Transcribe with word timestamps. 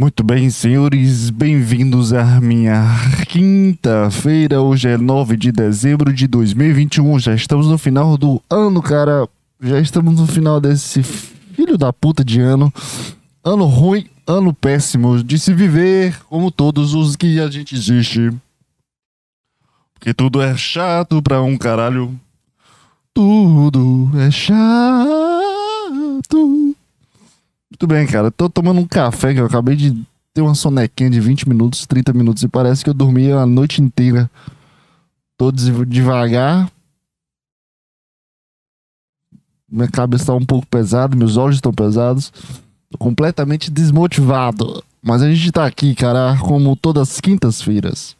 Muito 0.00 0.22
bem, 0.22 0.48
senhores, 0.48 1.28
bem-vindos 1.28 2.12
à 2.12 2.40
minha 2.40 2.84
quinta-feira. 3.26 4.62
Hoje 4.62 4.90
é 4.90 4.96
9 4.96 5.36
de 5.36 5.50
dezembro 5.50 6.12
de 6.12 6.28
2021. 6.28 7.18
Já 7.18 7.34
estamos 7.34 7.66
no 7.66 7.76
final 7.76 8.16
do 8.16 8.40
ano, 8.48 8.80
cara. 8.80 9.28
Já 9.60 9.80
estamos 9.80 10.20
no 10.20 10.24
final 10.28 10.60
desse 10.60 11.02
filho 11.02 11.76
da 11.76 11.92
puta 11.92 12.24
de 12.24 12.40
ano. 12.40 12.72
Ano 13.42 13.64
ruim, 13.64 14.06
ano 14.24 14.54
péssimo 14.54 15.20
de 15.20 15.36
se 15.36 15.52
viver, 15.52 16.16
como 16.28 16.52
todos 16.52 16.94
os 16.94 17.16
que 17.16 17.40
a 17.40 17.50
gente 17.50 17.74
existe. 17.74 18.30
Porque 19.94 20.14
tudo 20.14 20.40
é 20.40 20.56
chato 20.56 21.20
pra 21.20 21.42
um 21.42 21.58
caralho. 21.58 22.16
Tudo 23.12 24.12
é 24.16 24.30
chato. 24.30 24.58
Muito 27.80 27.94
bem, 27.94 28.08
cara. 28.08 28.28
Tô 28.28 28.50
tomando 28.50 28.80
um 28.80 28.86
café 28.88 29.32
que 29.32 29.38
eu 29.38 29.46
acabei 29.46 29.76
de 29.76 30.04
ter 30.34 30.40
uma 30.40 30.56
sonequinha 30.56 31.08
de 31.08 31.20
20 31.20 31.48
minutos, 31.48 31.86
30 31.86 32.12
minutos 32.12 32.42
e 32.42 32.48
parece 32.48 32.82
que 32.82 32.90
eu 32.90 32.94
dormi 32.94 33.30
a 33.30 33.46
noite 33.46 33.80
inteira. 33.80 34.28
Tô 35.36 35.52
devagar. 35.52 36.68
Minha 39.70 39.88
cabeça 39.88 40.26
tá 40.26 40.34
um 40.34 40.44
pouco 40.44 40.66
pesada, 40.66 41.14
meus 41.14 41.36
olhos 41.36 41.58
estão 41.58 41.72
pesados. 41.72 42.32
Tô 42.90 42.98
completamente 42.98 43.70
desmotivado. 43.70 44.82
Mas 45.00 45.22
a 45.22 45.30
gente 45.32 45.52
tá 45.52 45.64
aqui, 45.64 45.94
cara, 45.94 46.36
como 46.40 46.74
todas 46.74 47.10
as 47.10 47.20
quintas-feiras. 47.20 48.16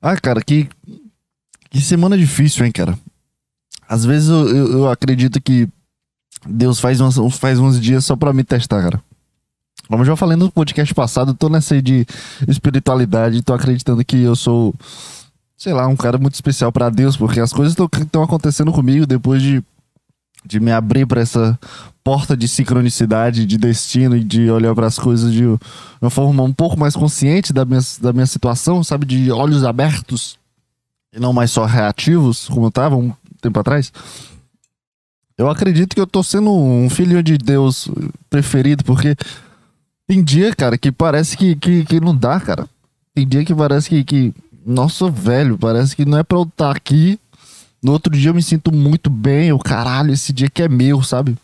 Ah, 0.00 0.20
cara, 0.20 0.42
que, 0.42 0.68
que 1.70 1.80
semana 1.80 2.18
difícil, 2.18 2.66
hein, 2.66 2.72
cara. 2.72 2.98
Às 3.92 4.06
vezes 4.06 4.30
eu, 4.30 4.48
eu, 4.48 4.72
eu 4.72 4.90
acredito 4.90 5.38
que 5.38 5.68
Deus 6.46 6.80
faz, 6.80 6.98
umas, 6.98 7.36
faz 7.36 7.58
uns 7.58 7.78
dias 7.78 8.06
só 8.06 8.16
pra 8.16 8.32
me 8.32 8.42
testar, 8.42 8.82
cara. 8.82 9.02
Como 9.86 10.00
eu 10.00 10.06
já 10.06 10.16
falei 10.16 10.34
no 10.34 10.50
podcast 10.50 10.94
passado, 10.94 11.32
eu 11.32 11.34
tô 11.34 11.50
nessa 11.50 11.74
aí 11.74 11.82
de 11.82 12.06
espiritualidade, 12.48 13.42
tô 13.42 13.52
acreditando 13.52 14.02
que 14.02 14.16
eu 14.16 14.34
sou, 14.34 14.74
sei 15.58 15.74
lá, 15.74 15.86
um 15.88 15.94
cara 15.94 16.16
muito 16.16 16.32
especial 16.32 16.72
para 16.72 16.88
Deus, 16.88 17.18
porque 17.18 17.38
as 17.38 17.52
coisas 17.52 17.76
estão 18.00 18.22
acontecendo 18.22 18.72
comigo 18.72 19.04
depois 19.04 19.42
de, 19.42 19.62
de 20.42 20.58
me 20.58 20.72
abrir 20.72 21.04
para 21.04 21.20
essa 21.20 21.58
porta 22.02 22.34
de 22.34 22.48
sincronicidade, 22.48 23.44
de 23.44 23.58
destino 23.58 24.16
e 24.16 24.24
de 24.24 24.50
olhar 24.50 24.74
para 24.74 24.86
as 24.86 24.98
coisas 24.98 25.30
de 25.30 25.44
uma 26.00 26.08
forma 26.08 26.42
um 26.42 26.52
pouco 26.54 26.80
mais 26.80 26.96
consciente 26.96 27.52
da 27.52 27.66
minha, 27.66 27.80
da 28.00 28.10
minha 28.10 28.26
situação, 28.26 28.82
sabe? 28.82 29.04
De 29.04 29.30
olhos 29.30 29.64
abertos 29.64 30.38
e 31.14 31.20
não 31.20 31.34
mais 31.34 31.50
só 31.50 31.66
reativos, 31.66 32.48
como 32.48 32.66
eu 32.66 32.70
tava 32.70 32.96
um 32.96 33.12
tempo 33.42 33.60
atrás. 33.60 33.92
Eu 35.36 35.50
acredito 35.50 35.94
que 35.94 36.00
eu 36.00 36.06
tô 36.06 36.22
sendo 36.22 36.50
um 36.54 36.88
filho 36.88 37.22
de 37.22 37.36
Deus 37.36 37.88
preferido, 38.30 38.84
porque 38.84 39.16
tem 40.06 40.22
dia, 40.22 40.54
cara, 40.54 40.78
que 40.78 40.92
parece 40.92 41.36
que, 41.36 41.56
que, 41.56 41.84
que 41.84 42.00
não 42.00 42.16
dá, 42.16 42.38
cara. 42.38 42.68
Tem 43.14 43.26
dia 43.26 43.44
que 43.44 43.54
parece 43.54 43.88
que, 43.88 44.04
que. 44.04 44.34
Nossa, 44.64 45.10
velho, 45.10 45.58
parece 45.58 45.96
que 45.96 46.04
não 46.04 46.18
é 46.18 46.22
pra 46.22 46.38
eu 46.38 46.42
estar 46.42 46.66
tá 46.66 46.70
aqui. 46.70 47.18
No 47.82 47.92
outro 47.92 48.12
dia 48.16 48.30
eu 48.30 48.34
me 48.34 48.42
sinto 48.42 48.72
muito 48.72 49.10
bem. 49.10 49.52
O 49.52 49.58
caralho, 49.58 50.12
esse 50.12 50.32
dia 50.32 50.48
que 50.48 50.62
é 50.62 50.68
meu, 50.68 51.02
sabe? 51.02 51.36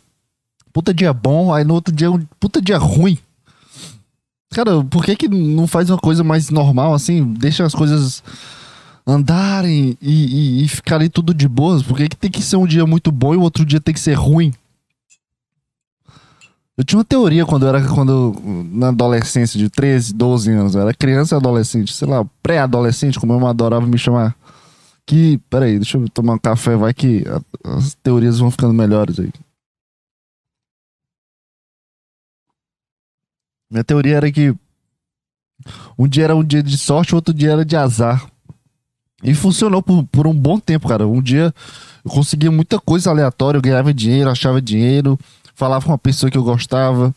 Puta 0.72 0.94
dia 0.94 1.12
bom, 1.12 1.52
aí 1.52 1.64
no 1.64 1.74
outro 1.74 1.92
dia, 1.92 2.08
puta 2.38 2.62
dia 2.62 2.78
ruim. 2.78 3.18
Cara, 4.50 4.82
por 4.84 5.04
que 5.04 5.16
que 5.16 5.28
não 5.28 5.66
faz 5.66 5.90
uma 5.90 5.98
coisa 5.98 6.22
mais 6.22 6.50
normal 6.50 6.94
assim? 6.94 7.24
Deixa 7.34 7.64
as 7.64 7.74
coisas 7.74 8.22
andarem 9.08 9.96
e, 10.02 10.60
e, 10.60 10.64
e 10.64 10.68
ficarem 10.68 11.08
tudo 11.08 11.32
de 11.32 11.48
boas? 11.48 11.82
Por 11.82 11.96
que, 11.96 12.10
que 12.10 12.16
tem 12.16 12.30
que 12.30 12.42
ser 12.42 12.56
um 12.56 12.66
dia 12.66 12.86
muito 12.86 13.10
bom 13.10 13.32
e 13.32 13.38
o 13.38 13.40
outro 13.40 13.64
dia 13.64 13.80
tem 13.80 13.94
que 13.94 14.00
ser 14.00 14.12
ruim? 14.12 14.52
Eu 16.76 16.84
tinha 16.84 16.98
uma 16.98 17.04
teoria 17.04 17.44
quando 17.44 17.64
eu 17.64 17.70
era 17.70 17.88
quando 17.88 18.36
na 18.70 18.88
adolescência 18.88 19.58
de 19.58 19.68
13, 19.68 20.14
12 20.14 20.50
anos, 20.52 20.74
eu 20.74 20.82
era 20.82 20.94
criança 20.94 21.34
e 21.34 21.36
adolescente, 21.36 21.92
sei 21.92 22.06
lá, 22.06 22.24
pré-adolescente, 22.40 23.18
como 23.18 23.32
eu 23.32 23.46
adorava 23.46 23.84
me 23.84 23.98
chamar. 23.98 24.36
Que, 25.04 25.38
peraí, 25.50 25.76
deixa 25.78 25.96
eu 25.96 26.08
tomar 26.10 26.34
um 26.34 26.38
café, 26.38 26.76
vai 26.76 26.92
que 26.94 27.24
as 27.64 27.94
teorias 27.94 28.38
vão 28.38 28.50
ficando 28.50 28.74
melhores 28.74 29.18
aí. 29.18 29.32
Minha 33.70 33.82
teoria 33.82 34.16
era 34.16 34.30
que 34.30 34.54
um 35.98 36.06
dia 36.06 36.24
era 36.24 36.36
um 36.36 36.44
dia 36.44 36.62
de 36.62 36.78
sorte, 36.78 37.14
outro 37.14 37.34
dia 37.34 37.52
era 37.52 37.64
de 37.64 37.74
azar. 37.74 38.30
E 39.22 39.34
funcionou 39.34 39.82
por, 39.82 40.04
por 40.04 40.26
um 40.26 40.34
bom 40.34 40.58
tempo, 40.60 40.88
cara. 40.88 41.06
Um 41.06 41.20
dia 41.20 41.52
eu 42.04 42.10
conseguia 42.10 42.50
muita 42.50 42.78
coisa 42.78 43.10
aleatória, 43.10 43.58
eu 43.58 43.62
ganhava 43.62 43.92
dinheiro, 43.92 44.30
achava 44.30 44.62
dinheiro, 44.62 45.18
falava 45.54 45.84
com 45.84 45.90
uma 45.90 45.98
pessoa 45.98 46.30
que 46.30 46.38
eu 46.38 46.44
gostava, 46.44 47.14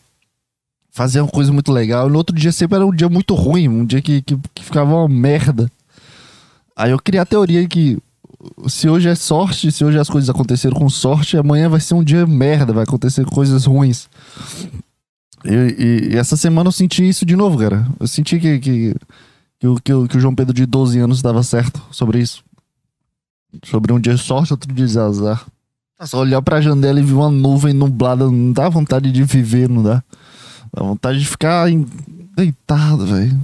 fazia 0.90 1.22
uma 1.22 1.30
coisa 1.30 1.52
muito 1.52 1.70
legal. 1.72 2.08
E 2.08 2.12
no 2.12 2.18
outro 2.18 2.34
dia 2.34 2.50
sempre 2.50 2.76
era 2.76 2.86
um 2.86 2.94
dia 2.94 3.08
muito 3.08 3.34
ruim, 3.34 3.68
um 3.68 3.84
dia 3.84 4.02
que, 4.02 4.20
que, 4.22 4.36
que 4.54 4.64
ficava 4.64 4.94
uma 4.94 5.08
merda. 5.08 5.70
Aí 6.76 6.90
eu 6.90 6.98
criei 6.98 7.20
a 7.20 7.26
teoria 7.26 7.66
que 7.68 7.98
se 8.66 8.88
hoje 8.88 9.08
é 9.08 9.14
sorte, 9.14 9.70
se 9.70 9.84
hoje 9.84 9.98
as 9.98 10.10
coisas 10.10 10.28
aconteceram 10.28 10.76
com 10.76 10.88
sorte, 10.88 11.36
amanhã 11.36 11.68
vai 11.68 11.80
ser 11.80 11.94
um 11.94 12.02
dia 12.02 12.26
merda, 12.26 12.72
vai 12.72 12.82
acontecer 12.82 13.24
coisas 13.24 13.64
ruins. 13.64 14.08
E, 15.44 15.52
e, 15.52 16.14
e 16.14 16.16
essa 16.16 16.36
semana 16.36 16.68
eu 16.68 16.72
senti 16.72 17.08
isso 17.08 17.24
de 17.24 17.36
novo, 17.36 17.58
cara. 17.58 17.86
Eu 17.98 18.06
senti 18.06 18.38
que, 18.38 18.58
que 18.58 18.94
que 19.62 19.82
que, 19.82 20.08
que 20.08 20.16
o 20.16 20.20
João 20.20 20.34
Pedro 20.34 20.52
de 20.52 20.66
12 20.66 20.98
anos 20.98 21.18
estava 21.18 21.40
certo 21.42 21.80
sobre 21.92 22.18
isso. 22.18 22.42
Sobre 23.64 23.92
um 23.92 24.00
dia 24.00 24.16
sorte, 24.16 24.52
outro 24.52 24.72
dia 24.72 24.86
azar. 25.02 25.46
É 26.00 26.06
só 26.06 26.18
olhar 26.18 26.42
pra 26.42 26.60
janela 26.60 26.98
e 26.98 27.02
ver 27.02 27.12
uma 27.12 27.30
nuvem 27.30 27.72
nublada, 27.72 28.24
não 28.28 28.52
dá 28.52 28.68
vontade 28.68 29.12
de 29.12 29.22
viver, 29.22 29.68
não 29.68 29.82
dá? 29.82 30.02
Dá 30.74 30.82
vontade 30.82 31.20
de 31.20 31.26
ficar 31.26 31.68
deitado, 32.34 33.06
velho. 33.06 33.40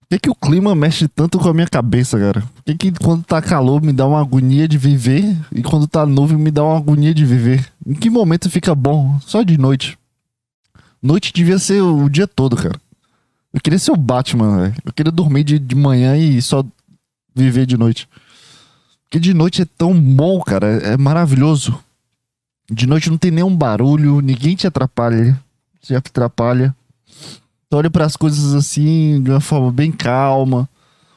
Por 0.00 0.08
que, 0.10 0.18
que 0.20 0.30
o 0.30 0.34
clima 0.34 0.74
mexe 0.74 1.08
tanto 1.08 1.38
com 1.38 1.48
a 1.48 1.54
minha 1.54 1.66
cabeça, 1.66 2.18
cara? 2.18 2.42
Por 2.42 2.62
que, 2.62 2.76
que 2.76 2.92
quando 2.92 3.24
tá 3.24 3.42
calor 3.42 3.82
me 3.82 3.92
dá 3.92 4.06
uma 4.06 4.20
agonia 4.20 4.68
de 4.68 4.78
viver 4.78 5.36
e 5.52 5.62
quando 5.62 5.88
tá 5.88 6.06
nuvem 6.06 6.36
me 6.36 6.50
dá 6.50 6.62
uma 6.62 6.76
agonia 6.76 7.14
de 7.14 7.24
viver? 7.24 7.72
Em 7.84 7.94
que 7.94 8.10
momento 8.10 8.48
fica 8.50 8.74
bom? 8.74 9.18
Só 9.20 9.42
de 9.42 9.58
noite. 9.58 9.98
Noite 11.02 11.32
devia 11.32 11.58
ser 11.58 11.80
o 11.80 12.08
dia 12.08 12.28
todo, 12.28 12.56
cara. 12.56 12.78
Eu 13.52 13.60
queria 13.60 13.78
ser 13.78 13.90
o 13.90 13.96
Batman, 13.96 14.60
velho. 14.60 14.74
Eu 14.84 14.92
queria 14.92 15.12
dormir 15.12 15.44
de, 15.44 15.58
de 15.58 15.74
manhã 15.74 16.16
e 16.16 16.40
só 16.40 16.64
viver 17.34 17.66
de 17.66 17.76
noite. 17.76 18.08
Porque 19.04 19.18
de 19.18 19.34
noite 19.34 19.62
é 19.62 19.66
tão 19.76 19.92
bom, 19.92 20.40
cara. 20.40 20.66
É, 20.66 20.96
maravilhoso. 20.96 21.78
De 22.70 22.86
noite 22.86 23.10
não 23.10 23.18
tem 23.18 23.32
nenhum 23.32 23.54
barulho, 23.54 24.20
ninguém 24.20 24.54
te 24.54 24.66
atrapalha. 24.66 25.38
Você 25.82 25.96
atrapalha. 25.96 26.74
Tu 27.68 27.76
olha 27.76 27.90
para 27.90 28.04
as 28.04 28.16
coisas 28.16 28.54
assim 28.54 29.20
de 29.22 29.30
uma 29.30 29.40
forma 29.40 29.72
bem 29.72 29.90
calma. 29.90 30.68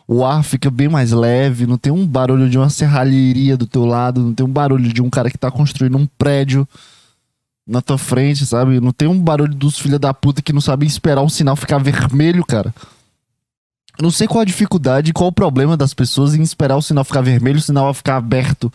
O 0.08 0.26
ar 0.26 0.44
fica 0.44 0.70
bem 0.72 0.90
mais 0.90 1.12
leve, 1.12 1.68
não 1.68 1.78
tem 1.78 1.94
um 1.94 2.06
barulho 2.06 2.50
de 2.50 2.58
uma 2.58 2.70
serralheria 2.70 3.56
do 3.56 3.66
teu 3.66 3.86
lado, 3.86 4.22
não 4.22 4.34
tem 4.34 4.46
um 4.46 4.50
barulho 4.50 4.92
de 4.92 5.02
um 5.02 5.10
cara 5.10 5.30
que 5.30 5.38
tá 5.38 5.50
construindo 5.50 5.98
um 5.98 6.08
prédio 6.18 6.68
na 7.66 7.82
tua 7.82 7.98
frente, 7.98 8.46
sabe? 8.46 8.80
Não 8.80 8.92
tem 8.92 9.08
um 9.08 9.20
barulho 9.20 9.56
dos 9.56 9.80
filha 9.80 9.98
da 9.98 10.14
puta 10.14 10.42
que 10.42 10.54
não 10.54 10.62
sabem 10.62 10.88
esperar 10.88 11.22
o 11.22 11.30
sinal 11.30 11.56
ficar 11.56 11.78
vermelho, 11.78 12.46
cara. 12.46 12.74
Não 14.02 14.12
sei 14.12 14.28
qual 14.28 14.42
a 14.42 14.46
dificuldade, 14.46 15.14
qual 15.14 15.30
o 15.30 15.34
problema 15.34 15.78
das 15.78 15.94
pessoas 15.94 16.34
em 16.34 16.42
esperar 16.42 16.76
o 16.76 16.82
sinal 16.82 17.04
ficar 17.04 17.22
vermelho, 17.22 17.60
o 17.60 17.62
sinal 17.62 17.94
ficar 17.94 18.18
aberto. 18.18 18.72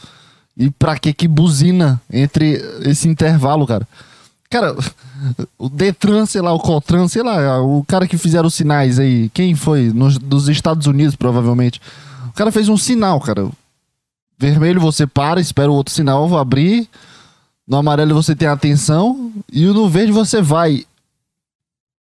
E 0.57 0.71
pra 0.71 0.99
que 0.99 1.13
que 1.13 1.29
buzina 1.29 2.01
entre 2.11 2.55
esse 2.83 3.09
intervalo, 3.09 3.67
cara? 3.67 3.87
Cara, 4.51 4.75
o 5.59 5.69
Detran, 5.69 6.25
sei 6.25 6.41
lá, 6.41 6.53
o 6.53 6.59
Cotran, 6.59 7.07
sei 7.07 7.23
lá, 7.23 7.61
o 7.61 7.85
cara 7.85 8.09
que 8.09 8.17
fizeram 8.17 8.47
os 8.47 8.55
sinais 8.55 8.99
aí, 8.99 9.29
quem 9.35 9.55
foi? 9.55 9.93
Nos, 9.93 10.17
dos 10.17 10.49
Estados 10.49 10.87
Unidos, 10.87 11.15
provavelmente. 11.15 11.81
O 12.29 12.33
cara 12.33 12.51
fez 12.51 12.69
um 12.69 12.77
sinal, 12.77 13.21
cara. 13.21 13.49
Vermelho 14.39 14.81
você 14.81 15.07
para, 15.07 15.41
espera 15.41 15.71
o 15.71 15.75
outro 15.75 15.93
sinal 15.93 16.39
abrir 16.39 16.89
no 17.69 17.77
amarelo 17.77 18.15
você 18.15 18.35
tem 18.35 18.49
atenção 18.49 19.31
e 19.53 19.67
no 19.67 19.89
verde 19.89 20.11
você 20.11 20.41
vai. 20.41 20.85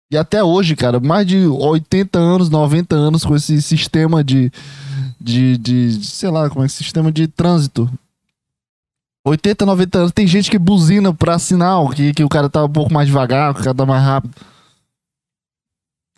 E 0.09 0.17
até 0.17 0.41
hoje, 0.41 0.75
cara, 0.75 1.01
mais 1.01 1.27
de 1.27 1.45
80 1.45 2.17
anos, 2.17 2.49
90 2.49 2.95
anos 2.95 3.25
com 3.25 3.35
esse 3.35 3.61
sistema 3.61 4.23
de, 4.23 4.49
de, 5.19 5.57
de 5.57 6.05
sei 6.05 6.29
lá, 6.29 6.49
como 6.49 6.63
é 6.63 6.67
que 6.67 6.73
sistema 6.73 7.11
de 7.11 7.27
trânsito. 7.27 7.91
80, 9.25 9.65
90 9.65 9.97
anos. 9.97 10.11
Tem 10.13 10.25
gente 10.25 10.49
que 10.49 10.57
buzina 10.57 11.13
pra 11.13 11.37
sinal, 11.37 11.89
que, 11.89 12.13
que 12.13 12.23
o 12.23 12.29
cara 12.29 12.49
tá 12.49 12.63
um 12.63 12.69
pouco 12.69 12.93
mais 12.93 13.07
devagar, 13.07 13.53
que 13.53 13.59
o 13.59 13.63
cara 13.65 13.75
tá 13.75 13.85
mais 13.85 14.01
rápido. 14.01 14.33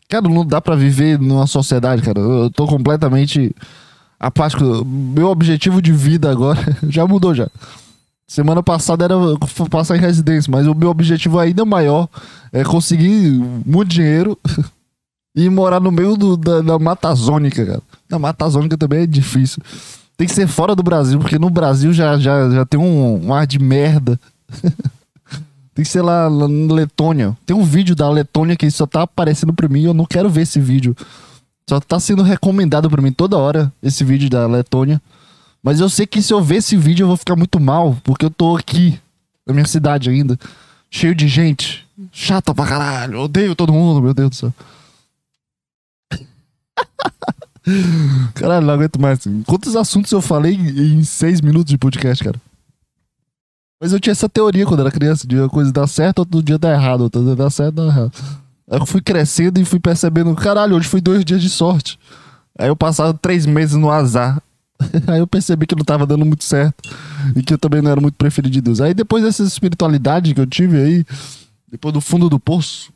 Cara, 0.08 0.30
não 0.30 0.46
dá 0.46 0.62
pra 0.62 0.76
viver 0.76 1.20
numa 1.20 1.48
sociedade, 1.48 2.04
cara. 2.04 2.20
Eu 2.20 2.52
tô 2.52 2.68
completamente 2.68 3.56
apático. 4.20 4.86
Meu 4.86 5.30
objetivo 5.30 5.82
de 5.82 5.92
vida 5.92 6.30
agora 6.30 6.60
já 6.88 7.08
mudou 7.08 7.34
já. 7.34 7.50
Semana 8.30 8.62
passada 8.62 9.06
era 9.06 9.16
passar 9.72 9.98
em 9.98 10.00
residência, 10.00 10.52
mas 10.52 10.68
o 10.68 10.76
meu 10.76 10.92
objetivo 10.92 11.40
ainda 11.40 11.66
maior 11.66 12.08
é 12.54 12.64
conseguir 12.64 13.32
muito 13.66 13.90
dinheiro 13.90 14.38
e 15.36 15.50
morar 15.50 15.80
no 15.80 15.92
meio 15.92 16.16
do, 16.16 16.38
da, 16.38 16.62
da 16.62 16.78
Mata 16.78 17.12
Zônica, 17.16 17.66
cara. 17.66 17.82
Na 18.08 18.20
Mata 18.20 18.48
Zônica 18.48 18.78
também 18.78 19.02
é 19.02 19.08
difícil. 19.08 19.64
Tem 20.16 20.28
que 20.28 20.34
ser 20.34 20.46
fora 20.46 20.76
do 20.76 20.84
Brasil, 20.84 21.18
porque 21.18 21.40
no 21.40 21.50
Brasil 21.50 21.92
já, 21.92 22.20
já, 22.20 22.48
já 22.52 22.66
tem 22.68 22.80
um, 22.80 23.26
um 23.26 23.34
ar 23.34 23.48
de 23.48 23.58
merda. 23.58 24.20
Tem 25.74 25.86
que 25.86 25.90
ser 25.90 26.02
lá, 26.02 26.28
lá 26.28 26.46
na 26.46 26.74
Letônia. 26.74 27.38
Tem 27.46 27.56
um 27.56 27.64
vídeo 27.64 27.96
da 27.96 28.10
Letônia 28.10 28.58
que 28.58 28.70
só 28.70 28.86
tá 28.86 29.04
aparecendo 29.04 29.54
pra 29.54 29.70
mim 29.70 29.84
eu 29.84 29.94
não 29.94 30.06
quero 30.06 30.30
ver 30.30 30.42
esse 30.42 30.60
vídeo. 30.60 30.94
Só 31.70 31.80
tá 31.80 31.98
sendo 32.02 32.22
recomendado 32.22 32.90
pra 32.90 33.02
mim 33.02 33.14
toda 33.14 33.38
hora 33.38 33.72
esse 33.82 34.04
vídeo 34.04 34.30
da 34.30 34.46
Letônia. 34.46 35.02
Mas 35.62 35.80
eu 35.80 35.90
sei 35.90 36.08
que 36.08 36.22
se 36.22 36.34
eu 36.34 36.42
ver 36.42 36.58
esse 36.58 36.78
vídeo 36.78 37.04
eu 37.04 37.08
vou 37.08 37.18
ficar 37.18 37.36
muito 37.36 37.60
mal, 37.60 37.98
porque 38.04 38.26
eu 38.26 38.30
tô 38.30 38.56
aqui, 38.56 39.00
na 39.46 39.54
minha 39.54 39.66
cidade 39.66 40.10
ainda, 40.10 40.40
cheio 40.90 41.14
de 41.14 41.28
gente. 41.28 41.86
Chata 42.12 42.54
pra 42.54 42.66
caralho. 42.66 43.20
Odeio 43.20 43.56
todo 43.56 43.74
mundo, 43.74 44.02
meu 44.02 44.14
Deus 44.14 44.30
do 44.30 44.36
céu. 44.36 44.54
Caralho, 48.34 48.66
não 48.66 48.74
aguento 48.74 49.00
mais. 49.00 49.20
Quantos 49.46 49.76
assuntos 49.76 50.12
eu 50.12 50.22
falei 50.22 50.56
em 50.56 51.04
seis 51.04 51.42
minutos 51.42 51.72
de 51.72 51.78
podcast, 51.78 52.24
cara? 52.24 52.40
Mas 53.82 53.94
eu 53.94 54.00
tinha 54.00 54.12
essa 54.12 54.28
teoria 54.28 54.66
quando 54.66 54.82
era 54.82 54.92
criança, 54.92 55.26
de 55.26 55.38
uma 55.38 55.50
coisa 55.50 55.72
dar 55.72 55.88
certo, 55.88 56.20
outro 56.20 56.44
dia 56.44 56.58
dar 56.58 56.74
errado, 56.74 57.02
outro 57.02 57.24
dia 57.24 57.36
dar 57.36 57.50
certo, 57.50 57.76
dar 57.76 57.86
errado. 57.86 58.12
Aí 58.70 58.80
eu 58.80 58.86
fui 58.86 59.02
crescendo 59.02 59.60
e 59.60 59.66
fui 59.66 59.80
percebendo, 59.80 60.36
caralho, 60.36 60.76
hoje 60.76 60.88
foi 60.88 61.00
dois 61.00 61.24
dias 61.24 61.42
de 61.42 61.50
sorte. 61.50 61.98
Aí 62.58 62.68
eu 62.68 62.76
passava 62.76 63.14
três 63.14 63.46
meses 63.46 63.76
no 63.76 63.90
azar. 63.90 64.42
Aí 65.08 65.20
eu 65.20 65.28
percebi 65.28 65.66
que 65.68 65.76
não 65.76 65.84
tava 65.84 66.06
dando 66.06 66.26
muito 66.26 66.44
certo. 66.44 66.90
E 67.36 67.44
que 67.44 67.54
eu 67.54 67.58
também 67.58 67.82
não 67.82 67.92
era 67.92 68.02
muito 68.02 68.16
preferido 68.16 68.52
de 68.52 68.62
Deus. 68.62 68.82
Aí 68.82 68.94
depois 68.94 69.24
dessa 69.24 69.44
espiritualidade 69.44 70.34
que 70.34 70.42
eu 70.42 70.48
tive 70.48 70.82
aí, 70.82 71.06
depois 71.70 71.94
do 71.94 72.02
fundo 72.02 72.30
do 72.30 72.40
poço, 72.40 72.92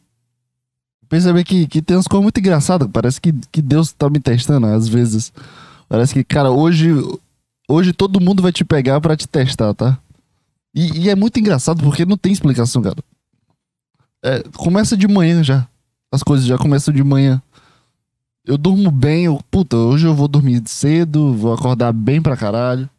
percebi 1.10 1.44
que, 1.44 1.68
que 1.68 1.82
tem 1.82 1.96
umas 1.96 2.08
coisas 2.08 2.24
muito 2.24 2.40
engraçadas. 2.40 2.90
Parece 2.92 3.20
que, 3.20 3.34
que 3.52 3.62
Deus 3.62 3.92
tá 3.92 4.10
me 4.10 4.20
testando 4.20 4.68
às 4.68 4.88
vezes. 4.88 5.32
Parece 5.88 6.14
que, 6.14 6.24
cara, 6.24 6.50
hoje, 6.52 6.90
hoje 7.70 7.94
todo 7.94 8.22
mundo 8.22 8.42
vai 8.42 8.52
te 8.52 8.64
pegar 8.64 9.00
para 9.00 9.16
te 9.16 9.28
testar, 9.28 9.74
tá? 9.74 10.00
E, 10.74 11.04
e, 11.04 11.10
é 11.10 11.16
muito 11.16 11.40
engraçado 11.40 11.84
porque 11.84 12.06
não 12.06 12.18
tem 12.18 12.32
explicação, 12.32 12.82
cara. 12.82 12.98
É, 14.24 14.42
começa 14.56 14.98
de 14.98 15.08
manhã 15.08 15.44
já. 15.44 15.68
As 16.12 16.24
coisas 16.24 16.46
já 16.46 16.58
começam 16.58 16.94
de 16.94 17.04
manhã. 17.04 17.42
Eu 18.46 18.58
durmo 18.58 18.92
bem, 18.92 19.26
eu, 19.26 19.40
puta, 19.50 19.78
hoje 19.78 20.06
eu 20.06 20.14
vou 20.14 20.28
dormir 20.28 20.62
cedo, 20.66 21.34
vou 21.34 21.54
acordar 21.54 21.94
bem 21.94 22.22
pra 22.22 22.36
caralho. 22.36 22.90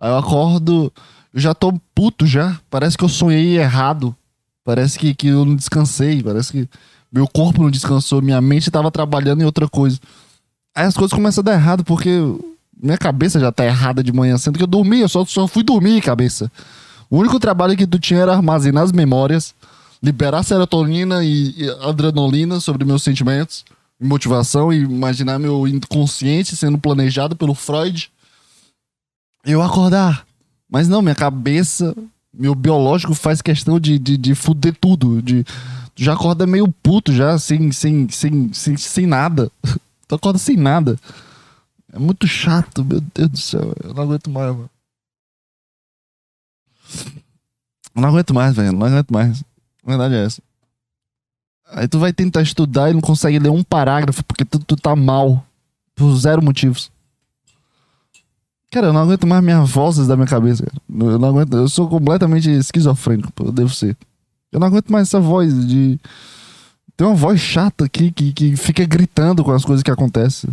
Aí 0.00 0.10
eu 0.10 0.18
acordo, 0.18 0.92
eu 1.32 1.40
já 1.40 1.54
tô 1.54 1.72
puto 1.94 2.26
já. 2.26 2.58
Parece 2.68 2.98
que 2.98 3.04
eu 3.04 3.08
sonhei 3.08 3.58
errado. 3.58 4.14
Parece 4.64 4.98
que, 4.98 5.14
que 5.14 5.28
eu 5.28 5.44
não 5.44 5.54
descansei. 5.54 6.20
Parece 6.20 6.52
que 6.52 6.68
meu 7.12 7.26
corpo 7.26 7.62
não 7.62 7.70
descansou, 7.70 8.20
minha 8.20 8.40
mente 8.40 8.70
tava 8.70 8.90
trabalhando 8.90 9.40
em 9.40 9.44
outra 9.44 9.68
coisa. 9.68 9.98
Aí 10.74 10.84
as 10.84 10.94
coisas 10.94 11.14
começam 11.14 11.42
a 11.42 11.44
dar 11.44 11.54
errado 11.54 11.84
porque 11.84 12.10
minha 12.80 12.98
cabeça 12.98 13.40
já 13.40 13.50
tá 13.50 13.64
errada 13.64 14.02
de 14.02 14.12
manhã, 14.12 14.36
sendo 14.36 14.58
que 14.58 14.62
eu 14.62 14.68
dormi, 14.68 15.00
eu 15.00 15.08
só, 15.08 15.24
só 15.24 15.48
fui 15.48 15.62
dormir, 15.62 16.02
cabeça. 16.02 16.50
O 17.08 17.18
único 17.18 17.40
trabalho 17.40 17.76
que 17.76 17.86
tu 17.86 17.98
tinha 17.98 18.20
era 18.20 18.34
armazenar 18.34 18.84
as 18.84 18.92
memórias, 18.92 19.54
liberar 20.02 20.42
serotonina 20.42 21.24
e, 21.24 21.54
e 21.56 21.70
adrenalina 21.82 22.60
sobre 22.60 22.84
meus 22.84 23.02
sentimentos, 23.02 23.64
motivação 24.00 24.72
e 24.72 24.78
imaginar 24.82 25.38
meu 25.38 25.66
inconsciente 25.66 26.56
sendo 26.56 26.78
planejado 26.78 27.34
pelo 27.34 27.54
Freud. 27.54 28.10
Eu 29.44 29.62
acordar. 29.62 30.26
Mas 30.70 30.88
não, 30.88 31.02
minha 31.02 31.14
cabeça, 31.14 31.96
meu 32.32 32.54
biológico 32.54 33.14
faz 33.14 33.40
questão 33.40 33.80
de, 33.80 33.98
de, 33.98 34.16
de 34.16 34.34
fuder 34.34 34.76
tudo. 34.78 35.22
De, 35.22 35.44
já 35.96 36.12
acorda 36.12 36.46
meio 36.46 36.70
puto, 36.70 37.12
já, 37.12 37.38
sem, 37.38 37.72
sem, 37.72 38.08
sem, 38.08 38.52
sem, 38.52 38.76
sem 38.76 39.06
nada. 39.06 39.50
tu 40.06 40.14
acorda 40.14 40.38
sem 40.38 40.56
nada. 40.56 40.96
É 41.92 41.98
muito 41.98 42.26
chato, 42.26 42.84
meu 42.84 43.00
Deus 43.00 43.30
do 43.30 43.38
céu. 43.38 43.72
Eu 43.82 43.94
não 43.94 44.02
aguento 44.02 44.30
mais, 44.30 44.54
mano. 44.54 44.70
Não 47.94 48.08
aguento 48.08 48.34
mais, 48.34 48.54
velho. 48.54 48.72
Não 48.72 48.86
aguento 48.86 49.10
mais. 49.10 49.42
A 49.84 49.88
verdade 49.88 50.14
é 50.14 50.24
essa. 50.24 50.42
Aí 51.70 51.86
tu 51.86 51.98
vai 51.98 52.12
tentar 52.12 52.42
estudar 52.42 52.90
e 52.90 52.94
não 52.94 53.00
consegue 53.00 53.38
ler 53.38 53.50
um 53.50 53.62
parágrafo 53.62 54.24
porque 54.24 54.44
tu, 54.44 54.58
tu 54.58 54.76
tá 54.76 54.94
mal. 54.96 55.44
Por 55.94 56.16
zero 56.16 56.42
motivos. 56.42 56.90
Cara, 58.70 58.86
eu 58.88 58.92
não 58.92 59.00
aguento 59.00 59.26
mais 59.26 59.42
minhas 59.42 59.68
vozes 59.68 60.06
da 60.06 60.14
minha 60.14 60.28
cabeça, 60.28 60.64
cara. 60.64 60.80
Eu 61.12 61.18
não 61.18 61.28
aguento. 61.28 61.56
Eu 61.56 61.68
sou 61.68 61.88
completamente 61.88 62.48
esquizofrênico, 62.50 63.32
eu 63.40 63.50
devo 63.50 63.74
ser. 63.74 63.96
Eu 64.52 64.60
não 64.60 64.66
aguento 64.66 64.90
mais 64.90 65.08
essa 65.08 65.18
voz 65.18 65.66
de. 65.66 65.98
Tem 66.96 67.06
uma 67.06 67.16
voz 67.16 67.40
chata 67.40 67.84
aqui 67.84 68.10
que, 68.12 68.32
que 68.32 68.56
fica 68.56 68.84
gritando 68.84 69.42
com 69.42 69.52
as 69.52 69.64
coisas 69.64 69.82
que 69.82 69.90
acontecem 69.90 70.50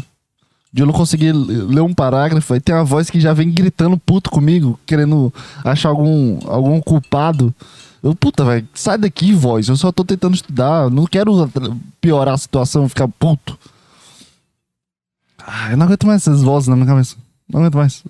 de 0.75 0.81
eu 0.81 0.85
não 0.85 0.93
conseguir 0.93 1.31
ler 1.31 1.79
um 1.79 1.93
parágrafo, 1.93 2.53
aí 2.53 2.59
tem 2.59 2.75
uma 2.75 2.83
voz 2.83 3.09
que 3.09 3.17
já 3.17 3.31
vem 3.31 3.49
gritando 3.49 3.97
puto 3.97 4.29
comigo, 4.29 4.77
querendo 4.85 5.33
achar 5.63 5.87
algum, 5.87 6.37
algum 6.45 6.81
culpado. 6.81 7.55
Eu, 8.05 8.13
puta, 8.13 8.45
velho, 8.45 8.67
sai 8.75 8.99
daqui, 8.99 9.33
voz. 9.33 9.67
Eu 9.67 9.75
só 9.75 9.91
tô 9.91 10.05
tentando 10.05 10.35
estudar. 10.35 10.91
Não 10.91 11.07
quero 11.07 11.51
piorar 11.99 12.35
a 12.35 12.37
situação, 12.37 12.87
ficar 12.87 13.07
puto. 13.07 13.57
Ah, 15.39 15.71
eu 15.71 15.77
não 15.77 15.87
aguento 15.87 16.05
mais 16.05 16.21
essas 16.21 16.43
vozes 16.43 16.69
na 16.69 16.75
minha 16.75 16.85
cabeça. 16.85 17.17
Não 17.49 17.61
aguento 17.61 17.75
mais. 17.77 18.03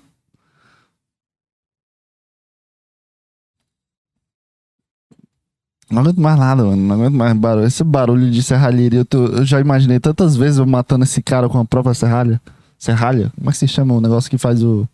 Não 5.90 6.02
aguento 6.02 6.20
mais 6.20 6.38
nada, 6.38 6.62
mano. 6.62 6.76
Não 6.76 6.94
aguento 6.96 7.14
mais 7.14 7.32
barulho. 7.32 7.66
Esse 7.66 7.82
barulho 7.82 8.30
de 8.30 8.42
serralheria, 8.42 9.00
eu, 9.00 9.04
tô, 9.06 9.24
eu 9.28 9.46
já 9.46 9.60
imaginei 9.60 9.98
tantas 9.98 10.36
vezes 10.36 10.58
eu 10.58 10.66
matando 10.66 11.04
esse 11.04 11.22
cara 11.22 11.48
com 11.48 11.58
a 11.58 11.64
própria 11.64 11.94
serralha. 11.94 12.38
Serralha? 12.78 13.32
Como 13.34 13.48
é 13.48 13.52
que 13.52 13.58
se 13.58 13.66
chama 13.66 13.94
o 13.94 14.00
negócio 14.02 14.28
que 14.28 14.36
faz 14.36 14.62
o. 14.62 14.86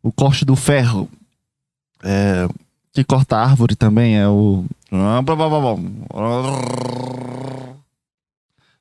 O 0.00 0.12
corte 0.12 0.44
do 0.44 0.54
ferro? 0.54 1.10
É. 2.04 2.48
Que 2.92 3.04
corta 3.04 3.36
árvore 3.36 3.76
também 3.76 4.18
é 4.18 4.28
o. 4.28 4.64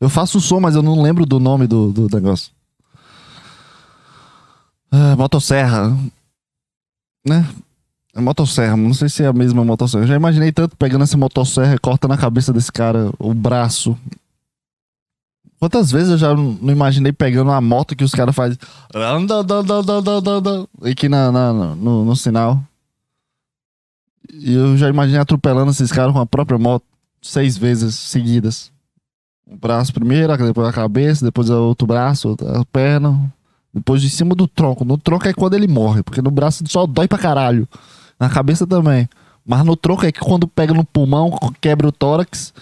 Eu 0.02 0.10
faço 0.10 0.38
o 0.38 0.42
som, 0.42 0.60
mas 0.60 0.76
eu 0.76 0.82
não 0.82 1.02
lembro 1.02 1.26
do 1.26 1.40
nome 1.40 1.68
do, 1.68 1.92
do 1.92 2.08
negócio. 2.16 2.52
É, 4.92 5.16
motosserra. 5.16 5.96
Né? 7.28 7.48
É 8.16 8.22
motosserra, 8.22 8.76
não 8.76 8.94
sei 8.94 9.10
se 9.10 9.24
é 9.24 9.28
a 9.28 9.34
mesma 9.34 9.64
motosserra. 9.64 10.04
Eu 10.04 10.08
já 10.08 10.16
imaginei 10.16 10.52
tanto 10.52 10.76
pegando 10.76 11.04
essa 11.04 11.18
motosserra 11.18 11.76
e 11.76 11.80
corta 11.80 12.08
na 12.08 12.18
cabeça 12.18 12.52
desse 12.52 12.72
cara 12.72 13.12
o 13.20 13.34
braço, 13.34 13.96
Quantas 15.60 15.92
vezes 15.92 16.12
eu 16.12 16.18
já 16.18 16.34
não 16.34 16.72
imaginei 16.72 17.12
pegando 17.12 17.50
uma 17.50 17.60
moto 17.60 17.94
que 17.94 18.04
os 18.04 18.14
caras 18.14 18.34
fazem. 18.34 18.58
Aqui 20.82 21.10
na, 21.10 21.30
na, 21.32 21.52
no, 21.54 22.06
no 22.06 22.16
sinal. 22.16 22.64
Eu 24.32 24.78
já 24.78 24.90
imaginei 24.90 25.20
atropelando 25.20 25.72
esses 25.72 25.92
caras 25.92 26.14
com 26.14 26.20
a 26.20 26.26
própria 26.26 26.58
moto 26.58 26.84
seis 27.22 27.58
vezes 27.58 27.96
seguidas. 27.96 28.72
O 29.46 29.58
braço 29.58 29.94
primeiro, 29.94 30.36
depois 30.38 30.68
a 30.68 30.74
cabeça, 30.74 31.26
depois 31.26 31.50
outro 31.50 31.88
braço, 31.88 32.36
a 32.56 32.64
perna. 32.66 33.32
Depois 33.74 34.02
de 34.02 34.10
cima 34.10 34.36
do 34.36 34.48
tronco. 34.48 34.86
No 34.86 34.98
tronco 34.98 35.28
é 35.28 35.34
quando 35.34 35.54
ele 35.54 35.68
morre, 35.68 36.04
porque 36.04 36.22
no 36.22 36.32
braço 36.32 36.64
só 36.68 36.86
dói 36.86 37.08
pra 37.08 37.18
caralho. 37.18 37.68
Na 38.20 38.30
cabeça 38.30 38.66
também. 38.66 39.08
Mas 39.46 39.64
no 39.64 39.76
tronco 39.76 40.06
é 40.06 40.12
que 40.12 40.20
quando 40.20 40.48
pega 40.48 40.74
no 40.74 40.84
pulmão, 40.84 41.36
quebra 41.62 41.88
o 41.88 41.92
tórax 41.92 42.54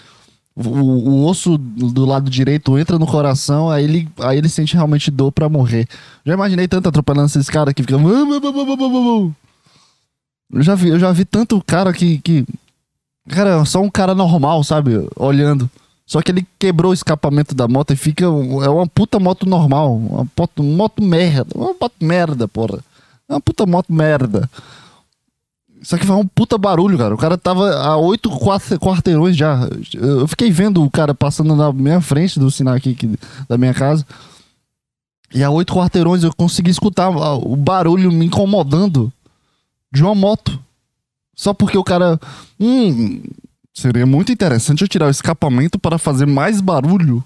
o, 0.58 0.70
o, 0.70 1.26
osso 1.26 1.56
do 1.56 2.04
lado 2.04 2.28
direito 2.28 2.76
entra 2.76 2.98
no 2.98 3.06
coração, 3.06 3.70
aí 3.70 3.84
ele, 3.84 4.08
aí 4.18 4.38
ele 4.38 4.48
sente 4.48 4.74
realmente 4.74 5.10
dor 5.10 5.30
pra 5.30 5.48
morrer. 5.48 5.86
Já 6.26 6.34
imaginei 6.34 6.66
tanto 6.66 6.88
atropelando 6.88 7.26
esses 7.26 7.48
caras 7.48 7.72
que 7.72 7.82
ficam. 7.82 8.00
Eu 10.52 10.62
já 10.62 10.74
vi, 10.74 10.88
eu 10.88 10.98
já 10.98 11.12
vi 11.12 11.24
tanto 11.24 11.62
cara 11.66 11.92
que, 11.92 12.18
que. 12.18 12.46
Cara, 13.28 13.64
só 13.64 13.80
um 13.80 13.90
cara 13.90 14.14
normal, 14.14 14.64
sabe? 14.64 15.06
Olhando. 15.16 15.70
Só 16.06 16.22
que 16.22 16.32
ele 16.32 16.46
quebrou 16.58 16.90
o 16.90 16.94
escapamento 16.94 17.54
da 17.54 17.68
moto 17.68 17.92
e 17.92 17.96
fica. 17.96 18.24
É 18.24 18.68
uma 18.68 18.86
puta 18.86 19.20
moto 19.20 19.44
normal. 19.44 19.96
Uma 19.96 20.26
moto, 20.36 20.62
moto 20.62 21.02
merda. 21.02 21.50
Uma 21.54 21.74
moto 21.78 21.94
merda, 22.00 22.48
porra. 22.48 22.78
É 23.28 23.34
uma 23.34 23.40
puta 23.40 23.66
moto 23.66 23.92
merda. 23.92 24.48
Só 25.82 25.96
que 25.96 26.06
faz 26.06 26.18
um 26.18 26.26
puta 26.26 26.56
barulho, 26.56 26.96
cara. 26.96 27.14
O 27.14 27.18
cara 27.18 27.36
tava 27.36 27.70
a 27.76 27.96
oito 27.98 28.30
quarteirões 28.78 29.36
já. 29.36 29.68
Eu 29.94 30.26
fiquei 30.26 30.50
vendo 30.50 30.82
o 30.82 30.90
cara 30.90 31.14
passando 31.14 31.54
na 31.54 31.72
minha 31.72 32.00
frente 32.00 32.40
do 32.40 32.50
sinal 32.50 32.74
aqui, 32.74 32.92
aqui 32.92 33.18
da 33.46 33.58
minha 33.58 33.74
casa. 33.74 34.04
E 35.32 35.44
a 35.44 35.50
oito 35.50 35.74
quarteirões 35.74 36.24
eu 36.24 36.34
consegui 36.34 36.70
escutar 36.70 37.10
o 37.10 37.54
barulho 37.54 38.10
me 38.10 38.24
incomodando 38.24 39.12
de 39.92 40.02
uma 40.02 40.14
moto. 40.14 40.58
Só 41.34 41.54
porque 41.54 41.78
o 41.78 41.84
cara. 41.84 42.18
Hum, 42.58 43.22
seria 43.74 44.06
muito 44.06 44.32
interessante 44.32 44.82
eu 44.82 44.88
tirar 44.88 45.06
o 45.06 45.10
escapamento 45.10 45.78
para 45.78 45.98
fazer 45.98 46.26
mais 46.26 46.60
barulho. 46.60 47.22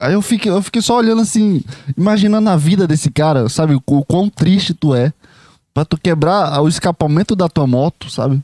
Aí 0.00 0.14
eu 0.14 0.22
fiquei, 0.22 0.50
eu 0.50 0.62
fiquei 0.62 0.82
só 0.82 0.96
olhando 0.96 1.22
assim, 1.22 1.62
imaginando 1.96 2.50
a 2.50 2.56
vida 2.56 2.88
desse 2.88 3.10
cara, 3.10 3.48
sabe? 3.48 3.74
O, 3.74 3.80
quão 4.04 4.28
triste 4.28 4.74
tu 4.74 4.94
é 4.94 5.12
Pra 5.74 5.84
tu 5.84 5.96
quebrar 5.96 6.60
o 6.60 6.68
escapamento 6.68 7.34
da 7.34 7.48
tua 7.48 7.66
moto, 7.66 8.10
sabe? 8.10 8.42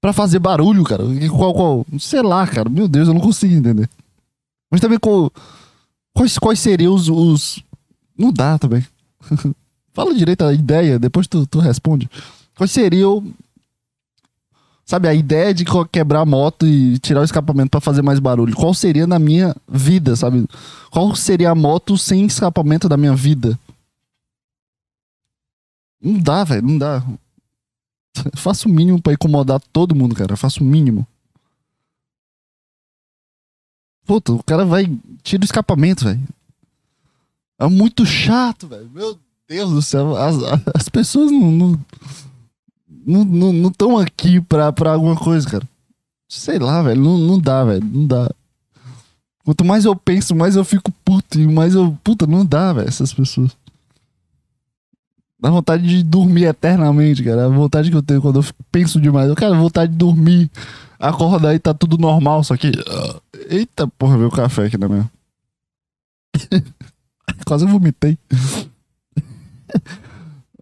Pra 0.00 0.12
fazer 0.12 0.40
barulho, 0.40 0.82
cara. 0.82 1.04
Qual, 1.30 1.54
qual? 1.54 1.86
Sei 2.00 2.20
lá, 2.20 2.44
cara. 2.46 2.68
Meu 2.68 2.88
Deus, 2.88 3.06
eu 3.06 3.14
não 3.14 3.20
consigo 3.20 3.54
entender. 3.54 3.88
Mas 4.68 4.80
também 4.80 4.98
qual, 4.98 5.30
quais, 6.12 6.38
quais 6.38 6.58
seriam 6.58 6.94
os, 6.94 7.08
os. 7.08 7.62
Não 8.18 8.32
dá 8.32 8.58
também. 8.58 8.84
Fala 9.92 10.14
direito 10.14 10.44
a 10.44 10.52
ideia, 10.52 10.98
depois 10.98 11.26
tu, 11.26 11.46
tu 11.46 11.58
responde. 11.58 12.08
Quais 12.56 12.70
seriam 12.70 13.32
Sabe, 14.84 15.08
a 15.08 15.14
ideia 15.14 15.54
de 15.54 15.64
quebrar 15.90 16.20
a 16.20 16.26
moto 16.26 16.66
e 16.66 16.98
tirar 16.98 17.20
o 17.20 17.24
escapamento 17.24 17.70
pra 17.70 17.80
fazer 17.80 18.02
mais 18.02 18.18
barulho. 18.18 18.54
Qual 18.54 18.74
seria 18.74 19.06
na 19.06 19.18
minha 19.18 19.56
vida, 19.66 20.16
sabe? 20.16 20.46
Qual 20.90 21.14
seria 21.14 21.50
a 21.50 21.54
moto 21.54 21.96
sem 21.96 22.26
escapamento 22.26 22.88
da 22.88 22.96
minha 22.96 23.14
vida? 23.14 23.58
Não 25.98 26.18
dá, 26.18 26.42
velho, 26.44 26.66
não 26.66 26.78
dá. 26.78 27.02
Eu 28.26 28.36
faço 28.36 28.68
o 28.68 28.70
mínimo 28.72 29.00
pra 29.00 29.12
incomodar 29.12 29.60
todo 29.72 29.94
mundo, 29.94 30.14
cara. 30.14 30.32
Eu 30.32 30.36
faço 30.36 30.62
o 30.62 30.66
mínimo. 30.66 31.06
Puta, 34.04 34.32
o 34.32 34.42
cara 34.42 34.64
vai. 34.64 34.86
Tira 35.22 35.42
o 35.42 35.44
escapamento, 35.44 36.04
velho. 36.04 36.20
É 37.58 37.66
muito 37.68 38.04
chato, 38.04 38.66
velho. 38.66 38.90
Meu 38.90 39.18
Deus 39.48 39.70
do 39.70 39.82
céu. 39.82 40.16
As, 40.16 40.36
as 40.74 40.88
pessoas 40.88 41.30
não. 41.30 41.78
Não 43.04 43.24
não 43.24 43.52
não 43.52 43.98
aqui 43.98 44.40
pra, 44.40 44.72
pra 44.72 44.92
alguma 44.92 45.16
coisa, 45.16 45.48
cara. 45.48 45.68
Sei 46.28 46.58
lá, 46.58 46.82
velho. 46.82 47.00
Não, 47.00 47.18
não 47.18 47.38
dá, 47.38 47.64
velho. 47.64 47.84
Não 47.84 48.06
dá. 48.06 48.30
Quanto 49.44 49.64
mais 49.64 49.84
eu 49.84 49.96
penso, 49.96 50.34
mais 50.34 50.54
eu 50.54 50.64
fico 50.64 50.92
puto. 51.04 51.38
E 51.38 51.46
mais 51.46 51.74
eu. 51.74 51.96
Puta, 52.04 52.26
não 52.26 52.44
dá, 52.46 52.72
velho, 52.72 52.88
essas 52.88 53.12
pessoas. 53.12 53.50
Dá 55.38 55.50
vontade 55.50 55.84
de 55.86 56.04
dormir 56.04 56.44
eternamente, 56.44 57.24
cara. 57.24 57.46
A 57.46 57.48
vontade 57.48 57.90
que 57.90 57.96
eu 57.96 58.02
tenho 58.02 58.22
quando 58.22 58.40
eu 58.40 58.44
penso 58.70 59.00
demais. 59.00 59.28
Eu 59.28 59.34
quero 59.34 59.56
vontade 59.56 59.90
de 59.90 59.98
dormir, 59.98 60.48
acordar 61.00 61.52
e 61.52 61.58
tá 61.58 61.74
tudo 61.74 61.98
normal, 61.98 62.44
só 62.44 62.56
que. 62.56 62.68
ah, 62.68 63.20
Eita 63.48 63.88
porra, 63.88 64.16
veio 64.16 64.28
o 64.28 64.32
café 64.32 64.66
aqui 64.66 64.78
na 64.78 64.88
minha. 64.88 65.10
Quase 67.44 67.66
vomitei. 67.66 68.16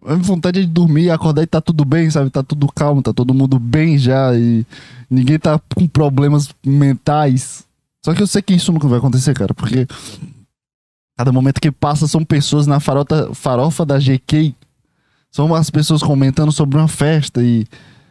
A 0.03 0.15
vontade 0.15 0.61
de 0.61 0.67
dormir, 0.67 1.11
acordar 1.11 1.43
e 1.43 1.47
tá 1.47 1.61
tudo 1.61 1.85
bem, 1.85 2.09
sabe? 2.09 2.31
Tá 2.31 2.41
tudo 2.41 2.67
calmo, 2.73 3.03
tá 3.03 3.13
todo 3.13 3.35
mundo 3.35 3.59
bem 3.59 3.99
já 3.99 4.35
e 4.35 4.65
ninguém 5.09 5.37
tá 5.37 5.59
com 5.75 5.87
problemas 5.87 6.49
mentais. 6.65 7.65
Só 8.03 8.13
que 8.13 8.21
eu 8.21 8.27
sei 8.27 8.41
que 8.41 8.53
isso 8.53 8.71
nunca 8.71 8.87
vai 8.87 8.97
acontecer, 8.97 9.35
cara, 9.35 9.53
porque 9.53 9.87
cada 11.15 11.31
momento 11.31 11.61
que 11.61 11.71
passa 11.71 12.07
são 12.07 12.25
pessoas 12.25 12.65
na 12.65 12.79
farota, 12.79 13.31
farofa 13.35 13.85
da 13.85 13.99
GK. 13.99 14.55
São 15.29 15.53
as 15.53 15.69
pessoas 15.69 16.01
comentando 16.01 16.51
sobre 16.51 16.79
uma 16.79 16.87
festa 16.87 17.43
e 17.43 17.67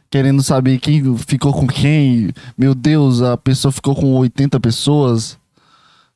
querendo 0.09 0.42
saber 0.42 0.78
quem 0.78 1.16
ficou 1.19 1.52
com 1.52 1.66
quem. 1.66 2.30
Meu 2.57 2.75
Deus, 2.75 3.21
a 3.21 3.37
pessoa 3.37 3.73
ficou 3.73 3.97
com 3.97 4.14
80 4.14 4.61
pessoas. 4.61 5.37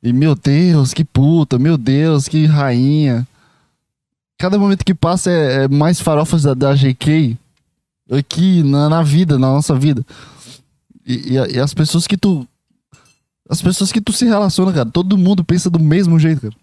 E 0.02 0.12
meu 0.12 0.34
Deus, 0.34 0.94
que 0.94 1.04
puta, 1.04 1.58
meu 1.58 1.76
Deus, 1.76 2.28
que 2.28 2.46
rainha. 2.46 3.26
Cada 4.38 4.58
momento 4.58 4.84
que 4.84 4.94
passa 4.94 5.30
é, 5.30 5.64
é 5.64 5.68
mais 5.68 6.00
farofas 6.00 6.42
da, 6.42 6.54
da 6.54 6.74
GK 6.74 7.36
aqui 8.10 8.62
na, 8.62 8.88
na 8.88 9.02
vida, 9.02 9.38
na 9.38 9.48
nossa 9.48 9.74
vida. 9.74 10.04
E, 11.06 11.34
e 11.34 11.56
e 11.56 11.58
as 11.58 11.74
pessoas 11.74 12.06
que 12.06 12.16
tu. 12.16 12.46
As 13.48 13.60
pessoas 13.60 13.92
que 13.92 14.00
tu 14.00 14.12
se 14.12 14.24
relaciona, 14.24 14.72
cara, 14.72 14.88
todo 14.88 15.18
mundo 15.18 15.44
pensa 15.44 15.68
do 15.68 15.78
mesmo 15.78 16.18
jeito, 16.18 16.42
cara. 16.42 16.54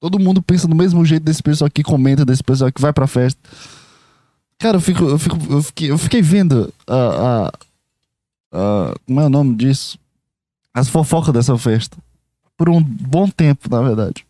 Todo 0.00 0.18
mundo 0.18 0.40
pensa 0.40 0.68
do 0.68 0.74
mesmo 0.74 1.04
jeito 1.04 1.24
desse 1.24 1.42
pessoal 1.42 1.70
que 1.70 1.82
comenta, 1.82 2.24
desse 2.24 2.42
pessoal 2.42 2.70
que 2.70 2.80
vai 2.80 2.92
pra 2.92 3.06
festa. 3.06 3.40
Cara, 4.58 4.76
eu 4.76 4.80
fico. 4.80 5.04
Eu, 5.04 5.18
fico, 5.18 5.36
eu, 5.50 5.62
fiquei, 5.62 5.90
eu 5.90 5.98
fiquei 5.98 6.22
vendo 6.22 6.72
a. 6.86 7.52
Como 9.06 9.20
é 9.20 9.26
o 9.26 9.30
nome 9.30 9.54
disso? 9.54 9.98
As 10.74 10.88
fofocas 10.88 11.32
dessa 11.32 11.56
festa. 11.58 11.96
Por 12.56 12.68
um 12.68 12.82
bom 12.82 13.28
tempo, 13.28 13.68
na 13.70 13.80
verdade. 13.80 14.26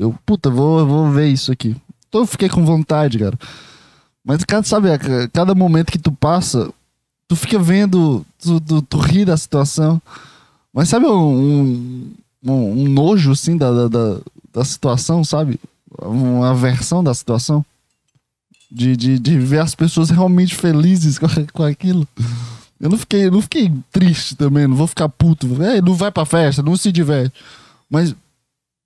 Eu, 0.00 0.14
puta, 0.24 0.48
vou, 0.48 0.86
vou 0.86 1.10
ver 1.10 1.28
isso 1.28 1.52
aqui. 1.52 1.76
Então 2.08 2.22
eu 2.22 2.26
fiquei 2.26 2.48
com 2.48 2.64
vontade, 2.64 3.18
cara. 3.18 3.38
Mas, 4.24 4.42
cara, 4.44 4.62
sabe, 4.62 4.88
cada 5.30 5.54
momento 5.54 5.92
que 5.92 5.98
tu 5.98 6.10
passa, 6.10 6.72
tu 7.28 7.36
fica 7.36 7.58
vendo, 7.58 8.24
tu, 8.38 8.58
tu, 8.62 8.80
tu 8.80 8.98
ri 8.98 9.26
da 9.26 9.36
situação. 9.36 10.00
Mas 10.72 10.88
sabe 10.88 11.04
um, 11.04 12.10
um, 12.42 12.50
um 12.50 12.88
nojo, 12.88 13.32
assim, 13.32 13.58
da, 13.58 13.70
da, 13.70 13.88
da, 13.88 14.20
da 14.54 14.64
situação, 14.64 15.22
sabe? 15.22 15.60
Uma 16.00 16.52
aversão 16.52 17.04
da 17.04 17.12
situação. 17.12 17.62
De, 18.70 18.96
de, 18.96 19.18
de 19.18 19.38
ver 19.38 19.60
as 19.60 19.74
pessoas 19.74 20.08
realmente 20.08 20.54
felizes 20.54 21.18
com, 21.18 21.26
com 21.52 21.62
aquilo. 21.62 22.08
Eu 22.80 22.88
não 22.88 22.96
fiquei, 22.96 23.26
eu 23.26 23.32
não 23.32 23.42
fiquei 23.42 23.70
triste 23.92 24.34
também, 24.34 24.66
não 24.66 24.76
vou 24.76 24.86
ficar 24.86 25.10
puto. 25.10 25.62
É, 25.62 25.82
não 25.82 25.92
vai 25.92 26.10
pra 26.10 26.24
festa, 26.24 26.62
não 26.62 26.74
se 26.74 26.90
diverte. 26.90 27.34
Mas 27.90 28.14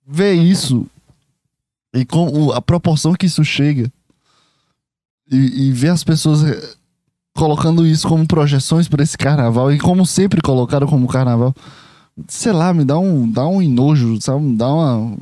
ver 0.05 0.33
isso 0.33 0.85
e 1.95 2.05
com 2.05 2.27
o- 2.29 2.51
a 2.51 2.61
proporção 2.61 3.13
que 3.13 3.25
isso 3.25 3.43
chega 3.43 3.91
e, 5.31 5.67
e 5.67 5.71
ver 5.71 5.89
as 5.89 6.03
pessoas 6.03 6.43
eh, 6.43 6.73
colocando 7.33 7.85
isso 7.87 8.07
como 8.07 8.27
projeções 8.27 8.87
para 8.87 9.01
esse 9.03 9.17
carnaval 9.17 9.71
e 9.71 9.79
como 9.79 10.05
sempre 10.05 10.41
colocaram 10.41 10.85
como 10.87 11.07
carnaval, 11.07 11.53
sei 12.27 12.51
lá, 12.51 12.73
me 12.73 12.85
dá 12.85 12.97
um, 12.99 13.29
dá 13.29 13.47
um 13.47 13.61
enojo, 13.61 14.21
sabe? 14.21 14.55
Dá 14.55 14.67
uma. 14.67 15.17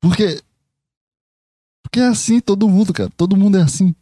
Porque. 0.00 0.40
Porque 1.82 2.00
é 2.00 2.06
assim 2.06 2.40
todo 2.40 2.68
mundo, 2.68 2.92
cara. 2.92 3.10
Todo 3.16 3.36
mundo 3.36 3.58
é 3.58 3.62
assim. 3.62 3.94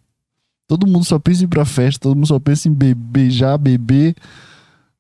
Todo 0.67 0.87
mundo 0.87 1.05
só 1.05 1.19
pensa 1.19 1.43
em 1.43 1.45
ir 1.45 1.49
pra 1.49 1.64
festa, 1.64 2.00
todo 2.00 2.14
mundo 2.14 2.26
só 2.26 2.38
pensa 2.38 2.69
em 2.69 2.73
be- 2.73 2.95
beijar, 2.95 3.57
beber 3.57 4.14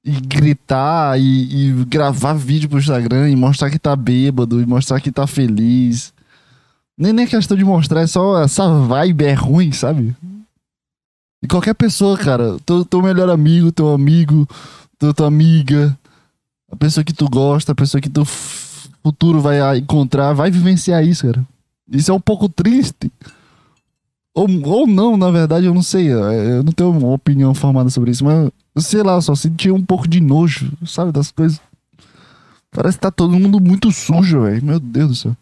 e 0.08 0.20
gritar 0.22 1.20
e, 1.20 1.68
e 1.68 1.84
gravar 1.84 2.32
vídeo 2.32 2.66
pro 2.66 2.78
Instagram 2.78 3.28
e 3.28 3.36
mostrar 3.36 3.68
que 3.68 3.78
tá 3.78 3.94
bêbado 3.94 4.62
e 4.62 4.64
mostrar 4.64 5.02
que 5.02 5.12
tá 5.12 5.26
feliz. 5.26 6.14
Nem, 6.96 7.12
nem 7.12 7.26
é 7.26 7.28
questão 7.28 7.54
de 7.54 7.64
mostrar, 7.64 8.00
é 8.00 8.06
só 8.06 8.42
essa 8.42 8.66
vibe 8.80 9.24
é 9.24 9.34
ruim, 9.34 9.70
sabe? 9.70 10.16
E 11.42 11.46
qualquer 11.46 11.74
pessoa, 11.74 12.16
cara, 12.16 12.56
teu, 12.64 12.86
teu 12.86 13.02
melhor 13.02 13.28
amigo, 13.28 13.70
teu 13.70 13.92
amigo, 13.92 14.48
teu, 14.98 15.12
tua 15.12 15.26
amiga, 15.26 15.96
a 16.72 16.76
pessoa 16.76 17.04
que 17.04 17.12
tu 17.12 17.28
gosta, 17.28 17.72
a 17.72 17.74
pessoa 17.74 18.00
que 18.00 18.08
tu 18.08 18.24
futuro 18.24 19.42
vai 19.42 19.76
encontrar, 19.76 20.32
vai 20.32 20.50
vivenciar 20.50 21.04
isso, 21.04 21.26
cara. 21.26 21.46
Isso 21.92 22.10
é 22.10 22.14
um 22.14 22.20
pouco 22.20 22.48
triste. 22.48 23.12
Ou, 24.34 24.48
ou 24.64 24.86
não, 24.86 25.18
na 25.18 25.30
verdade, 25.30 25.66
eu 25.66 25.74
não 25.74 25.82
sei. 25.82 26.08
Eu 26.10 26.62
não 26.62 26.72
tenho 26.72 26.90
uma 26.90 27.12
opinião 27.12 27.54
formada 27.54 27.90
sobre 27.90 28.10
isso, 28.10 28.24
mas 28.24 28.50
sei 28.80 29.02
lá, 29.02 29.20
só 29.20 29.34
senti 29.34 29.70
um 29.70 29.84
pouco 29.84 30.06
de 30.06 30.20
nojo, 30.20 30.72
sabe, 30.86 31.12
das 31.12 31.30
coisas. 31.30 31.60
Parece 32.70 32.98
que 32.98 33.02
tá 33.02 33.10
todo 33.10 33.38
mundo 33.38 33.60
muito 33.60 33.90
sujo, 33.90 34.42
velho. 34.42 34.64
Meu 34.64 34.78
Deus 34.80 35.08
do 35.08 35.14
céu. 35.14 35.36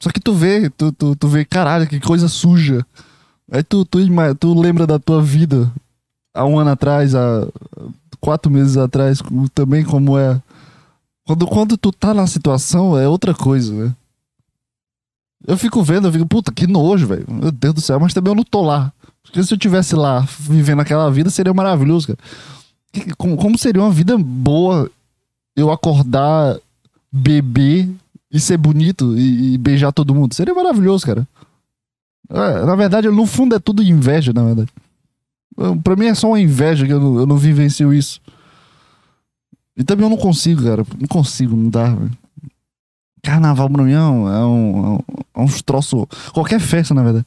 Só 0.00 0.10
que 0.10 0.20
tu 0.20 0.34
vê, 0.34 0.70
tu, 0.70 0.92
tu, 0.92 1.16
tu 1.16 1.28
vê, 1.28 1.44
caralho, 1.44 1.86
que 1.86 2.00
coisa 2.00 2.28
suja. 2.28 2.84
Aí 3.50 3.62
tu, 3.62 3.84
tu, 3.84 3.98
tu 4.38 4.60
lembra 4.60 4.86
da 4.86 4.98
tua 4.98 5.22
vida 5.22 5.70
há 6.34 6.44
um 6.44 6.58
ano 6.58 6.70
atrás, 6.70 7.14
há 7.14 7.46
quatro 8.20 8.50
meses 8.50 8.76
atrás, 8.76 9.22
também 9.54 9.84
como 9.84 10.18
é. 10.18 10.40
Quando, 11.26 11.46
quando 11.46 11.76
tu 11.76 11.92
tá 11.92 12.12
na 12.12 12.26
situação, 12.26 12.98
é 12.98 13.08
outra 13.08 13.32
coisa, 13.32 13.72
né? 13.72 13.94
Eu 15.46 15.56
fico 15.56 15.82
vendo, 15.82 16.08
eu 16.08 16.12
fico, 16.12 16.26
puta, 16.26 16.50
que 16.52 16.66
nojo, 16.66 17.06
velho. 17.06 17.26
Meu 17.28 17.52
Deus 17.52 17.74
do 17.74 17.80
céu, 17.80 18.00
mas 18.00 18.12
também 18.12 18.32
eu 18.32 18.36
não 18.36 18.44
tô 18.44 18.62
lá. 18.62 18.92
Porque 19.24 19.42
se 19.42 19.52
eu 19.52 19.58
tivesse 19.58 19.96
lá 19.96 20.20
vivendo 20.38 20.80
aquela 20.80 21.10
vida, 21.10 21.30
seria 21.30 21.52
maravilhoso, 21.52 22.08
cara. 22.08 22.18
Como, 23.16 23.36
seria 23.58 23.82
uma 23.82 23.90
vida 23.90 24.16
boa 24.16 24.88
eu 25.56 25.72
acordar, 25.72 26.56
beber 27.10 27.88
e 28.30 28.38
ser 28.38 28.56
bonito 28.56 29.16
e, 29.18 29.54
e 29.54 29.58
beijar 29.58 29.92
todo 29.92 30.14
mundo? 30.14 30.34
Seria 30.34 30.54
maravilhoso, 30.54 31.04
cara. 31.04 31.26
É, 32.30 32.64
na 32.64 32.76
verdade, 32.76 33.08
no 33.08 33.26
fundo 33.26 33.54
é 33.54 33.58
tudo 33.58 33.82
inveja, 33.82 34.32
na 34.32 34.44
verdade. 34.44 34.70
Pra 35.82 35.96
mim 35.96 36.06
é 36.06 36.14
só 36.14 36.28
uma 36.28 36.40
inveja 36.40 36.86
que 36.86 36.92
eu 36.92 37.00
não, 37.00 37.18
eu 37.18 37.26
não 37.26 37.36
vivencio 37.36 37.92
isso. 37.92 38.20
E 39.76 39.82
também 39.82 40.04
eu 40.04 40.10
não 40.10 40.16
consigo, 40.16 40.62
cara. 40.62 40.84
Não 40.98 41.08
consigo, 41.08 41.56
não 41.56 41.68
dá. 41.68 41.96
Carnaval 43.22 43.70
pra 43.70 43.82
mim 43.82 43.92
é 43.92 44.00
um, 44.00 44.28
é 44.28 44.46
um, 44.46 44.98
é 45.34 45.40
é. 45.40 46.08
Qualquer 46.32 46.60
festa, 46.60 46.94
na 46.94 47.02
verdade. 47.02 47.26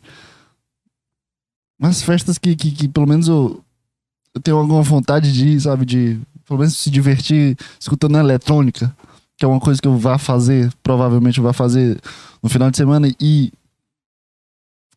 Mas 1.79 2.01
festas 2.01 2.37
que, 2.37 2.55
que, 2.55 2.71
que 2.71 2.87
pelo 2.87 3.07
menos 3.07 3.27
eu, 3.27 3.63
eu 4.33 4.41
tenho 4.41 4.57
alguma 4.57 4.81
vontade 4.81 5.31
de 5.31 5.59
sabe? 5.59 5.85
De 5.85 6.19
pelo 6.45 6.59
menos 6.59 6.77
se 6.77 6.89
divertir 6.89 7.57
escutando 7.79 8.17
eletrônica. 8.17 8.95
Que 9.37 9.45
é 9.45 9.47
uma 9.47 9.59
coisa 9.59 9.79
que 9.79 9.87
eu 9.87 9.95
vá 9.97 10.17
fazer, 10.17 10.73
provavelmente 10.81 11.39
vá 11.39 11.53
fazer 11.53 12.01
no 12.41 12.49
final 12.49 12.71
de 12.71 12.77
semana. 12.77 13.07
E 13.19 13.51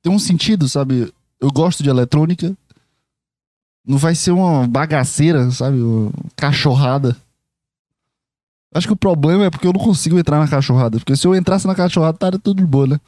tem 0.02 0.10
um 0.10 0.18
sentido, 0.18 0.66
sabe? 0.68 1.12
Eu 1.38 1.50
gosto 1.50 1.82
de 1.82 1.90
eletrônica. 1.90 2.56
Não 3.84 3.99
vai 3.99 4.14
ser 4.14 4.30
uma 4.30 4.66
bagaceira, 4.66 5.50
sabe? 5.50 5.80
Uma 5.80 6.10
cachorrada. 6.37 7.16
Acho 8.72 8.87
que 8.87 8.92
o 8.92 8.96
problema 8.96 9.44
é 9.44 9.50
porque 9.50 9.66
eu 9.66 9.72
não 9.72 9.80
consigo 9.80 10.18
entrar 10.18 10.38
na 10.38 10.49
cachorrada. 10.49 10.99
Porque 10.99 11.16
se 11.16 11.26
eu 11.26 11.34
entrasse 11.34 11.66
na 11.66 11.75
cachorrada, 11.75 12.16
estaria 12.16 12.38
tudo 12.38 12.58
de 12.58 12.66
boa, 12.66 12.87
né? 12.87 13.00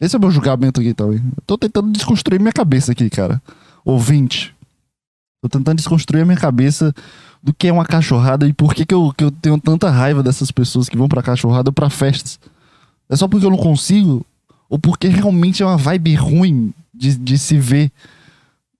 Esse 0.00 0.16
é 0.16 0.18
o 0.18 0.20
meu 0.20 0.30
julgamento 0.30 0.80
aqui 0.80 0.94
também. 0.94 1.18
Eu 1.18 1.42
tô 1.46 1.58
tentando 1.58 1.92
desconstruir 1.92 2.40
minha 2.40 2.52
cabeça 2.52 2.92
aqui, 2.92 3.10
cara. 3.10 3.40
Ouvinte. 3.84 4.54
Tô 5.42 5.48
tentando 5.48 5.76
desconstruir 5.76 6.22
a 6.22 6.24
minha 6.24 6.38
cabeça 6.38 6.94
do 7.42 7.52
que 7.52 7.68
é 7.68 7.72
uma 7.72 7.84
cachorrada 7.84 8.46
e 8.46 8.52
por 8.52 8.74
que, 8.74 8.84
que, 8.84 8.94
eu, 8.94 9.12
que 9.16 9.24
eu 9.24 9.30
tenho 9.30 9.58
tanta 9.58 9.90
raiva 9.90 10.22
dessas 10.22 10.50
pessoas 10.50 10.88
que 10.88 10.96
vão 10.96 11.08
pra 11.08 11.22
cachorrada 11.22 11.70
ou 11.70 11.72
pra 11.72 11.90
festas. 11.90 12.38
É 13.08 13.16
só 13.16 13.26
porque 13.26 13.44
eu 13.44 13.50
não 13.50 13.58
consigo? 13.58 14.24
Ou 14.68 14.78
porque 14.78 15.08
realmente 15.08 15.62
é 15.62 15.66
uma 15.66 15.76
vibe 15.76 16.14
ruim 16.14 16.72
de, 16.94 17.16
de 17.16 17.38
se 17.38 17.58
ver 17.58 17.90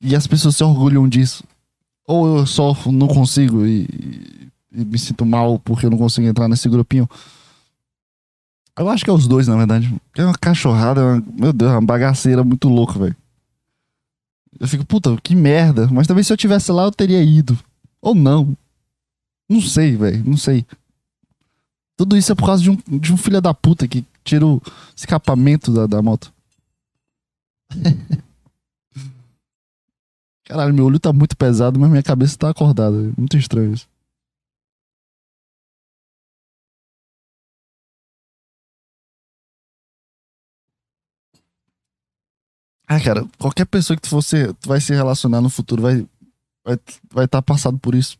e 0.00 0.14
as 0.14 0.26
pessoas 0.26 0.56
se 0.56 0.64
orgulham 0.64 1.08
disso. 1.08 1.44
Ou 2.06 2.38
eu 2.38 2.46
só 2.46 2.76
não 2.86 3.08
consigo 3.08 3.66
e, 3.66 4.50
e 4.72 4.84
me 4.84 4.98
sinto 4.98 5.26
mal 5.26 5.58
porque 5.58 5.86
eu 5.86 5.90
não 5.90 5.98
consigo 5.98 6.26
entrar 6.26 6.48
nesse 6.48 6.68
grupinho. 6.68 7.08
Eu 8.80 8.88
acho 8.88 9.04
que 9.04 9.10
é 9.10 9.12
os 9.12 9.28
dois, 9.28 9.46
na 9.46 9.56
verdade. 9.56 9.94
É 10.16 10.24
uma 10.24 10.32
cachorrada, 10.32 11.02
é 11.02 11.04
uma, 11.04 11.22
meu 11.34 11.52
Deus, 11.52 11.70
é 11.70 11.74
uma 11.74 11.82
bagaceira 11.82 12.42
muito 12.42 12.66
louca, 12.66 12.98
velho. 12.98 13.14
Eu 14.58 14.66
fico, 14.66 14.86
puta, 14.86 15.14
que 15.22 15.36
merda. 15.36 15.86
Mas 15.92 16.06
talvez 16.06 16.26
se 16.26 16.32
eu 16.32 16.36
tivesse 16.36 16.72
lá 16.72 16.84
eu 16.84 16.90
teria 16.90 17.22
ido. 17.22 17.58
Ou 18.00 18.14
não. 18.14 18.56
Não 19.46 19.60
sei, 19.60 19.98
velho. 19.98 20.24
Não 20.24 20.38
sei. 20.38 20.64
Tudo 21.94 22.16
isso 22.16 22.32
é 22.32 22.34
por 22.34 22.46
causa 22.46 22.62
de 22.62 22.70
um, 22.70 22.78
de 22.98 23.12
um 23.12 23.18
filho 23.18 23.42
da 23.42 23.52
puta 23.52 23.86
que 23.86 24.02
tira 24.24 24.46
o 24.46 24.62
escapamento 24.96 25.70
da, 25.70 25.86
da 25.86 26.00
moto. 26.00 26.32
Caralho, 30.48 30.72
meu 30.72 30.86
olho 30.86 30.98
tá 30.98 31.12
muito 31.12 31.36
pesado, 31.36 31.78
mas 31.78 31.90
minha 31.90 32.02
cabeça 32.02 32.38
tá 32.38 32.48
acordada. 32.48 32.96
Muito 33.14 33.36
estranho 33.36 33.74
isso. 33.74 33.86
Ah, 42.92 42.98
cara, 42.98 43.24
qualquer 43.38 43.66
pessoa 43.66 43.96
que 43.96 44.02
tu, 44.02 44.08
fosse, 44.08 44.52
tu 44.54 44.68
vai 44.68 44.80
se 44.80 44.92
relacionar 44.92 45.40
no 45.40 45.48
futuro 45.48 45.80
vai 45.80 46.04
vai 46.64 46.76
vai 47.14 47.24
estar 47.24 47.38
tá 47.38 47.42
passado 47.42 47.78
por 47.78 47.94
isso. 47.94 48.18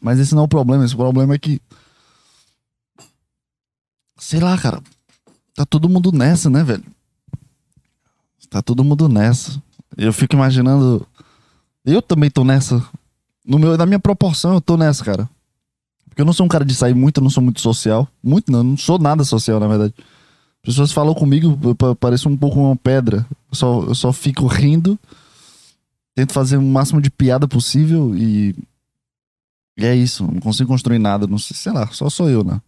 Mas 0.00 0.18
esse 0.18 0.34
não 0.34 0.40
é 0.40 0.44
o 0.46 0.48
problema, 0.48 0.82
esse 0.82 0.96
problema 0.96 1.34
é 1.34 1.38
que 1.38 1.60
sei 4.16 4.40
lá, 4.40 4.56
cara. 4.56 4.82
Tá 5.54 5.66
todo 5.66 5.90
mundo 5.90 6.10
nessa, 6.10 6.48
né, 6.48 6.64
velho? 6.64 6.84
Tá 8.48 8.62
todo 8.62 8.82
mundo 8.82 9.10
nessa. 9.10 9.62
Eu 9.94 10.10
fico 10.10 10.34
imaginando 10.34 11.06
eu 11.84 12.00
também 12.00 12.30
tô 12.30 12.44
nessa. 12.44 12.82
No 13.44 13.58
meu, 13.58 13.76
na 13.76 13.84
minha 13.84 13.98
proporção, 13.98 14.54
eu 14.54 14.60
tô 14.62 14.78
nessa, 14.78 15.04
cara. 15.04 15.28
Porque 16.08 16.22
eu 16.22 16.26
não 16.26 16.32
sou 16.32 16.46
um 16.46 16.48
cara 16.48 16.64
de 16.64 16.74
sair 16.74 16.94
muito, 16.94 17.18
eu 17.18 17.24
não 17.24 17.30
sou 17.30 17.42
muito 17.42 17.60
social. 17.60 18.08
Muito 18.24 18.50
não, 18.50 18.60
eu 18.60 18.64
não 18.64 18.76
sou 18.78 18.98
nada 18.98 19.22
social, 19.22 19.60
na 19.60 19.68
verdade 19.68 19.92
pessoas 20.68 20.92
falam 20.92 21.14
comigo, 21.14 21.58
eu 21.62 21.96
pareço 21.96 22.28
um 22.28 22.36
pouco 22.36 22.60
uma 22.60 22.76
pedra. 22.76 23.26
Eu 23.50 23.56
só, 23.56 23.82
eu 23.84 23.94
só 23.94 24.12
fico 24.12 24.46
rindo, 24.46 24.98
tento 26.14 26.32
fazer 26.32 26.58
o 26.58 26.62
máximo 26.62 27.00
de 27.00 27.10
piada 27.10 27.48
possível 27.48 28.14
e. 28.14 28.54
E 29.80 29.84
é 29.84 29.94
isso, 29.94 30.24
não 30.24 30.40
consigo 30.40 30.68
construir 30.68 30.98
nada, 30.98 31.26
não 31.26 31.38
sei, 31.38 31.56
sei 31.56 31.72
lá, 31.72 31.86
só 31.92 32.10
sou 32.10 32.28
eu, 32.28 32.42
né? 32.42 32.60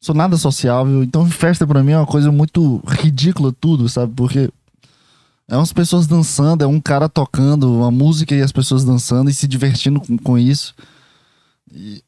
Sou 0.00 0.14
nada 0.14 0.36
sociável, 0.36 1.02
então 1.02 1.28
festa 1.28 1.66
para 1.66 1.82
mim 1.82 1.90
é 1.90 1.98
uma 1.98 2.06
coisa 2.06 2.30
muito 2.30 2.80
ridícula 2.86 3.52
tudo, 3.60 3.88
sabe? 3.88 4.12
Porque 4.14 4.48
é 5.48 5.56
umas 5.56 5.72
pessoas 5.72 6.06
dançando, 6.06 6.62
é 6.62 6.66
um 6.66 6.80
cara 6.80 7.08
tocando 7.08 7.74
uma 7.74 7.90
música 7.90 8.36
e 8.36 8.40
as 8.40 8.52
pessoas 8.52 8.84
dançando 8.84 9.28
e 9.28 9.34
se 9.34 9.48
divertindo 9.48 10.00
com, 10.00 10.16
com 10.16 10.38
isso. 10.38 10.74
E, 11.72 12.04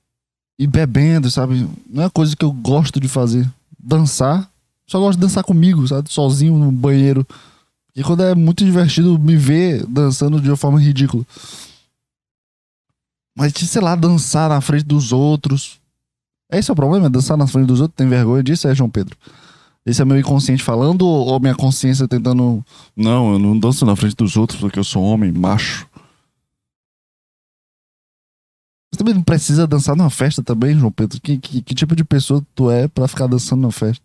e 0.56 0.66
bebendo, 0.66 1.28
sabe? 1.28 1.68
Não 1.88 2.04
é 2.04 2.08
coisa 2.08 2.36
que 2.36 2.44
eu 2.44 2.52
gosto 2.52 3.00
de 3.00 3.08
fazer. 3.08 3.50
Dançar 3.76 4.48
só 4.90 4.98
gosto 4.98 5.20
de 5.20 5.24
dançar 5.24 5.44
comigo, 5.44 5.86
sabe? 5.86 6.12
Sozinho 6.12 6.58
no 6.58 6.72
banheiro. 6.72 7.24
E 7.94 8.02
quando 8.02 8.24
é 8.24 8.34
muito 8.34 8.64
divertido 8.64 9.16
me 9.20 9.36
ver 9.36 9.86
dançando 9.86 10.40
de 10.40 10.50
uma 10.50 10.56
forma 10.56 10.80
ridícula. 10.80 11.24
Mas, 13.38 13.52
sei 13.52 13.80
lá, 13.80 13.94
dançar 13.94 14.48
na 14.48 14.60
frente 14.60 14.82
dos 14.82 15.12
outros. 15.12 15.78
Esse 16.50 16.70
é 16.70 16.72
o 16.72 16.76
problema, 16.76 17.06
é 17.06 17.08
dançar 17.08 17.36
na 17.36 17.46
frente 17.46 17.68
dos 17.68 17.80
outros. 17.80 17.96
Tem 17.96 18.08
vergonha 18.08 18.42
disso, 18.42 18.66
é, 18.66 18.74
João 18.74 18.90
Pedro? 18.90 19.16
Esse 19.86 20.02
é 20.02 20.04
meu 20.04 20.18
inconsciente 20.18 20.60
falando 20.60 21.06
ou 21.06 21.38
minha 21.38 21.54
consciência 21.54 22.08
tentando. 22.08 22.60
Não, 22.96 23.34
eu 23.34 23.38
não 23.38 23.56
danço 23.56 23.86
na 23.86 23.94
frente 23.94 24.16
dos 24.16 24.36
outros 24.36 24.58
porque 24.58 24.80
eu 24.80 24.84
sou 24.84 25.04
homem, 25.04 25.30
macho. 25.30 25.86
Você 28.92 28.98
também 28.98 29.14
não 29.14 29.22
precisa 29.22 29.68
dançar 29.68 29.94
numa 29.94 30.10
festa 30.10 30.42
também, 30.42 30.76
João 30.76 30.90
Pedro? 30.90 31.20
Que, 31.20 31.38
que, 31.38 31.62
que 31.62 31.74
tipo 31.76 31.94
de 31.94 32.02
pessoa 32.02 32.44
tu 32.56 32.68
é 32.68 32.88
para 32.88 33.06
ficar 33.06 33.28
dançando 33.28 33.62
na 33.62 33.70
festa? 33.70 34.04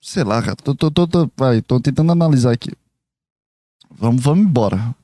Sei 0.00 0.24
lá, 0.24 0.42
cara. 0.42 0.56
Tô, 0.56 0.74
tô, 0.74 0.90
tô, 0.90 1.06
tô, 1.06 1.30
vai, 1.36 1.62
tô 1.62 1.80
tentando 1.80 2.12
analisar 2.12 2.52
aqui. 2.52 2.70
Vamos, 3.90 4.22
vamos 4.22 4.46
embora. 4.46 4.94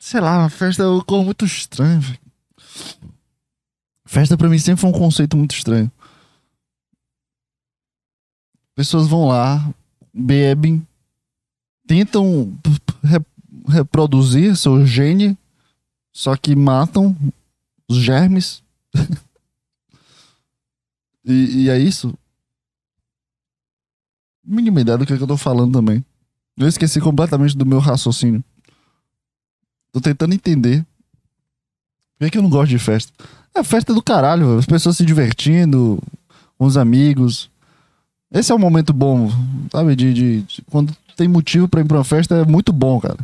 Sei 0.00 0.20
lá, 0.20 0.44
a 0.44 0.48
festa 0.48 0.84
é 0.84 0.86
um 0.86 1.00
coisa 1.00 1.24
muito 1.24 1.44
estranho, 1.44 2.00
velho. 2.00 2.20
Festa 4.04 4.36
pra 4.36 4.48
mim 4.48 4.58
sempre 4.58 4.80
foi 4.80 4.90
um 4.90 4.98
conceito 4.98 5.36
muito 5.36 5.54
estranho. 5.54 5.90
Pessoas 8.74 9.08
vão 9.08 9.26
lá, 9.26 9.74
bebem, 10.14 10.86
tentam 11.86 12.56
re 13.02 13.18
reproduzir 13.68 14.56
seu 14.56 14.86
gene, 14.86 15.36
só 16.12 16.36
que 16.36 16.56
matam 16.56 17.14
os 17.88 17.98
germes. 17.98 18.62
e, 21.24 21.64
e 21.64 21.68
é 21.68 21.78
isso 21.78 22.16
mínima 24.48 24.80
ideia 24.80 24.96
do 24.96 25.06
que, 25.06 25.12
é 25.12 25.16
que 25.16 25.22
eu 25.22 25.28
tô 25.28 25.36
falando 25.36 25.72
também. 25.72 26.04
Eu 26.56 26.66
esqueci 26.66 27.00
completamente 27.00 27.56
do 27.56 27.66
meu 27.66 27.78
raciocínio. 27.78 28.42
Tô 29.92 30.00
tentando 30.00 30.34
entender. 30.34 30.84
Por 32.18 32.24
que, 32.24 32.30
que 32.32 32.38
eu 32.38 32.42
não 32.42 32.50
gosto 32.50 32.70
de 32.70 32.78
festa? 32.78 33.12
É 33.54 33.62
festa 33.62 33.94
do 33.94 34.02
caralho, 34.02 34.58
as 34.58 34.66
pessoas 34.66 34.96
se 34.96 35.04
divertindo, 35.04 36.02
com 36.56 36.66
os 36.66 36.76
amigos. 36.76 37.50
Esse 38.30 38.52
é 38.52 38.54
um 38.54 38.58
momento 38.58 38.92
bom, 38.92 39.30
sabe? 39.70 39.94
De, 39.94 40.12
de, 40.12 40.42
de 40.42 40.62
quando 40.62 40.94
tem 41.16 41.28
motivo 41.28 41.68
para 41.68 41.80
ir 41.80 41.84
pra 41.84 41.98
uma 41.98 42.04
festa 42.04 42.34
é 42.36 42.44
muito 42.44 42.72
bom, 42.72 43.00
cara. 43.00 43.18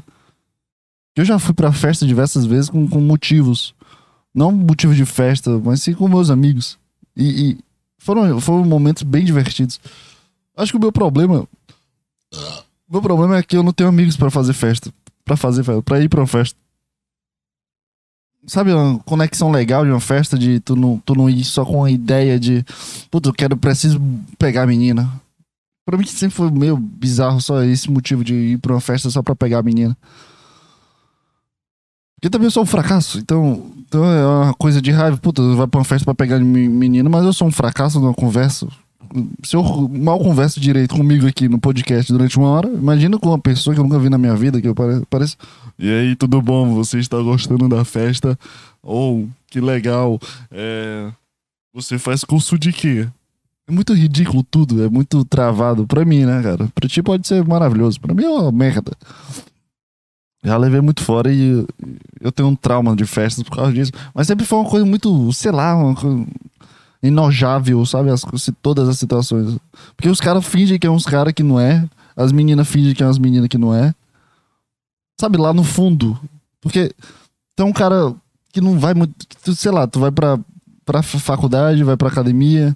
Eu 1.16 1.24
já 1.24 1.38
fui 1.38 1.54
pra 1.54 1.72
festa 1.72 2.06
diversas 2.06 2.44
vezes 2.44 2.70
com, 2.70 2.88
com 2.88 3.00
motivos. 3.00 3.74
Não 4.34 4.50
motivo 4.50 4.94
de 4.94 5.04
festa, 5.04 5.58
mas 5.58 5.82
sim 5.82 5.94
com 5.94 6.08
meus 6.08 6.30
amigos. 6.30 6.76
E, 7.16 7.50
e 7.50 7.58
foram, 7.98 8.40
foram 8.40 8.64
momentos 8.64 9.02
bem 9.04 9.24
divertidos. 9.24 9.80
Acho 10.56 10.72
que 10.72 10.78
o 10.78 10.80
meu 10.80 10.92
problema. 10.92 11.46
Meu 12.88 13.02
problema 13.02 13.38
é 13.38 13.42
que 13.42 13.56
eu 13.56 13.62
não 13.62 13.72
tenho 13.72 13.88
amigos 13.88 14.16
para 14.16 14.30
fazer 14.30 14.52
festa. 14.52 14.92
para 15.24 15.36
fazer. 15.36 15.64
Pra 15.82 16.00
ir 16.00 16.08
pra 16.08 16.20
uma 16.20 16.26
festa. 16.26 16.56
Sabe 18.46 18.72
uma 18.72 18.98
conexão 19.00 19.50
legal 19.50 19.84
de 19.84 19.90
uma 19.90 20.00
festa 20.00 20.38
de 20.38 20.60
tu 20.60 20.76
não, 20.76 20.98
tu 20.98 21.14
não 21.14 21.30
ir 21.30 21.44
só 21.44 21.64
com 21.64 21.82
a 21.82 21.90
ideia 21.90 22.38
de. 22.38 22.64
Puta, 23.10 23.30
eu 23.30 23.32
quero, 23.32 23.56
preciso 23.56 24.00
pegar 24.38 24.62
a 24.62 24.66
menina. 24.66 25.10
Pra 25.86 25.98
mim 25.98 26.06
sempre 26.06 26.36
foi 26.36 26.50
meio 26.50 26.76
bizarro 26.76 27.40
só 27.40 27.62
esse 27.62 27.90
motivo 27.90 28.22
de 28.22 28.34
ir 28.34 28.58
pra 28.58 28.74
uma 28.74 28.80
festa 28.80 29.10
só 29.10 29.22
pra 29.22 29.34
pegar 29.34 29.58
a 29.58 29.62
menina. 29.62 29.96
Porque 32.16 32.30
também 32.30 32.46
eu 32.46 32.50
sou 32.50 32.62
um 32.62 32.66
fracasso, 32.66 33.18
então, 33.18 33.70
então 33.86 34.04
é 34.04 34.26
uma 34.26 34.54
coisa 34.54 34.80
de 34.80 34.90
raiva. 34.90 35.16
Puta, 35.16 35.42
vai 35.54 35.66
pra 35.66 35.78
uma 35.78 35.84
festa 35.84 36.04
pra 36.04 36.14
pegar 36.14 36.38
menina, 36.38 37.08
mas 37.08 37.24
eu 37.24 37.32
sou 37.32 37.48
um 37.48 37.52
fracasso 37.52 37.98
numa 37.98 38.14
conversa 38.14 38.68
se 39.42 39.56
eu 39.56 39.62
mal 39.88 40.18
converso 40.18 40.60
direito 40.60 40.94
comigo 40.94 41.26
aqui 41.26 41.48
no 41.48 41.58
podcast 41.58 42.12
durante 42.12 42.38
uma 42.38 42.48
hora, 42.48 42.68
imagina 42.68 43.18
com 43.18 43.28
uma 43.28 43.38
pessoa 43.38 43.74
que 43.74 43.80
eu 43.80 43.84
nunca 43.84 43.98
vi 43.98 44.08
na 44.08 44.18
minha 44.18 44.34
vida, 44.34 44.60
que 44.60 44.68
eu 44.68 44.74
pareço. 45.08 45.36
E 45.78 45.90
aí, 45.90 46.16
tudo 46.16 46.40
bom? 46.40 46.74
Você 46.74 46.98
está 46.98 47.20
gostando 47.20 47.68
da 47.68 47.84
festa? 47.84 48.38
Ou, 48.82 49.22
oh, 49.22 49.28
que 49.48 49.60
legal. 49.60 50.18
É... 50.50 51.10
Você 51.72 51.98
faz 51.98 52.22
curso 52.22 52.58
de 52.58 52.72
quê? 52.72 53.08
É 53.66 53.72
muito 53.72 53.94
ridículo 53.94 54.44
tudo, 54.44 54.84
é 54.84 54.88
muito 54.88 55.24
travado. 55.24 55.86
Pra 55.86 56.04
mim, 56.04 56.24
né, 56.24 56.42
cara? 56.42 56.68
Pra 56.74 56.88
ti 56.88 57.02
pode 57.02 57.26
ser 57.26 57.44
maravilhoso. 57.44 58.00
Pra 58.00 58.14
mim 58.14 58.24
é 58.24 58.28
uma 58.28 58.52
merda. 58.52 58.92
Já 60.44 60.58
levei 60.58 60.82
muito 60.82 61.02
fora 61.02 61.32
e 61.32 61.66
eu 62.20 62.30
tenho 62.30 62.50
um 62.50 62.54
trauma 62.54 62.94
de 62.94 63.06
festas 63.06 63.42
por 63.42 63.56
causa 63.56 63.72
disso. 63.72 63.90
Mas 64.14 64.26
sempre 64.26 64.44
foi 64.44 64.58
uma 64.58 64.68
coisa 64.68 64.84
muito, 64.84 65.32
sei 65.32 65.50
lá, 65.50 65.74
uma 65.74 65.94
coisa 65.94 66.26
enojável, 67.04 67.84
sabe? 67.84 68.10
As, 68.10 68.24
todas 68.62 68.88
as 68.88 68.98
situações. 68.98 69.58
Porque 69.94 70.08
os 70.08 70.20
caras 70.20 70.44
fingem 70.44 70.78
que 70.78 70.86
é 70.86 70.90
uns 70.90 71.04
caras 71.04 71.34
que 71.34 71.42
não 71.42 71.60
é. 71.60 71.86
As 72.16 72.32
meninas 72.32 72.66
fingem 72.66 72.94
que 72.94 73.02
é 73.02 73.06
umas 73.06 73.18
meninas 73.18 73.48
que 73.48 73.58
não 73.58 73.74
é. 73.74 73.94
Sabe, 75.20 75.36
lá 75.36 75.52
no 75.52 75.62
fundo. 75.62 76.18
Porque 76.60 76.92
tem 77.54 77.66
um 77.66 77.72
cara 77.72 78.14
que 78.52 78.60
não 78.60 78.78
vai 78.78 78.94
muito. 78.94 79.14
Sei 79.54 79.70
lá, 79.70 79.86
tu 79.86 80.00
vai 80.00 80.10
pra, 80.10 80.38
pra 80.84 81.02
faculdade, 81.02 81.84
vai 81.84 81.96
pra 81.96 82.08
academia. 82.08 82.74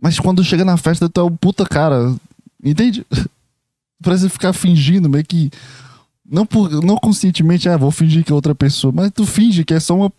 Mas 0.00 0.20
quando 0.20 0.44
chega 0.44 0.64
na 0.64 0.76
festa, 0.76 1.08
tu 1.08 1.20
é 1.20 1.24
o 1.24 1.30
puta 1.30 1.66
cara. 1.66 2.14
Entende? 2.62 3.04
Parece 4.00 4.28
ficar 4.28 4.52
fingindo, 4.52 5.08
meio 5.08 5.24
que 5.24 5.50
não, 6.30 6.44
por, 6.44 6.70
não 6.82 6.96
conscientemente, 6.96 7.68
ah, 7.68 7.76
vou 7.76 7.90
fingir 7.90 8.22
que 8.22 8.30
é 8.30 8.34
outra 8.34 8.54
pessoa. 8.54 8.92
Mas 8.94 9.10
tu 9.10 9.24
finge 9.24 9.64
que 9.64 9.72
é 9.72 9.80
só 9.80 9.96
uma. 9.96 10.12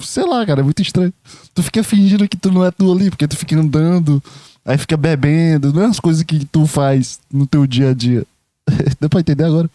Sei 0.00 0.24
lá, 0.24 0.44
cara, 0.46 0.60
é 0.60 0.64
muito 0.64 0.80
estranho. 0.80 1.12
Tu 1.54 1.62
fica 1.62 1.84
fingindo 1.84 2.26
que 2.26 2.36
tu 2.36 2.50
não 2.50 2.64
é 2.64 2.70
tu 2.70 2.90
ali, 2.90 3.10
porque 3.10 3.28
tu 3.28 3.36
fica 3.36 3.54
andando, 3.58 4.22
aí 4.64 4.78
fica 4.78 4.96
bebendo. 4.96 5.72
Não 5.72 5.82
é 5.82 5.86
as 5.86 6.00
coisas 6.00 6.22
que 6.22 6.44
tu 6.46 6.66
faz 6.66 7.20
no 7.30 7.46
teu 7.46 7.66
dia 7.66 7.90
a 7.90 7.94
dia. 7.94 8.26
Deu 8.98 9.10
pra 9.10 9.20
entender 9.20 9.44
agora? 9.44 9.70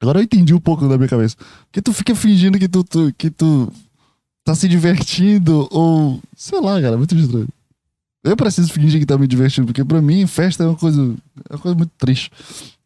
Agora 0.00 0.20
eu 0.20 0.22
entendi 0.22 0.54
um 0.54 0.60
pouco 0.60 0.88
da 0.88 0.96
minha 0.96 1.08
cabeça. 1.08 1.36
Porque 1.66 1.82
tu 1.82 1.92
fica 1.92 2.14
fingindo 2.14 2.58
que 2.58 2.68
tu, 2.68 2.82
tu, 2.84 3.12
que 3.18 3.28
tu 3.30 3.70
tá 4.42 4.54
se 4.54 4.68
divertindo, 4.68 5.68
ou. 5.70 6.18
Sei 6.34 6.58
lá, 6.58 6.80
cara, 6.80 6.94
é 6.94 6.96
muito 6.96 7.14
estranho. 7.14 7.48
Eu 8.22 8.36
preciso 8.36 8.72
fingir 8.72 9.00
que 9.00 9.06
tá 9.06 9.16
me 9.16 9.26
divertindo, 9.26 9.66
porque 9.66 9.84
pra 9.84 10.02
mim 10.02 10.26
festa 10.26 10.64
é 10.64 10.66
uma 10.66 10.76
coisa, 10.76 11.16
é 11.48 11.54
uma 11.54 11.60
coisa 11.60 11.76
muito 11.76 11.92
triste. 11.96 12.30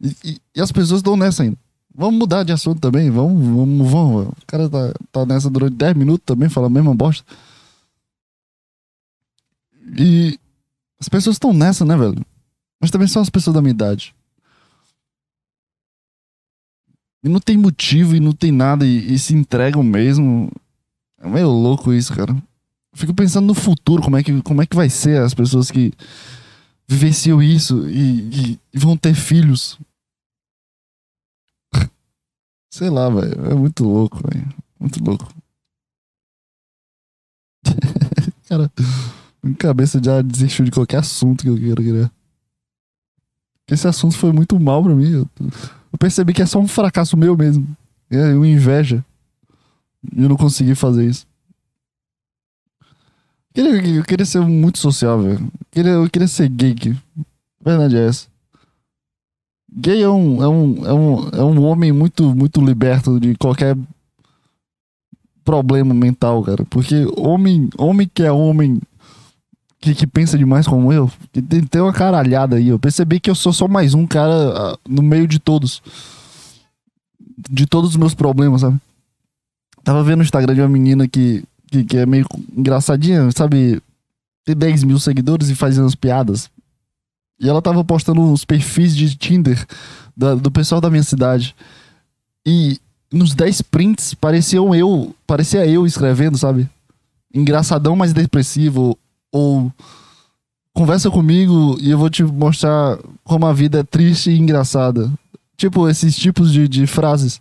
E, 0.01 0.17
e, 0.25 0.41
e 0.57 0.61
as 0.61 0.71
pessoas 0.71 0.99
estão 0.99 1.17
nessa 1.17 1.43
ainda. 1.43 1.57
Vamos 1.95 2.19
mudar 2.19 2.43
de 2.43 2.53
assunto 2.53 2.81
também, 2.81 3.11
vamos, 3.11 3.43
vamos, 3.43 3.91
vamos. 3.91 4.29
O 4.29 4.47
cara 4.47 4.69
tá, 4.69 4.95
tá 5.11 5.27
nessa 5.27 5.51
durante 5.51 5.75
10 5.75 5.97
minutos 5.97 6.25
também, 6.25 6.49
fala 6.49 6.67
a 6.67 6.71
mesma 6.71 6.95
bosta. 6.95 7.25
E 9.99 10.39
as 10.99 11.09
pessoas 11.09 11.37
estão 11.37 11.53
nessa, 11.53 11.85
né, 11.85 11.97
velho? 11.97 12.25
Mas 12.81 12.91
também 12.91 13.09
são 13.09 13.21
as 13.21 13.31
pessoas 13.31 13.55
da 13.55 13.61
minha 13.61 13.73
idade. 13.73 14.15
E 17.25 17.29
não 17.29 17.41
tem 17.41 17.57
motivo 17.57 18.17
e 18.17 18.21
não 18.21 18.33
tem 18.33 18.51
nada 18.51 18.87
e, 18.87 19.15
e 19.15 19.19
se 19.19 19.35
entregam 19.35 19.83
mesmo. 19.83 20.51
É 21.19 21.29
meio 21.29 21.49
louco 21.49 21.93
isso, 21.93 22.15
cara. 22.15 22.35
Fico 22.95 23.15
pensando 23.15 23.47
no 23.47 23.55
futuro, 23.55 24.03
como 24.03 24.17
é 24.17 24.23
que, 24.23 24.43
como 24.43 24.61
é 24.63 24.67
que 24.67 24.77
vai 24.77 24.91
ser 24.91 25.21
as 25.23 25.33
pessoas 25.33 25.71
que 25.71 25.93
vivenciam 26.87 27.43
isso 27.43 27.89
e, 27.89 28.53
e, 28.53 28.61
e 28.75 28.79
vão 28.79 28.97
ter 28.97 29.15
filhos. 29.15 29.79
Sei 32.71 32.91
lá, 32.91 33.09
velho. 33.09 33.47
É 33.51 33.55
muito 33.55 33.85
louco, 33.85 34.21
velho. 34.29 34.55
Muito 34.79 35.03
louco. 35.03 35.27
cara, 38.49 38.71
minha 39.43 39.57
cabeça 39.57 40.01
já 40.03 40.21
desistiu 40.21 40.65
de 40.65 40.71
qualquer 40.71 40.99
assunto 40.99 41.43
que 41.43 41.49
eu 41.49 41.57
quero 41.57 41.83
querer. 41.83 42.11
Esse 43.69 43.89
assunto 43.89 44.19
foi 44.19 44.33
muito 44.33 44.59
mal 44.61 44.83
pra 44.83 44.95
mim. 44.95 45.11
Eu, 45.11 45.29
eu 45.41 45.99
percebi 45.99 46.35
que 46.35 46.43
é 46.43 46.47
só 46.47 46.59
um 46.59 46.69
fracasso 46.69 47.17
meu 47.17 47.37
mesmo. 47.37 47.67
É 48.11 48.35
uma 48.35 48.47
inveja. 48.47 49.03
E 50.15 50.23
eu 50.23 50.29
não 50.29 50.37
consegui 50.37 50.75
fazer 50.75 51.07
isso. 51.07 51.27
Eu 53.55 53.65
queria, 53.65 53.97
eu 53.97 54.05
queria 54.05 54.27
ser 54.27 54.41
muito 54.41 54.79
social, 54.79 55.21
velho. 55.21 55.41
Eu 55.41 55.51
queria, 55.71 55.91
eu 55.93 56.11
queria 56.11 56.29
ser 56.29 56.49
gay. 56.49 56.75
A 57.65 57.71
verdade 57.71 57.97
é 57.97 58.09
essa. 58.09 58.27
Gay 59.75 60.03
é 60.03 60.09
um, 60.09 60.43
é 60.43 60.49
um, 60.49 60.87
é 60.87 60.93
um, 60.93 61.29
é 61.29 61.45
um 61.45 61.65
homem 61.65 61.93
muito, 61.93 62.35
muito 62.35 62.61
liberto 62.61 63.19
de 63.19 63.35
qualquer 63.37 63.77
problema 65.45 65.95
mental, 65.95 66.43
cara. 66.43 66.65
Porque 66.67 67.07
homem, 67.17 67.69
homem 67.79 68.11
que 68.13 68.23
é 68.23 68.33
homem 68.33 68.81
que, 69.81 69.95
que 69.95 70.07
pensa 70.07 70.39
demais 70.39 70.67
como 70.67 70.93
eu, 70.93 71.11
tem, 71.33 71.65
tem 71.65 71.83
uma 71.83 71.93
caralhada 71.93 72.57
aí. 72.57 72.69
Eu 72.69 72.79
percebi 72.79 73.19
que 73.19 73.29
eu 73.29 73.35
sou 73.35 73.53
só 73.53 73.67
mais 73.67 73.95
um 73.95 74.07
cara 74.07 74.75
uh, 74.75 74.79
no 74.89 75.03
meio 75.03 75.27
de 75.27 75.39
todos. 75.39 75.83
De 77.51 77.67
todos 77.67 77.91
os 77.91 77.97
meus 77.97 78.15
problemas, 78.15 78.61
sabe? 78.61 78.79
Tava 79.83 80.05
vendo 80.05 80.19
no 80.19 80.23
Instagram 80.23 80.55
de 80.55 80.61
uma 80.61 80.69
menina 80.69 81.09
que, 81.09 81.43
que, 81.73 81.85
que 81.85 81.97
é 81.97 82.07
meio 82.07 82.27
engraçadinha, 82.57 83.31
sabe? 83.33 83.83
Tem 84.45 84.55
10 84.55 84.85
mil 84.85 84.99
seguidores 84.99 85.49
e 85.49 85.55
faz 85.55 85.79
umas 85.79 85.95
piadas. 85.95 86.51
E 87.41 87.49
ela 87.49 87.63
tava 87.63 87.83
postando 87.85 88.21
uns 88.21 88.45
perfis 88.45 88.95
de 88.95 89.17
Tinder 89.17 89.67
da, 90.17 90.35
do 90.35 90.51
pessoal 90.51 90.81
da 90.81 90.91
minha 90.91 91.03
cidade. 91.03 91.57
E 92.47 92.79
nos 93.13 93.35
10 93.35 93.63
prints 93.63 94.15
pareciam 94.15 94.75
eu, 94.75 95.15
parecia 95.27 95.67
eu 95.67 95.87
escrevendo, 95.87 96.37
sabe? 96.37 96.69
Engraçadão, 97.35 97.97
mas 97.97 98.13
depressivo, 98.13 98.97
ou 99.33 99.73
conversa 100.75 101.11
comigo 101.11 101.77
e 101.81 101.91
eu 101.91 101.99
vou 101.99 102.11
te 102.11 102.23
mostrar 102.23 102.99
como 103.25 103.47
a 103.47 103.53
vida 103.53 103.81
é 103.81 103.83
triste 103.83 104.31
e 104.31 104.39
engraçada. 104.39 105.11
Tipo, 105.57 105.89
esses 105.89 106.17
tipos 106.17 106.53
de, 106.53 106.69
de 106.69 106.87
frases. 106.87 107.41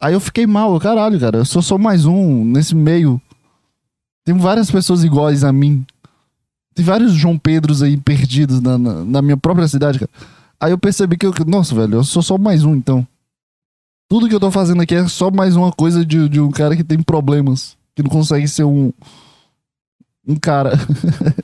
Aí 0.00 0.12
eu 0.12 0.20
fiquei 0.20 0.46
mal, 0.46 0.78
caralho, 0.78 1.18
cara. 1.18 1.38
Eu 1.38 1.44
sou 1.44 1.62
só 1.62 1.78
mais 1.78 2.04
um 2.04 2.44
nesse 2.44 2.74
meio. 2.74 3.20
Tem 4.24 4.34
várias 4.34 4.70
pessoas 4.70 5.04
iguais 5.04 5.44
a 5.44 5.52
mim. 5.52 5.84
Tem 6.74 6.84
vários 6.84 7.12
João 7.12 7.38
Pedros 7.38 7.82
aí 7.82 7.96
perdidos 7.96 8.60
na, 8.60 8.78
na, 8.78 9.04
na 9.04 9.22
minha 9.22 9.36
própria 9.36 9.68
cidade, 9.68 9.98
cara. 9.98 10.10
Aí 10.58 10.72
eu 10.72 10.78
percebi 10.78 11.16
que, 11.16 11.26
eu, 11.26 11.34
nossa, 11.46 11.74
velho, 11.74 11.94
eu 11.94 12.04
sou 12.04 12.22
só 12.22 12.38
mais 12.38 12.64
um, 12.64 12.74
então. 12.74 13.06
Tudo 14.08 14.28
que 14.28 14.34
eu 14.34 14.40
tô 14.40 14.50
fazendo 14.50 14.80
aqui 14.82 14.94
é 14.94 15.06
só 15.06 15.30
mais 15.30 15.56
uma 15.56 15.70
coisa 15.70 16.04
de, 16.04 16.28
de 16.28 16.40
um 16.40 16.50
cara 16.50 16.74
que 16.74 16.84
tem 16.84 17.02
problemas. 17.02 17.76
Que 17.94 18.02
não 18.02 18.10
consegue 18.10 18.48
ser 18.48 18.64
um, 18.64 18.92
um 20.26 20.36
cara. 20.36 20.72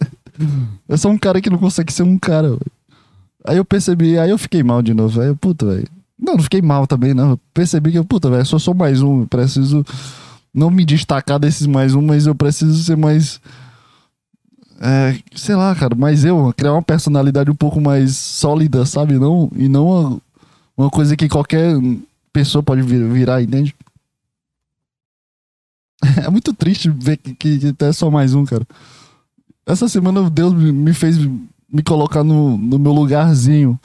eu 0.88 0.98
sou 0.98 1.10
um 1.10 1.18
cara 1.18 1.40
que 1.40 1.50
não 1.50 1.58
consegue 1.58 1.92
ser 1.92 2.02
um 2.02 2.18
cara. 2.18 2.48
Véio. 2.48 2.60
Aí 3.44 3.56
eu 3.56 3.64
percebi, 3.64 4.18
aí 4.18 4.30
eu 4.30 4.38
fiquei 4.38 4.62
mal 4.62 4.82
de 4.82 4.94
novo. 4.94 5.22
Eu, 5.22 5.36
puta, 5.36 5.66
velho. 5.66 5.88
Não, 6.18 6.34
não 6.34 6.42
fiquei 6.42 6.60
mal 6.60 6.86
também, 6.86 7.14
não. 7.14 7.30
Eu 7.30 7.40
percebi 7.54 7.92
que 7.92 7.98
eu, 7.98 8.04
puta, 8.04 8.30
velho, 8.30 8.44
sou 8.44 8.58
só 8.58 8.74
mais 8.74 9.00
um. 9.00 9.26
Preciso 9.26 9.84
não 10.52 10.70
me 10.70 10.84
destacar 10.84 11.38
desses 11.38 11.66
mais 11.66 11.94
um, 11.94 12.02
mas 12.02 12.26
eu 12.26 12.34
preciso 12.34 12.82
ser 12.82 12.96
mais. 12.96 13.40
É, 14.80 15.18
sei 15.34 15.54
lá, 15.54 15.74
cara, 15.74 15.94
mas 15.94 16.24
eu 16.24 16.52
criar 16.56 16.72
uma 16.72 16.82
personalidade 16.82 17.50
um 17.50 17.54
pouco 17.54 17.80
mais 17.80 18.16
sólida, 18.16 18.86
sabe? 18.86 19.18
Não, 19.18 19.50
e 19.54 19.68
não 19.68 19.86
uma, 19.86 20.20
uma 20.76 20.90
coisa 20.90 21.16
que 21.16 21.28
qualquer 21.28 21.74
pessoa 22.32 22.62
pode 22.62 22.82
virar, 22.82 23.42
entende? 23.42 23.74
É 26.24 26.30
muito 26.30 26.54
triste 26.54 26.88
ver 26.88 27.18
que, 27.18 27.34
que, 27.34 27.74
que 27.74 27.84
é 27.84 27.92
só 27.92 28.10
mais 28.10 28.34
um, 28.34 28.46
cara. 28.46 28.66
Essa 29.66 29.86
semana 29.86 30.30
Deus 30.30 30.54
me 30.54 30.94
fez 30.94 31.18
me 31.70 31.82
colocar 31.84 32.24
no, 32.24 32.56
no 32.56 32.78
meu 32.78 32.92
lugarzinho. 32.92 33.78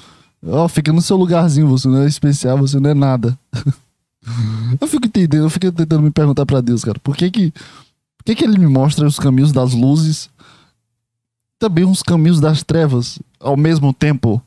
Ó, 0.43 0.65
oh, 0.65 0.67
fica 0.67 0.91
no 0.93 1.01
seu 1.01 1.17
lugarzinho, 1.17 1.67
você 1.67 1.88
não 1.88 2.04
é 2.04 2.08
especial, 2.08 2.58
você 2.58 2.80
não 2.80 2.89
é 2.89 2.93
nada. 2.93 3.38
eu 4.79 4.88
fico 4.88 5.07
entendendo, 5.07 5.43
eu 5.43 5.49
fico 5.49 5.71
tentando 5.71 6.01
me 6.01 6.11
perguntar 6.11 6.45
para 6.45 6.61
Deus, 6.61 6.83
cara, 6.83 6.99
por 6.99 7.15
que 7.15 7.29
que, 7.29 7.51
por 7.51 8.25
que 8.25 8.35
que 8.35 8.43
ele 8.43 8.57
me 8.57 8.67
mostra 8.67 9.05
os 9.05 9.19
caminhos 9.19 9.51
das 9.51 9.73
luzes, 9.73 10.29
também 11.59 11.85
os 11.85 12.03
caminhos 12.03 12.39
das 12.39 12.63
trevas 12.63 13.19
ao 13.39 13.55
mesmo 13.55 13.93
tempo? 13.93 14.41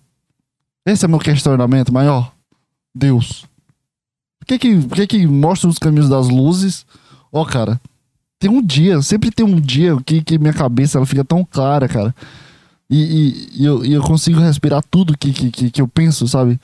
Esse 0.86 1.04
é 1.04 1.08
meu 1.08 1.18
questionamento 1.18 1.92
maior. 1.92 2.32
Deus. 2.94 3.44
Por 4.40 4.46
que 4.46 4.58
que, 4.58 4.80
por 4.80 4.96
que 4.96 5.06
que 5.06 5.26
mostra 5.26 5.68
os 5.68 5.78
caminhos 5.78 6.08
das 6.08 6.28
luzes 6.28 6.86
Ó, 7.32 7.42
oh, 7.42 7.46
cara, 7.46 7.80
tem 8.38 8.50
um 8.50 8.62
dia, 8.62 9.00
sempre 9.02 9.30
tem 9.30 9.44
um 9.44 9.60
dia 9.60 9.96
que, 10.04 10.22
que 10.22 10.38
minha 10.38 10.52
cabeça 10.52 10.98
ela 10.98 11.06
fica 11.06 11.24
tão 11.24 11.44
clara, 11.44 11.88
cara. 11.88 12.14
E, 12.90 12.96
e, 12.96 13.62
e 13.62 13.64
eu, 13.66 13.84
e 13.84 13.92
eu 13.92 14.02
consigo 14.02 14.40
respirar 14.40 14.82
tudo 14.90 15.16
que, 15.16 15.32
que, 15.32 15.70
que 15.70 15.80
eu 15.82 15.86
penso, 15.86 16.26
sabe? 16.26 16.58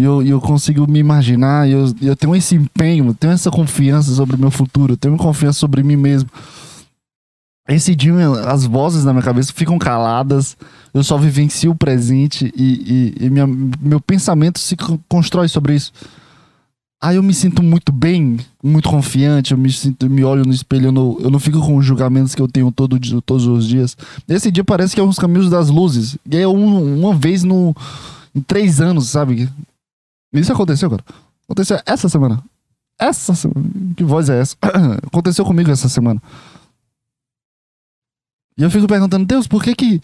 E 0.00 0.02
eu, 0.02 0.22
eu 0.22 0.40
consigo 0.40 0.90
me 0.90 0.98
imaginar, 0.98 1.68
e 1.68 1.72
eu, 1.72 1.94
eu 2.00 2.16
tenho 2.16 2.34
esse 2.34 2.54
empenho, 2.54 3.12
tenho 3.12 3.34
essa 3.34 3.50
confiança 3.50 4.14
sobre 4.14 4.34
o 4.34 4.38
meu 4.38 4.50
futuro, 4.50 4.96
tenho 4.96 5.14
confiança 5.18 5.58
sobre 5.58 5.82
mim 5.82 5.96
mesmo. 5.96 6.30
Esse 7.68 7.94
dia, 7.94 8.14
as 8.46 8.64
vozes 8.64 9.04
na 9.04 9.12
minha 9.12 9.22
cabeça 9.22 9.52
ficam 9.52 9.78
caladas, 9.78 10.56
eu 10.94 11.04
só 11.04 11.18
vivencio 11.18 11.72
o 11.72 11.74
presente 11.74 12.50
e, 12.56 13.14
e, 13.20 13.26
e 13.26 13.30
minha, 13.30 13.46
meu 13.46 14.00
pensamento 14.00 14.58
se 14.58 14.74
constrói 15.06 15.48
sobre 15.48 15.74
isso. 15.74 15.92
Aí 17.02 17.16
eu 17.16 17.22
me 17.22 17.34
sinto 17.34 17.62
muito 17.62 17.92
bem, 17.92 18.38
muito 18.64 18.88
confiante, 18.88 19.52
eu 19.52 19.58
me 19.58 19.70
sinto, 19.70 20.08
me 20.08 20.24
olho 20.24 20.46
no 20.46 20.52
espelho, 20.52 20.86
eu 20.86 20.92
não, 20.92 21.18
eu 21.20 21.28
não 21.28 21.38
fico 21.38 21.60
com 21.60 21.76
os 21.76 21.84
julgamentos 21.84 22.34
que 22.34 22.40
eu 22.40 22.48
tenho 22.48 22.72
todo, 22.72 22.98
todos 23.20 23.46
os 23.46 23.68
dias. 23.68 23.98
Esse 24.26 24.50
dia 24.50 24.64
parece 24.64 24.94
que 24.94 25.00
é 25.00 25.04
uns 25.04 25.18
caminhos 25.18 25.50
das 25.50 25.68
luzes. 25.68 26.16
E 26.30 26.38
é 26.38 26.48
um, 26.48 27.00
uma 27.00 27.14
vez 27.14 27.44
no, 27.44 27.76
em 28.34 28.40
três 28.40 28.80
anos, 28.80 29.08
sabe? 29.08 29.48
Isso 30.32 30.52
aconteceu, 30.52 30.90
cara. 30.90 31.04
Aconteceu 31.44 31.80
essa 31.84 32.08
semana. 32.08 32.42
Essa 32.98 33.34
semana. 33.34 33.66
Que 33.96 34.04
voz 34.04 34.28
é 34.28 34.40
essa? 34.40 34.56
aconteceu 35.06 35.44
comigo 35.44 35.70
essa 35.70 35.88
semana. 35.88 36.22
E 38.56 38.62
eu 38.62 38.70
fico 38.70 38.86
perguntando, 38.86 39.24
Deus, 39.24 39.46
por 39.46 39.62
que 39.62 39.74
que 39.74 40.00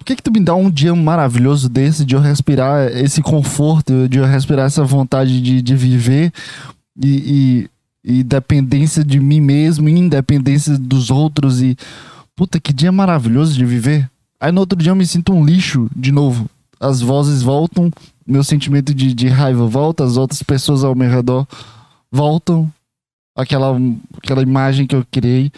por 0.00 0.06
que, 0.06 0.16
que 0.16 0.22
tu 0.22 0.32
me 0.32 0.40
dá 0.40 0.54
um 0.54 0.70
dia 0.70 0.94
maravilhoso 0.94 1.68
desse, 1.68 2.06
de 2.06 2.14
eu 2.14 2.20
respirar 2.20 2.88
esse 2.96 3.20
conforto, 3.20 4.08
de 4.08 4.16
eu 4.16 4.24
respirar 4.24 4.64
essa 4.64 4.82
vontade 4.82 5.42
de, 5.42 5.60
de 5.60 5.76
viver 5.76 6.32
e, 6.98 7.68
e, 8.04 8.18
e 8.18 8.24
dependência 8.24 9.04
de 9.04 9.20
mim 9.20 9.42
mesmo, 9.42 9.90
independência 9.90 10.78
dos 10.78 11.10
outros 11.10 11.60
e. 11.60 11.76
Puta, 12.34 12.58
que 12.58 12.72
dia 12.72 12.90
maravilhoso 12.90 13.52
de 13.52 13.66
viver. 13.66 14.10
Aí 14.40 14.50
no 14.50 14.60
outro 14.60 14.78
dia 14.78 14.90
eu 14.90 14.96
me 14.96 15.06
sinto 15.06 15.34
um 15.34 15.44
lixo 15.44 15.90
de 15.94 16.10
novo. 16.10 16.48
As 16.80 17.02
vozes 17.02 17.42
voltam, 17.42 17.92
meu 18.30 18.44
sentimento 18.44 18.94
de, 18.94 19.12
de 19.14 19.28
raiva 19.28 19.66
volta, 19.66 20.04
as 20.04 20.16
outras 20.16 20.42
pessoas 20.42 20.84
ao 20.84 20.94
meu 20.94 21.10
redor 21.10 21.46
voltam. 22.10 22.72
Aquela, 23.36 23.76
aquela 24.18 24.42
imagem 24.42 24.86
que 24.86 24.94
eu 24.94 25.06
criei 25.10 25.52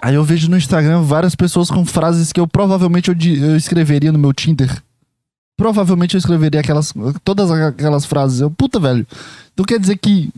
Aí 0.00 0.14
eu 0.14 0.22
vejo 0.22 0.48
no 0.48 0.56
Instagram 0.56 1.02
várias 1.02 1.34
pessoas 1.34 1.70
com 1.70 1.84
frases 1.84 2.32
que 2.32 2.38
eu 2.38 2.46
provavelmente 2.46 3.10
eu, 3.10 3.16
eu 3.42 3.56
escreveria 3.56 4.12
no 4.12 4.18
meu 4.18 4.32
Tinder. 4.32 4.82
Provavelmente 5.56 6.14
eu 6.14 6.18
escreveria 6.18 6.60
aquelas. 6.60 6.94
Todas 7.24 7.50
aquelas 7.50 8.04
frases. 8.04 8.40
Eu, 8.40 8.50
puta, 8.50 8.78
velho. 8.78 9.04
Então 9.52 9.66
quer 9.66 9.80
dizer 9.80 9.98
que 9.98 10.30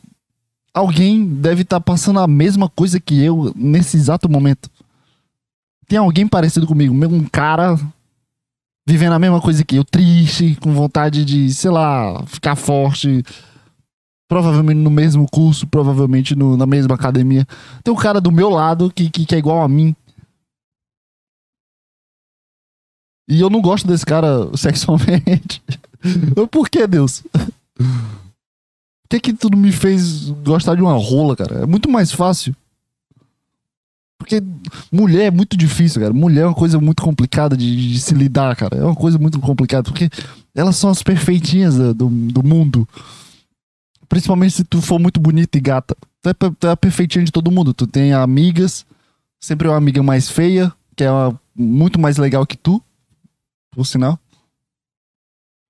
alguém 0.72 1.26
deve 1.26 1.60
estar 1.60 1.78
tá 1.78 1.80
passando 1.80 2.20
a 2.20 2.26
mesma 2.26 2.70
coisa 2.70 2.98
que 2.98 3.22
eu 3.22 3.52
nesse 3.54 3.98
exato 3.98 4.30
momento. 4.30 4.70
Tem 5.86 5.98
alguém 5.98 6.26
parecido 6.26 6.66
comigo, 6.66 6.94
um 6.94 7.24
cara 7.24 7.78
vivendo 8.86 9.12
a 9.12 9.18
mesma 9.18 9.40
coisa 9.40 9.64
que 9.64 9.76
eu, 9.76 9.84
triste, 9.84 10.56
com 10.56 10.72
vontade 10.72 11.24
de, 11.24 11.52
sei 11.52 11.70
lá, 11.70 12.24
ficar 12.26 12.56
forte. 12.56 13.22
Provavelmente 14.28 14.78
no 14.78 14.90
mesmo 14.90 15.26
curso, 15.30 15.66
provavelmente 15.66 16.36
no, 16.36 16.56
na 16.56 16.66
mesma 16.66 16.94
academia. 16.94 17.46
Tem 17.82 17.92
um 17.92 17.96
cara 17.96 18.20
do 18.20 18.30
meu 18.30 18.48
lado 18.48 18.92
que, 18.92 19.10
que, 19.10 19.26
que 19.26 19.34
é 19.34 19.38
igual 19.38 19.60
a 19.60 19.68
mim. 19.68 19.94
E 23.28 23.40
eu 23.40 23.50
não 23.50 23.60
gosto 23.60 23.86
desse 23.86 24.06
cara 24.06 24.50
sexualmente. 24.56 25.62
Por 26.50 26.68
que, 26.68 26.86
Deus? 26.86 27.22
Por 27.76 29.18
que, 29.18 29.20
que 29.20 29.32
tu 29.32 29.56
me 29.56 29.72
fez 29.72 30.30
gostar 30.44 30.76
de 30.76 30.82
uma 30.82 30.96
rola, 30.96 31.34
cara? 31.34 31.62
É 31.62 31.66
muito 31.66 31.90
mais 31.90 32.12
fácil 32.12 32.54
porque 34.20 34.42
mulher 34.92 35.28
é 35.28 35.30
muito 35.30 35.56
difícil, 35.56 35.98
cara. 35.98 36.12
Mulher 36.12 36.42
é 36.42 36.46
uma 36.46 36.54
coisa 36.54 36.78
muito 36.78 37.02
complicada 37.02 37.56
de, 37.56 37.94
de 37.94 37.98
se 37.98 38.12
lidar, 38.12 38.54
cara. 38.54 38.76
É 38.76 38.84
uma 38.84 38.94
coisa 38.94 39.18
muito 39.18 39.40
complicada. 39.40 39.84
Porque 39.84 40.10
elas 40.54 40.76
são 40.76 40.90
as 40.90 41.02
perfeitinhas 41.02 41.74
do, 41.74 41.94
do 42.10 42.42
mundo. 42.42 42.86
Principalmente 44.10 44.56
se 44.56 44.62
tu 44.62 44.82
for 44.82 44.98
muito 44.98 45.18
bonita 45.18 45.56
e 45.56 45.60
gata. 45.60 45.96
Tu 46.20 46.28
é, 46.28 46.34
tu 46.34 46.66
é 46.66 46.70
a 46.70 46.76
perfeitinha 46.76 47.24
de 47.24 47.32
todo 47.32 47.50
mundo. 47.50 47.72
Tu 47.72 47.86
tem 47.86 48.12
amigas, 48.12 48.84
sempre 49.40 49.66
uma 49.66 49.78
amiga 49.78 50.02
mais 50.02 50.28
feia, 50.28 50.70
que 50.94 51.02
é 51.02 51.10
uma, 51.10 51.40
muito 51.56 51.98
mais 51.98 52.18
legal 52.18 52.46
que 52.46 52.58
tu, 52.58 52.80
por 53.70 53.86
sinal. 53.86 54.18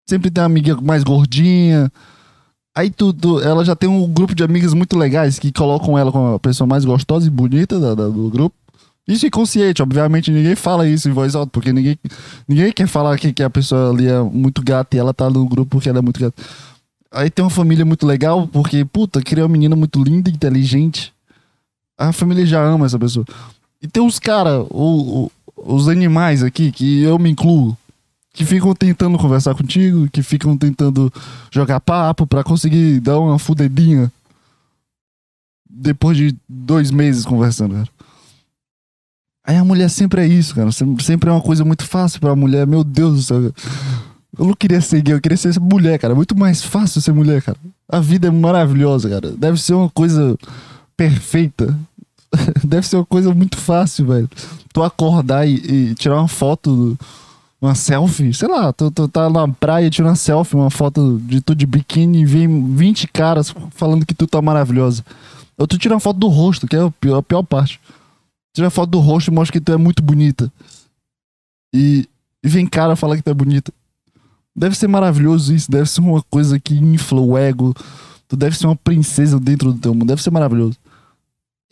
Sempre 0.08 0.28
tem 0.28 0.42
uma 0.42 0.46
amiga 0.46 0.76
mais 0.80 1.04
gordinha. 1.04 1.90
Aí 2.74 2.90
tu, 2.90 3.12
tu, 3.12 3.40
ela 3.40 3.64
já 3.64 3.74
tem 3.74 3.88
um 3.88 4.06
grupo 4.06 4.34
de 4.34 4.44
amigas 4.44 4.72
muito 4.74 4.96
legais 4.96 5.38
que 5.38 5.50
colocam 5.52 5.98
ela 5.98 6.12
como 6.12 6.34
a 6.34 6.38
pessoa 6.38 6.66
mais 6.66 6.84
gostosa 6.84 7.26
e 7.26 7.30
bonita 7.30 7.80
da, 7.80 7.94
da, 7.94 8.08
do 8.08 8.30
grupo. 8.30 8.54
Isso 9.08 9.26
é 9.26 9.30
consciente, 9.30 9.82
obviamente 9.82 10.30
ninguém 10.30 10.54
fala 10.54 10.86
isso 10.86 11.08
em 11.08 11.12
voz 11.12 11.34
alta, 11.34 11.50
porque 11.50 11.72
ninguém, 11.72 11.98
ninguém 12.46 12.70
quer 12.72 12.86
falar 12.86 13.18
que, 13.18 13.32
que 13.32 13.42
a 13.42 13.50
pessoa 13.50 13.90
ali 13.90 14.06
é 14.06 14.20
muito 14.22 14.62
gata 14.62 14.96
e 14.96 15.00
ela 15.00 15.12
tá 15.12 15.28
no 15.28 15.48
grupo 15.48 15.72
porque 15.72 15.88
ela 15.88 15.98
é 15.98 16.02
muito 16.02 16.20
gata. 16.20 16.40
Aí 17.12 17.28
tem 17.28 17.44
uma 17.44 17.50
família 17.50 17.84
muito 17.84 18.06
legal, 18.06 18.46
porque, 18.46 18.84
puta, 18.84 19.20
cria 19.20 19.42
uma 19.42 19.48
menina 19.48 19.74
muito 19.74 20.00
linda, 20.02 20.30
inteligente. 20.30 21.12
A 21.98 22.12
família 22.12 22.46
já 22.46 22.62
ama 22.62 22.86
essa 22.86 22.98
pessoa. 22.98 23.26
E 23.82 23.88
tem 23.88 24.00
os 24.00 24.20
caras, 24.20 24.64
os 25.56 25.88
animais 25.88 26.44
aqui, 26.44 26.70
que 26.70 27.02
eu 27.02 27.18
me 27.18 27.30
incluo, 27.30 27.76
que 28.32 28.44
ficam 28.44 28.74
tentando 28.74 29.18
conversar 29.18 29.54
contigo, 29.54 30.08
que 30.10 30.22
ficam 30.22 30.56
tentando 30.56 31.12
jogar 31.50 31.80
papo 31.80 32.26
para 32.26 32.44
conseguir 32.44 33.00
dar 33.00 33.18
uma 33.18 33.38
fudedinha. 33.38 34.10
Depois 35.68 36.16
de 36.16 36.36
dois 36.48 36.90
meses 36.90 37.24
conversando, 37.24 37.74
cara. 37.74 37.88
Aí 39.44 39.56
a 39.56 39.64
mulher 39.64 39.88
sempre 39.88 40.22
é 40.22 40.26
isso, 40.26 40.54
cara. 40.54 40.70
Sempre 40.72 41.28
é 41.28 41.32
uma 41.32 41.40
coisa 41.40 41.64
muito 41.64 41.84
fácil 41.84 42.20
pra 42.20 42.36
mulher. 42.36 42.66
Meu 42.66 42.84
Deus 42.84 43.16
do 43.16 43.22
céu. 43.22 43.52
Eu 44.38 44.46
não 44.46 44.54
queria 44.54 44.80
ser 44.80 45.02
gay, 45.02 45.14
eu 45.14 45.20
queria 45.20 45.36
ser 45.36 45.58
mulher, 45.58 45.98
cara. 45.98 46.12
É 46.12 46.16
muito 46.16 46.38
mais 46.38 46.62
fácil 46.62 47.00
ser 47.00 47.12
mulher, 47.12 47.42
cara. 47.42 47.58
A 47.88 47.98
vida 47.98 48.28
é 48.28 48.30
maravilhosa, 48.30 49.08
cara. 49.08 49.32
Deve 49.32 49.60
ser 49.60 49.74
uma 49.74 49.90
coisa 49.90 50.36
perfeita. 50.96 51.76
Deve 52.62 52.86
ser 52.86 52.96
uma 52.96 53.06
coisa 53.06 53.34
muito 53.34 53.56
fácil, 53.56 54.06
velho. 54.06 54.30
Tu 54.72 54.82
acordar 54.82 55.48
e, 55.48 55.54
e 55.56 55.94
tirar 55.94 56.18
uma 56.18 56.28
foto, 56.28 56.96
uma 57.60 57.74
selfie, 57.74 58.32
sei 58.32 58.48
lá, 58.48 58.72
tu, 58.72 58.90
tu 58.90 59.06
tá 59.06 59.28
na 59.28 59.46
praia 59.46 59.90
tira 59.90 60.08
uma 60.08 60.16
selfie, 60.16 60.56
uma 60.56 60.70
foto 60.70 61.18
de 61.18 61.42
tu 61.42 61.54
de 61.54 61.66
biquíni 61.66 62.22
e 62.22 62.24
vem 62.24 62.74
20 62.74 63.08
caras 63.08 63.54
falando 63.72 64.06
que 64.06 64.14
tu 64.14 64.26
tá 64.26 64.40
maravilhosa. 64.40 65.04
Ou 65.58 65.66
tu 65.66 65.76
tira 65.76 65.94
uma 65.94 66.00
foto 66.00 66.18
do 66.18 66.28
rosto, 66.28 66.66
que 66.66 66.74
é 66.74 66.80
a 66.80 66.90
pior, 66.90 67.18
a 67.18 67.22
pior 67.22 67.42
parte. 67.42 67.78
Tira 68.54 68.68
a 68.68 68.70
foto 68.70 68.90
do 68.90 68.98
rosto 68.98 69.30
e 69.30 69.34
mostra 69.34 69.52
que 69.52 69.64
tu 69.64 69.72
é 69.72 69.76
muito 69.76 70.02
bonita. 70.02 70.50
E, 71.74 72.08
e 72.42 72.48
vem 72.48 72.66
cara 72.66 72.96
falar 72.96 73.16
que 73.16 73.22
tu 73.22 73.30
é 73.30 73.34
bonita. 73.34 73.70
Deve 74.56 74.74
ser 74.74 74.88
maravilhoso 74.88 75.54
isso, 75.54 75.70
deve 75.70 75.88
ser 75.88 76.00
uma 76.00 76.22
coisa 76.30 76.58
que 76.58 76.74
infla 76.74 77.20
o 77.20 77.36
ego. 77.36 77.74
Tu 78.26 78.36
deve 78.36 78.56
ser 78.56 78.66
uma 78.66 78.76
princesa 78.76 79.38
dentro 79.38 79.72
do 79.72 79.78
teu 79.78 79.92
mundo, 79.92 80.06
deve 80.06 80.22
ser 80.22 80.30
maravilhoso. 80.30 80.78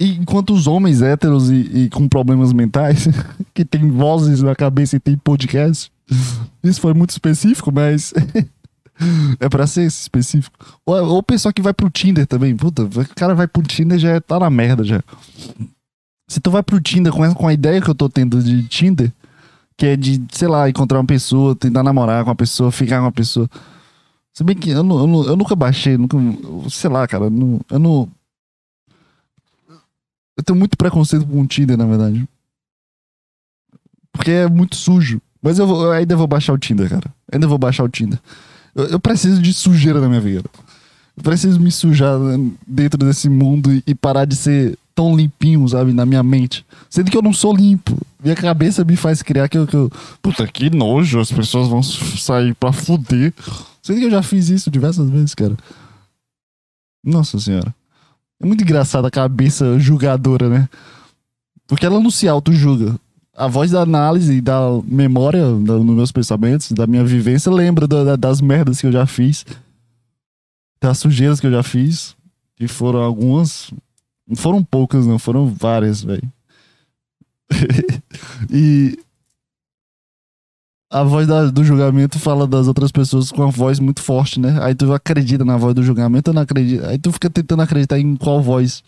E 0.00 0.12
enquanto 0.12 0.54
os 0.54 0.66
homens 0.66 1.02
héteros 1.02 1.50
e, 1.50 1.56
e 1.56 1.90
com 1.90 2.08
problemas 2.08 2.52
mentais, 2.52 3.08
que 3.52 3.64
tem 3.64 3.90
vozes 3.90 4.42
na 4.42 4.54
cabeça 4.54 4.96
e 4.96 5.00
tem 5.00 5.16
podcast, 5.16 5.90
isso 6.62 6.80
foi 6.80 6.94
muito 6.94 7.10
específico, 7.10 7.72
mas 7.72 8.14
é 9.40 9.48
pra 9.48 9.66
ser 9.66 9.84
específico. 9.84 10.56
Ou, 10.86 10.96
ou 10.96 11.18
o 11.18 11.22
pessoal 11.22 11.52
que 11.52 11.62
vai 11.62 11.74
pro 11.74 11.90
Tinder 11.90 12.26
também, 12.26 12.54
puta, 12.56 12.84
o 12.84 13.14
cara 13.14 13.34
vai 13.34 13.48
pro 13.48 13.62
Tinder 13.62 13.98
já 13.98 14.20
tá 14.20 14.38
na 14.38 14.50
merda 14.50 14.84
já. 14.84 15.02
Se 16.28 16.40
tu 16.40 16.50
vai 16.50 16.62
pro 16.62 16.80
Tinder 16.80 17.12
com, 17.12 17.34
com 17.34 17.48
a 17.48 17.52
ideia 17.52 17.80
que 17.80 17.88
eu 17.88 17.94
tô 17.94 18.08
tendo 18.08 18.42
de 18.42 18.62
Tinder, 18.68 19.12
que 19.76 19.86
é 19.86 19.96
de, 19.96 20.20
sei 20.32 20.48
lá, 20.48 20.68
encontrar 20.68 20.98
uma 20.98 21.06
pessoa, 21.06 21.54
tentar 21.54 21.82
namorar 21.82 22.24
com 22.24 22.30
uma 22.30 22.36
pessoa, 22.36 22.70
ficar 22.70 22.98
com 22.98 23.04
uma 23.04 23.12
pessoa. 23.12 23.48
Se 24.34 24.44
bem 24.44 24.54
que 24.54 24.70
eu, 24.70 24.86
eu, 24.86 25.24
eu 25.24 25.36
nunca 25.36 25.56
baixei, 25.56 25.96
nunca, 25.96 26.16
sei 26.68 26.90
lá, 26.90 27.06
cara, 27.06 27.24
eu 27.24 27.30
não, 27.30 27.60
eu 27.70 27.78
não. 27.78 28.08
Eu 30.38 30.44
tenho 30.44 30.58
muito 30.58 30.78
preconceito 30.78 31.26
com 31.26 31.42
o 31.42 31.46
Tinder, 31.46 31.76
na 31.76 31.84
verdade. 31.84 32.26
Porque 34.12 34.30
é 34.30 34.48
muito 34.48 34.76
sujo. 34.76 35.20
Mas 35.42 35.58
eu, 35.58 35.66
vou, 35.66 35.82
eu 35.82 35.90
ainda 35.90 36.16
vou 36.16 36.28
baixar 36.28 36.52
o 36.52 36.58
Tinder, 36.58 36.88
cara. 36.88 37.12
Ainda 37.32 37.48
vou 37.48 37.58
baixar 37.58 37.82
o 37.82 37.88
Tinder. 37.88 38.20
Eu, 38.72 38.84
eu, 38.86 39.00
preciso 39.00 39.42
de 39.42 39.52
sujeira 39.52 40.00
na 40.00 40.08
minha 40.08 40.20
vida. 40.20 40.48
Eu 41.16 41.22
preciso 41.24 41.58
me 41.58 41.72
sujar 41.72 42.16
dentro 42.64 43.04
desse 43.04 43.28
mundo 43.28 43.82
e 43.84 43.94
parar 43.96 44.24
de 44.24 44.36
ser 44.36 44.78
tão 44.94 45.16
limpinho, 45.16 45.66
sabe, 45.68 45.92
na 45.92 46.06
minha 46.06 46.22
mente. 46.22 46.64
Sendo 46.88 47.10
que 47.10 47.16
eu 47.16 47.22
não 47.22 47.32
sou 47.32 47.54
limpo. 47.54 47.98
Minha 48.22 48.36
cabeça 48.36 48.84
me 48.84 48.94
faz 48.94 49.22
criar 49.22 49.48
que 49.48 49.58
eu, 49.58 49.66
que 49.66 49.74
eu. 49.74 49.90
Puta, 50.22 50.46
que 50.46 50.70
nojo, 50.70 51.18
as 51.18 51.32
pessoas 51.32 51.68
vão 51.68 51.82
sair 51.82 52.54
pra 52.54 52.72
fuder. 52.72 53.34
Sendo 53.82 53.98
que 53.98 54.06
eu 54.06 54.10
já 54.10 54.22
fiz 54.22 54.48
isso 54.48 54.70
diversas 54.70 55.10
vezes, 55.10 55.34
cara. 55.34 55.56
Nossa 57.04 57.40
senhora. 57.40 57.74
É 58.40 58.46
muito 58.46 58.62
engraçado 58.62 59.06
a 59.06 59.10
cabeça 59.10 59.78
julgadora, 59.78 60.48
né? 60.48 60.68
Porque 61.66 61.84
ela 61.84 62.00
não 62.00 62.10
se 62.10 62.28
auto-julga. 62.28 62.98
A 63.36 63.46
voz 63.46 63.70
da 63.70 63.82
análise 63.82 64.34
e 64.34 64.40
da 64.40 64.58
memória 64.84 65.46
nos 65.46 65.84
meus 65.84 66.12
pensamentos, 66.12 66.72
da 66.72 66.86
minha 66.86 67.04
vivência, 67.04 67.52
lembra 67.52 67.86
da, 67.86 68.16
das 68.16 68.40
merdas 68.40 68.80
que 68.80 68.86
eu 68.86 68.92
já 68.92 69.06
fiz. 69.06 69.44
Das 70.80 70.98
sujeiras 70.98 71.40
que 71.40 71.46
eu 71.46 71.50
já 71.50 71.62
fiz. 71.62 72.16
Que 72.56 72.66
foram 72.66 73.00
algumas, 73.00 73.72
não 74.26 74.34
foram 74.34 74.64
poucas, 74.64 75.06
não, 75.06 75.18
foram 75.18 75.46
várias, 75.46 76.02
velho. 76.02 76.32
e 78.50 78.98
a 80.90 81.02
voz 81.02 81.26
da, 81.26 81.46
do 81.46 81.62
julgamento 81.62 82.18
fala 82.18 82.46
das 82.46 82.66
outras 82.66 82.90
pessoas 82.90 83.30
com 83.30 83.42
a 83.42 83.50
voz 83.50 83.78
muito 83.78 84.02
forte, 84.02 84.40
né? 84.40 84.58
Aí 84.62 84.74
tu 84.74 84.92
acredita 84.92 85.44
na 85.44 85.56
voz 85.56 85.74
do 85.74 85.82
julgamento 85.82 86.30
ou 86.30 86.34
não 86.34 86.42
acredita? 86.42 86.88
Aí 86.88 86.98
tu 86.98 87.12
fica 87.12 87.28
tentando 87.28 87.62
acreditar 87.62 87.98
em 87.98 88.16
qual 88.16 88.42
voz. 88.42 88.82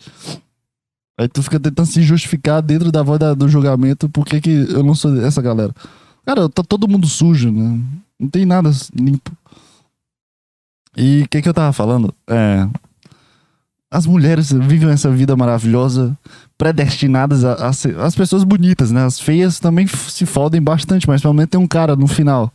Aí 1.19 1.27
tu 1.27 1.43
fica 1.43 1.59
tentando 1.59 1.85
se 1.85 2.01
justificar 2.01 2.61
dentro 2.61 2.91
da 2.91 3.03
voz 3.03 3.19
da, 3.19 3.33
do 3.33 3.47
julgamento 3.47 4.09
por 4.09 4.25
que 4.25 4.41
eu 4.49 4.83
não 4.83 4.95
sou 4.95 5.23
essa 5.23 5.41
galera. 5.41 5.73
Cara, 6.25 6.49
tá 6.49 6.63
todo 6.63 6.87
mundo 6.87 7.07
sujo, 7.07 7.51
né? 7.51 7.79
Não 8.19 8.29
tem 8.29 8.45
nada 8.45 8.71
limpo. 8.95 9.31
E 10.97 11.23
o 11.23 11.29
que 11.29 11.41
que 11.41 11.49
eu 11.49 11.53
tava 11.53 11.71
falando? 11.71 12.13
É 12.27 12.67
as 13.91 14.05
mulheres 14.05 14.53
vivem 14.53 14.89
essa 14.89 15.11
vida 15.11 15.35
maravilhosa, 15.35 16.17
predestinadas 16.57 17.43
a, 17.43 17.67
a 17.67 17.73
ser, 17.73 17.99
as 17.99 18.15
pessoas 18.15 18.45
bonitas, 18.45 18.89
né? 18.89 19.03
As 19.03 19.19
feias 19.19 19.59
também 19.59 19.85
se 19.85 20.25
fodem 20.25 20.61
bastante, 20.61 21.09
mas 21.09 21.21
pelo 21.21 21.33
menos 21.33 21.49
tem 21.49 21.59
um 21.59 21.67
cara 21.67 21.93
no 21.93 22.07
final. 22.07 22.49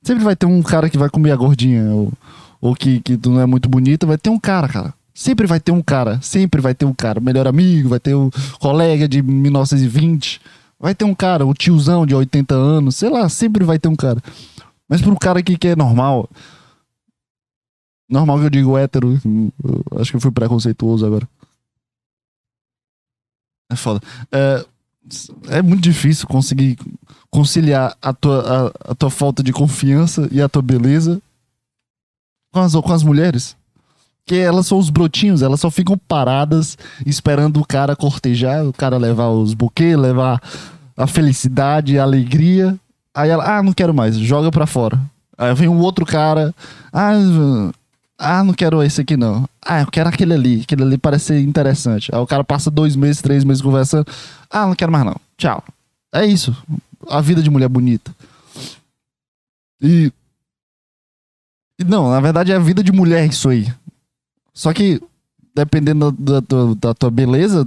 Sempre 0.00 0.22
vai 0.22 0.36
ter 0.36 0.46
um 0.46 0.62
cara 0.62 0.88
que 0.88 0.96
vai 0.96 1.10
comer 1.10 1.32
a 1.32 1.36
gordinha, 1.36 1.82
ou, 1.90 2.12
ou 2.60 2.76
que, 2.76 3.00
que 3.00 3.18
não 3.26 3.40
é 3.40 3.46
muito 3.46 3.68
bonita, 3.68 4.06
vai 4.06 4.16
ter 4.16 4.30
um 4.30 4.38
cara, 4.38 4.68
cara. 4.68 4.94
Sempre 5.12 5.48
vai 5.48 5.58
ter 5.58 5.72
um 5.72 5.82
cara, 5.82 6.20
sempre 6.22 6.60
vai 6.60 6.72
ter 6.74 6.84
um 6.84 6.94
cara. 6.94 7.18
Melhor 7.18 7.48
amigo, 7.48 7.88
vai 7.88 7.98
ter 7.98 8.14
o 8.14 8.30
colega 8.60 9.08
de 9.08 9.20
1920, 9.20 10.40
vai 10.78 10.94
ter 10.94 11.04
um 11.04 11.14
cara, 11.14 11.44
o 11.44 11.52
tiozão 11.52 12.06
de 12.06 12.14
80 12.14 12.54
anos, 12.54 12.94
sei 12.94 13.10
lá, 13.10 13.28
sempre 13.28 13.64
vai 13.64 13.80
ter 13.80 13.88
um 13.88 13.96
cara. 13.96 14.22
Mas 14.88 15.02
para 15.02 15.10
um 15.10 15.16
cara 15.16 15.42
que, 15.42 15.58
que 15.58 15.66
é 15.66 15.76
normal, 15.76 16.30
Normal 18.08 18.38
que 18.38 18.44
eu 18.46 18.50
digo 18.50 18.78
hétero. 18.78 19.20
acho 20.00 20.10
que 20.10 20.16
eu 20.16 20.20
fui 20.20 20.30
preconceituoso 20.30 21.04
agora. 21.04 21.28
É 23.70 23.76
foda. 23.76 24.00
É, 24.32 24.64
é 25.48 25.62
muito 25.62 25.82
difícil 25.82 26.26
conseguir 26.26 26.78
conciliar 27.30 27.96
a 28.00 28.12
tua, 28.12 28.72
a, 28.86 28.92
a, 28.92 28.94
tua 28.94 29.10
falta 29.10 29.42
de 29.42 29.52
confiança 29.52 30.28
e 30.32 30.40
a 30.40 30.48
tua 30.48 30.62
beleza 30.62 31.20
com 32.52 32.60
as, 32.60 32.72
com 32.74 32.92
as 32.92 33.02
mulheres. 33.02 33.56
Que 34.24 34.36
elas 34.36 34.66
são 34.66 34.78
os 34.78 34.90
brotinhos, 34.90 35.42
elas 35.42 35.60
só 35.60 35.70
ficam 35.70 35.96
paradas 35.96 36.76
esperando 37.04 37.60
o 37.60 37.66
cara 37.66 37.96
cortejar, 37.96 38.64
o 38.66 38.72
cara 38.72 38.96
levar 38.96 39.28
os 39.28 39.54
buquês, 39.54 39.96
levar 39.96 40.42
a 40.96 41.06
felicidade, 41.06 41.98
a 41.98 42.02
alegria. 42.02 42.78
Aí 43.14 43.30
ela, 43.30 43.58
ah, 43.58 43.62
não 43.62 43.72
quero 43.72 43.94
mais, 43.94 44.16
joga 44.16 44.50
pra 44.50 44.66
fora. 44.66 45.00
Aí 45.36 45.54
vem 45.54 45.68
um 45.68 45.78
outro 45.78 46.04
cara, 46.04 46.54
ah, 46.92 47.12
ah, 48.18 48.42
não 48.42 48.52
quero 48.52 48.82
esse 48.82 49.00
aqui 49.00 49.16
não. 49.16 49.48
Ah, 49.64 49.82
eu 49.82 49.86
quero 49.86 50.08
aquele 50.08 50.34
ali. 50.34 50.60
Aquele 50.62 50.82
ali 50.82 50.98
parece 50.98 51.26
ser 51.26 51.40
interessante. 51.40 52.12
Aí 52.12 52.20
o 52.20 52.26
cara 52.26 52.42
passa 52.42 52.68
dois 52.68 52.96
meses, 52.96 53.22
três 53.22 53.44
meses 53.44 53.62
conversando. 53.62 54.06
Ah, 54.50 54.66
não 54.66 54.74
quero 54.74 54.90
mais 54.90 55.04
não. 55.04 55.16
Tchau. 55.36 55.62
É 56.12 56.26
isso. 56.26 56.56
A 57.08 57.20
vida 57.20 57.40
de 57.40 57.48
mulher 57.48 57.68
bonita. 57.68 58.12
E. 59.80 60.12
não, 61.86 62.10
na 62.10 62.18
verdade 62.20 62.50
é 62.50 62.56
a 62.56 62.60
vida 62.60 62.82
de 62.82 62.90
mulher 62.90 63.24
isso 63.24 63.48
aí. 63.48 63.72
Só 64.52 64.72
que, 64.72 65.00
dependendo 65.54 66.10
da, 66.10 66.40
da, 66.40 66.74
da 66.76 66.94
tua 66.94 67.12
beleza, 67.12 67.64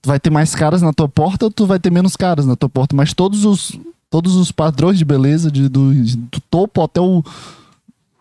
tu 0.00 0.06
vai 0.06 0.20
ter 0.20 0.30
mais 0.30 0.54
caras 0.54 0.80
na 0.80 0.92
tua 0.92 1.08
porta 1.08 1.46
ou 1.46 1.50
tu 1.50 1.66
vai 1.66 1.80
ter 1.80 1.90
menos 1.90 2.14
caras 2.14 2.46
na 2.46 2.54
tua 2.54 2.68
porta. 2.68 2.94
Mas 2.94 3.12
todos 3.12 3.44
os, 3.44 3.76
todos 4.08 4.36
os 4.36 4.52
padrões 4.52 4.96
de 4.96 5.04
beleza, 5.04 5.50
de, 5.50 5.68
do, 5.68 5.92
do 5.92 6.40
topo 6.48 6.84
até 6.84 7.00
o 7.00 7.24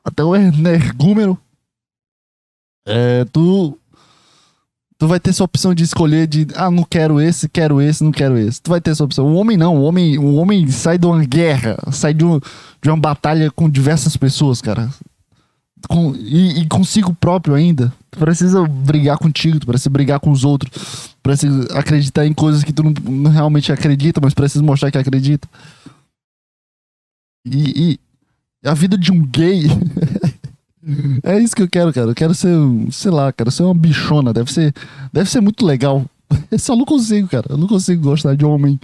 até 0.03 0.23
o 0.23 0.35
energúmero. 0.35 1.37
É, 2.87 3.25
tu 3.25 3.77
tu 4.99 5.07
vai 5.07 5.19
ter 5.19 5.29
essa 5.29 5.43
opção 5.43 5.73
de 5.73 5.83
escolher 5.83 6.27
de 6.27 6.45
ah, 6.55 6.69
não 6.69 6.83
quero 6.83 7.21
esse, 7.21 7.47
quero 7.47 7.81
esse, 7.81 8.03
não 8.03 8.11
quero 8.11 8.37
esse. 8.37 8.61
Tu 8.61 8.69
vai 8.69 8.81
ter 8.81 8.91
essa 8.91 9.03
opção. 9.03 9.25
O 9.25 9.35
homem 9.35 9.55
não, 9.55 9.77
o 9.77 9.83
homem, 9.83 10.17
o 10.19 10.35
homem 10.35 10.67
sai 10.69 10.97
de 10.97 11.07
uma 11.07 11.23
guerra, 11.23 11.77
sai 11.91 12.13
de, 12.13 12.25
um, 12.25 12.39
de 12.81 12.89
uma 12.89 12.97
batalha 12.97 13.49
com 13.49 13.69
diversas 13.69 14.17
pessoas, 14.17 14.61
cara. 14.61 14.89
Com, 15.87 16.13
e, 16.15 16.59
e 16.59 16.67
consigo 16.67 17.13
próprio 17.13 17.55
ainda. 17.55 17.93
Tu 18.11 18.19
precisa 18.19 18.67
brigar 18.67 19.17
contigo, 19.17 19.59
tu 19.59 19.67
precisa 19.67 19.89
brigar 19.89 20.19
com 20.19 20.31
os 20.31 20.43
outros. 20.43 21.15
Precisa 21.23 21.65
acreditar 21.77 22.25
em 22.25 22.33
coisas 22.33 22.61
que 22.65 22.73
tu 22.73 22.83
não, 22.83 22.93
não 23.09 23.31
realmente 23.31 23.71
acredita, 23.71 24.19
mas 24.21 24.33
precisa 24.33 24.63
mostrar 24.63 24.91
que 24.91 24.97
acredita. 24.97 25.47
E, 27.45 27.93
e 27.93 27.99
a 28.67 28.73
vida 28.73 28.97
de 28.97 29.13
um 29.13 29.25
gay 29.25 29.67
É 31.23 31.39
isso 31.39 31.55
que 31.55 31.61
eu 31.61 31.69
quero, 31.69 31.91
cara. 31.93 32.11
Eu 32.11 32.15
quero 32.15 32.33
ser, 32.33 32.55
sei 32.91 33.11
lá, 33.11 33.31
quero 33.33 33.51
ser 33.51 33.63
uma 33.63 33.73
bichona. 33.73 34.33
Deve 34.33 34.51
ser, 34.51 34.73
deve 35.11 35.29
ser 35.29 35.41
muito 35.41 35.65
legal. 35.65 36.05
Eu 36.49 36.59
só 36.59 36.75
não 36.75 36.85
consigo, 36.85 37.27
cara. 37.27 37.47
Eu 37.49 37.57
não 37.57 37.67
consigo 37.67 38.01
gostar 38.01 38.35
de 38.35 38.45
homem. 38.45 38.79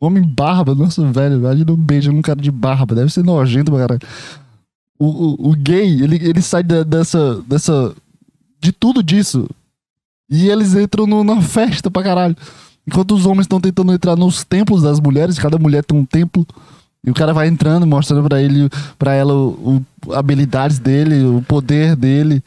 Homem 0.00 0.22
barba, 0.22 0.74
nossa, 0.74 1.04
velho. 1.12 1.36
Imagina 1.36 1.72
um 1.72 1.76
beijo 1.76 2.12
num 2.12 2.22
cara 2.22 2.40
de 2.40 2.50
barba. 2.50 2.94
Deve 2.94 3.12
ser 3.12 3.22
nojento 3.22 3.70
pra 3.70 3.80
caralho. 3.80 4.00
O, 4.98 5.06
o, 5.06 5.50
o 5.50 5.52
gay, 5.52 6.02
ele, 6.02 6.16
ele 6.16 6.42
sai 6.42 6.62
dessa, 6.62 7.42
dessa. 7.42 7.94
de 8.60 8.72
tudo 8.72 9.02
disso. 9.02 9.48
E 10.28 10.48
eles 10.48 10.74
entram 10.74 11.06
no, 11.06 11.22
na 11.22 11.40
festa 11.42 11.90
pra 11.90 12.02
caralho. 12.02 12.36
Enquanto 12.86 13.14
os 13.14 13.24
homens 13.24 13.44
estão 13.44 13.60
tentando 13.60 13.92
entrar 13.92 14.16
nos 14.16 14.44
templos 14.44 14.82
das 14.82 15.00
mulheres, 15.00 15.38
cada 15.38 15.58
mulher 15.58 15.84
tem 15.84 15.98
um 15.98 16.04
templo. 16.04 16.46
E 17.04 17.10
o 17.10 17.14
cara 17.14 17.34
vai 17.34 17.48
entrando, 17.48 17.86
mostrando 17.86 18.26
para 18.26 18.40
ele, 18.40 18.70
para 18.98 19.12
ela, 19.12 19.34
o, 19.34 19.84
o, 20.06 20.12
habilidades 20.14 20.78
dele, 20.78 21.24
o 21.24 21.42
poder 21.42 21.94
dele. 21.94 22.42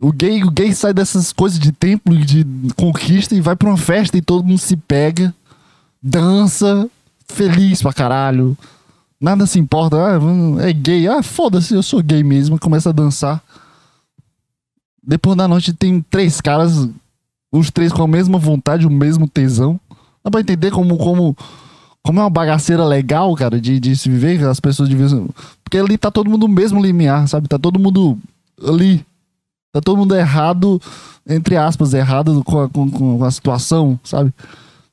O 0.00 0.10
gay, 0.10 0.42
o 0.42 0.50
gay 0.50 0.74
sai 0.74 0.94
dessas 0.94 1.32
coisas 1.32 1.58
de 1.58 1.70
templo 1.70 2.14
e 2.14 2.24
de 2.24 2.46
conquista 2.76 3.34
e 3.34 3.40
vai 3.40 3.54
pra 3.54 3.68
uma 3.68 3.76
festa 3.76 4.16
e 4.16 4.22
todo 4.22 4.44
mundo 4.44 4.58
se 4.58 4.76
pega, 4.76 5.34
dança, 6.02 6.88
feliz 7.28 7.82
pra 7.82 7.92
caralho. 7.92 8.56
Nada 9.20 9.46
se 9.46 9.60
importa. 9.60 9.96
Ah, 9.96 10.66
é 10.66 10.72
gay. 10.72 11.06
Ah, 11.06 11.22
foda-se, 11.22 11.74
eu 11.74 11.82
sou 11.82 12.02
gay 12.02 12.24
mesmo. 12.24 12.58
Começa 12.58 12.88
a 12.88 12.92
dançar. 12.92 13.40
Depois 15.00 15.36
da 15.36 15.46
noite 15.46 15.72
tem 15.72 16.00
três 16.00 16.40
caras, 16.40 16.88
os 17.52 17.70
três 17.70 17.92
com 17.92 18.02
a 18.02 18.08
mesma 18.08 18.38
vontade, 18.38 18.86
o 18.86 18.90
mesmo 18.90 19.28
tesão. 19.28 19.78
Dá 20.24 20.30
pra 20.30 20.40
entender 20.40 20.70
como, 20.72 20.96
como 20.96 21.36
como 22.02 22.18
é 22.18 22.22
uma 22.22 22.30
bagaceira 22.30 22.84
legal, 22.84 23.34
cara, 23.36 23.60
de, 23.60 23.78
de 23.78 23.96
se 23.96 24.08
viver, 24.08 24.44
as 24.44 24.58
pessoas 24.58 24.88
deviam. 24.88 25.28
Porque 25.62 25.78
ali 25.78 25.96
tá 25.96 26.10
todo 26.10 26.28
mundo 26.28 26.48
no 26.48 26.54
mesmo 26.54 26.82
limiar, 26.82 27.28
sabe? 27.28 27.48
Tá 27.48 27.58
todo 27.58 27.78
mundo 27.78 28.18
ali. 28.66 29.04
Tá 29.72 29.80
todo 29.80 29.96
mundo 29.96 30.14
errado, 30.14 30.82
entre 31.26 31.56
aspas, 31.56 31.94
errado 31.94 32.42
com 32.44 32.60
a, 32.60 32.68
com, 32.68 32.90
com 32.90 33.24
a 33.24 33.30
situação, 33.30 33.98
sabe? 34.02 34.32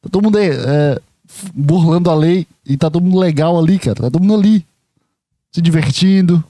Tá 0.02 0.10
todo 0.10 0.24
mundo 0.24 0.38
é, 0.38 1.00
burlando 1.54 2.10
a 2.10 2.15
lei 2.15 2.48
e 2.65 2.78
tá 2.78 2.89
todo 2.89 3.04
mundo 3.04 3.19
legal 3.19 3.58
ali, 3.58 3.80
cara. 3.80 3.95
Tá 3.95 4.12
todo 4.12 4.22
mundo 4.22 4.36
ali. 4.36 4.65
Se 5.52 5.62
divertindo. 5.62 6.43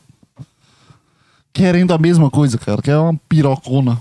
Querendo 1.54 1.94
a 1.94 1.98
mesma 1.98 2.30
coisa, 2.30 2.58
cara. 2.58 2.82
Que 2.82 2.92
é 2.92 2.98
uma 2.98 3.20
pirocona. 3.30 3.98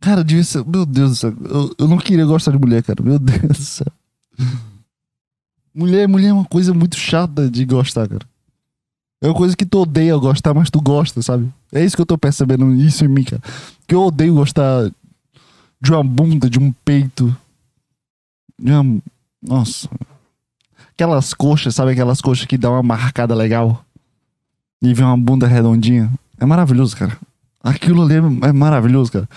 Cara, 0.00 0.24
devia 0.24 0.42
ser. 0.42 0.64
Meu 0.66 0.84
Deus 0.86 1.10
do 1.10 1.16
céu. 1.16 1.34
Eu, 1.44 1.74
eu 1.78 1.88
não 1.88 1.98
queria 1.98 2.24
gostar 2.24 2.50
de 2.50 2.58
mulher, 2.58 2.82
cara. 2.82 3.02
Meu 3.02 3.18
Deus 3.18 3.40
do 3.42 3.54
céu. 3.54 3.92
Mulher, 5.74 6.06
mulher 6.06 6.28
é 6.28 6.32
uma 6.34 6.44
coisa 6.44 6.74
muito 6.74 6.96
chata 6.96 7.50
de 7.50 7.64
gostar, 7.64 8.06
cara. 8.06 8.26
É 9.22 9.26
uma 9.26 9.34
coisa 9.34 9.56
que 9.56 9.64
tu 9.64 9.80
odeia 9.80 10.16
gostar, 10.16 10.52
mas 10.52 10.68
tu 10.68 10.80
gosta, 10.80 11.22
sabe? 11.22 11.50
É 11.72 11.82
isso 11.82 11.96
que 11.96 12.02
eu 12.02 12.06
tô 12.06 12.18
percebendo 12.18 12.74
isso 12.74 13.04
em 13.04 13.08
mim, 13.08 13.24
cara. 13.24 13.40
Que 13.86 13.94
eu 13.94 14.02
odeio 14.02 14.34
gostar 14.34 14.90
de 15.80 15.92
uma 15.92 16.04
bunda, 16.04 16.50
de 16.50 16.58
um 16.58 16.72
peito. 16.84 17.34
De 18.58 18.72
uma... 18.72 19.00
Nossa. 19.40 19.88
Aquelas 20.92 21.32
coxas, 21.32 21.74
sabe? 21.74 21.92
Aquelas 21.92 22.20
coxas 22.20 22.44
que 22.46 22.58
dá 22.58 22.70
uma 22.70 22.82
marcada 22.82 23.34
legal. 23.34 23.82
E 24.82 24.92
vem 24.92 25.06
uma 25.06 25.16
bunda 25.16 25.46
redondinha. 25.46 26.12
É 26.38 26.44
maravilhoso, 26.44 26.96
cara. 26.96 27.16
Aquilo 27.62 28.02
ali 28.02 28.16
é 28.42 28.52
maravilhoso, 28.52 29.12
cara. 29.12 29.28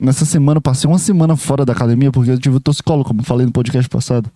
Nessa 0.00 0.24
semana, 0.24 0.58
eu 0.58 0.62
passei 0.62 0.88
uma 0.88 0.98
semana 0.98 1.36
fora 1.36 1.64
da 1.64 1.72
academia 1.72 2.10
porque 2.10 2.30
eu 2.30 2.38
tive 2.38 2.58
toxicólogo, 2.60 3.08
como 3.08 3.22
falei 3.22 3.46
no 3.46 3.52
podcast 3.52 3.88
passado. 3.88 4.30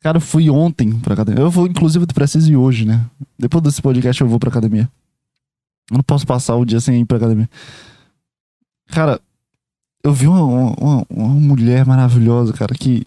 Cara, 0.00 0.16
eu 0.16 0.20
fui 0.20 0.50
ontem 0.50 0.98
pra 0.98 1.14
academia. 1.14 1.42
Eu 1.42 1.50
vou, 1.50 1.66
inclusive, 1.66 2.04
eu 2.04 2.08
preciso 2.08 2.50
ir 2.50 2.56
hoje, 2.56 2.84
né? 2.84 3.04
Depois 3.38 3.62
desse 3.62 3.80
podcast 3.80 4.20
eu 4.20 4.28
vou 4.28 4.38
pra 4.38 4.50
academia. 4.50 4.90
Eu 5.90 5.98
não 5.98 6.02
posso 6.02 6.26
passar 6.26 6.56
o 6.56 6.64
dia 6.64 6.80
sem 6.80 7.00
ir 7.00 7.04
pra 7.04 7.18
academia. 7.18 7.48
Cara, 8.88 9.20
eu 10.02 10.12
vi 10.12 10.26
uma, 10.26 10.42
uma, 10.42 11.06
uma 11.08 11.28
mulher 11.28 11.86
maravilhosa, 11.86 12.52
cara, 12.52 12.74
que. 12.74 13.04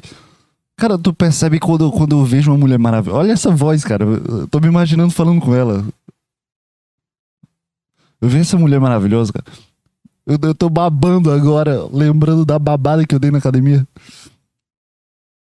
Cara, 0.78 0.98
tu 0.98 1.13
percebe 1.13 1.60
quando, 1.60 1.91
quando 1.91 2.17
eu 2.17 2.26
vejo 2.26 2.52
uma 2.52 2.58
mulher 2.58 2.80
maravilhosa. 2.80 3.19
Olha 3.19 3.32
essa 3.34 3.52
voz, 3.52 3.84
cara. 3.84 4.06
Eu 4.06 4.48
tô 4.48 4.60
me 4.60 4.67
imaginando 4.67 5.12
falando 5.12 5.41
com 5.41 5.54
ela. 5.54 5.86
Eu 8.21 8.30
vi 8.30 8.39
essa 8.39 8.58
mulher 8.58 8.80
maravilhosa, 8.80 9.34
cara. 9.34 9.45
Eu, 10.25 10.39
eu 10.41 10.55
tô 10.55 10.69
babando 10.69 11.31
agora, 11.31 11.88
lembrando 11.91 12.45
da 12.45 12.57
babada 12.57 13.05
que 13.05 13.13
eu 13.13 13.19
dei 13.19 13.29
na 13.29 13.38
academia. 13.38 13.88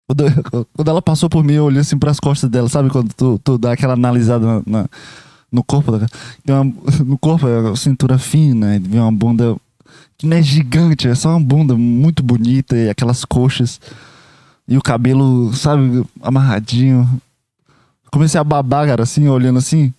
Quando, 0.07 0.25
quando 0.75 0.89
ela 0.89 1.03
passou 1.03 1.29
por 1.29 1.45
mim, 1.45 1.55
eu 1.55 1.65
olhei 1.65 1.81
assim 1.81 1.99
pras 1.99 2.19
costas 2.19 2.49
dela, 2.49 2.69
sabe? 2.69 2.89
Quando 2.89 3.13
tu, 3.13 3.39
tu 3.45 3.59
dá 3.59 3.73
aquela 3.73 3.93
analisada 3.93 4.47
na, 4.47 4.63
na 4.67 4.89
no 5.53 5.63
corpo. 5.63 5.93
Uma, 5.93 6.65
no 7.05 7.19
corpo 7.19 7.47
é 7.47 7.77
cintura 7.77 8.19
fina, 8.19 8.79
vem 8.81 9.01
uma 9.01 9.13
bunda 9.13 9.57
que 10.17 10.27
não 10.27 10.37
é 10.37 10.43
gigante, 10.43 11.09
é 11.09 11.15
só 11.15 11.31
uma 11.31 11.41
bunda 11.41 11.77
muito 11.77 12.23
bonita 12.23 12.77
e 12.77 12.89
aquelas 12.89 13.25
coxas. 13.25 13.81
E 14.69 14.77
o 14.77 14.83
cabelo, 14.83 15.53
sabe, 15.55 16.05
amarradinho. 16.23 17.21
Comecei 18.11 18.41
a 18.41 18.45
babar, 18.45 18.87
cara, 18.87 19.03
assim, 19.03 19.29
olhando 19.29 19.59
assim. 19.59 19.93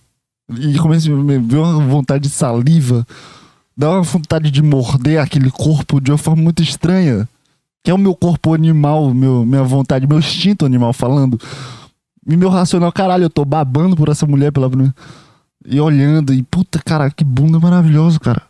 E 0.50 0.78
comecei 0.78 1.12
a 1.12 1.16
ver 1.16 1.56
uma 1.56 1.84
vontade 1.86 2.24
de 2.24 2.30
saliva 2.30 3.06
dá 3.76 3.90
uma 3.90 4.02
vontade 4.02 4.50
de 4.50 4.62
morder 4.62 5.20
aquele 5.20 5.50
corpo 5.50 6.00
de 6.00 6.10
uma 6.10 6.18
forma 6.18 6.42
muito 6.42 6.62
estranha. 6.62 7.28
Que 7.84 7.90
é 7.90 7.94
o 7.94 7.98
meu 7.98 8.14
corpo 8.14 8.54
animal, 8.54 9.12
meu, 9.12 9.44
minha 9.44 9.64
vontade, 9.64 10.06
meu 10.06 10.18
instinto 10.18 10.64
animal 10.64 10.92
falando. 10.92 11.40
E 12.26 12.36
meu 12.36 12.48
racional, 12.48 12.92
caralho, 12.92 13.24
eu 13.24 13.30
tô 13.30 13.44
babando 13.44 13.96
por 13.96 14.08
essa 14.08 14.24
mulher 14.26 14.52
pela. 14.52 14.70
E 15.66 15.80
olhando, 15.80 16.32
e 16.32 16.42
puta, 16.42 16.78
cara, 16.78 17.10
que 17.10 17.24
bunda 17.24 17.58
maravilhosa, 17.58 18.20
cara. 18.20 18.42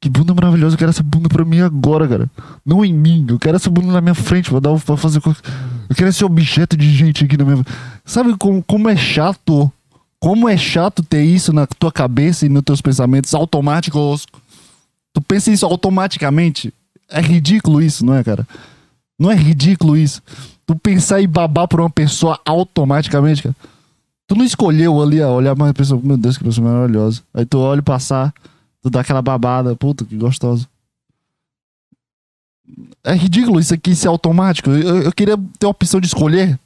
Que 0.00 0.08
bunda 0.08 0.34
maravilhosa, 0.34 0.74
eu 0.74 0.78
quero 0.78 0.90
essa 0.90 1.02
bunda 1.02 1.28
pra 1.28 1.44
mim 1.44 1.60
agora, 1.60 2.08
cara. 2.08 2.30
Não 2.64 2.84
em 2.84 2.92
mim, 2.92 3.26
eu 3.28 3.38
quero 3.38 3.56
essa 3.56 3.70
bunda 3.70 3.92
na 3.92 4.00
minha 4.00 4.14
frente, 4.14 4.50
vou 4.50 4.60
dar 4.60 4.78
pra 4.78 4.96
fazer. 4.96 5.20
Eu 5.24 5.96
quero 5.96 6.08
esse 6.08 6.24
objeto 6.24 6.76
de 6.76 6.90
gente 6.90 7.24
aqui 7.24 7.36
na 7.36 7.44
minha. 7.44 7.64
Sabe 8.04 8.36
como, 8.36 8.62
como 8.62 8.88
é 8.88 8.96
chato? 8.96 9.70
Como 10.18 10.48
é 10.48 10.56
chato 10.56 11.02
ter 11.02 11.22
isso 11.22 11.52
na 11.52 11.66
tua 11.66 11.92
cabeça 11.92 12.46
e 12.46 12.48
nos 12.48 12.62
teus 12.62 12.80
pensamentos 12.80 13.34
automáticos 13.34 14.26
Tu 15.14 15.22
pensa 15.22 15.50
isso 15.50 15.64
automaticamente. 15.64 16.74
É 17.08 17.20
ridículo 17.20 17.80
isso, 17.80 18.04
não 18.04 18.14
é, 18.14 18.24
cara? 18.24 18.46
Não 19.18 19.30
é 19.30 19.34
ridículo 19.34 19.96
isso. 19.96 20.20
Tu 20.66 20.74
pensar 20.74 21.22
em 21.22 21.28
babar 21.28 21.68
por 21.68 21.80
uma 21.80 21.88
pessoa 21.88 22.38
automaticamente, 22.44 23.42
cara. 23.42 23.54
Tu 24.26 24.34
não 24.34 24.44
escolheu 24.44 25.00
ali, 25.00 25.22
ó, 25.22 25.32
olhar 25.32 25.54
pra 25.54 25.66
uma 25.66 25.74
pessoa, 25.74 26.00
meu 26.02 26.16
Deus, 26.16 26.36
que 26.36 26.44
pessoa 26.44 26.68
maravilhosa. 26.68 27.22
Aí 27.32 27.46
tu 27.46 27.58
olha 27.58 27.82
passar, 27.82 28.34
tu 28.82 28.90
dá 28.90 29.00
aquela 29.00 29.22
babada, 29.22 29.76
puta, 29.76 30.04
que 30.04 30.16
gostoso. 30.16 30.68
É 33.04 33.14
ridículo 33.14 33.60
isso 33.60 33.72
aqui 33.72 33.94
ser 33.94 34.08
automático. 34.08 34.70
Eu, 34.70 35.02
eu 35.02 35.12
queria 35.12 35.36
ter 35.58 35.66
a 35.66 35.68
opção 35.68 36.00
de 36.00 36.06
escolher. 36.06 36.58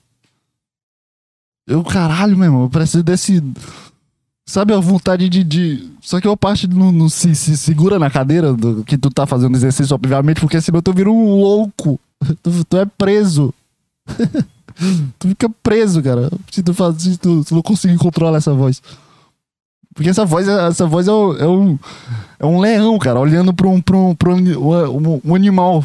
Eu, 1.66 1.84
caralho, 1.84 2.36
meu 2.36 2.46
irmão, 2.46 2.62
eu 2.62 2.70
preciso 2.70 3.02
desse 3.02 3.42
Sabe 4.48 4.72
a 4.72 4.80
vontade 4.80 5.28
de. 5.28 5.44
de... 5.44 5.90
Só 6.00 6.22
que 6.22 6.26
a 6.26 6.34
parte 6.34 6.66
não, 6.66 6.90
não 6.90 7.10
se, 7.10 7.34
se, 7.34 7.54
segura 7.54 7.98
na 7.98 8.08
cadeira 8.08 8.54
do 8.54 8.82
que 8.82 8.96
tu 8.96 9.10
tá 9.10 9.26
fazendo 9.26 9.54
exercício, 9.54 9.94
obviamente, 9.94 10.40
porque 10.40 10.58
senão 10.58 10.80
tu 10.80 10.90
vira 10.90 11.10
um 11.10 11.38
louco. 11.38 12.00
Tu, 12.42 12.64
tu 12.64 12.76
é 12.76 12.84
preso. 12.84 13.54
tu 15.20 15.28
fica 15.28 15.48
preso, 15.62 16.02
cara. 16.02 16.30
Se 16.50 16.62
tu, 16.62 16.72
faz, 16.74 16.96
se 16.96 17.16
tu, 17.18 17.44
tu 17.44 17.54
não 17.54 17.62
conseguir 17.62 17.96
controlar 17.98 18.38
essa 18.38 18.52
voz. 18.52 18.82
Porque 19.94 20.08
essa 20.08 20.24
voz, 20.24 20.48
é, 20.48 20.66
essa 20.66 20.84
voz 20.86 21.06
é, 21.06 21.12
um, 21.12 21.36
é, 21.36 21.46
um, 21.46 21.78
é 22.40 22.46
um 22.46 22.58
leão, 22.58 22.98
cara, 22.98 23.20
olhando 23.20 23.52
pra 23.52 23.68
um, 23.68 23.80
pra 23.80 23.96
um, 23.96 24.14
pra 24.16 24.34
um, 24.34 25.20
um, 25.24 25.34
animal 25.34 25.84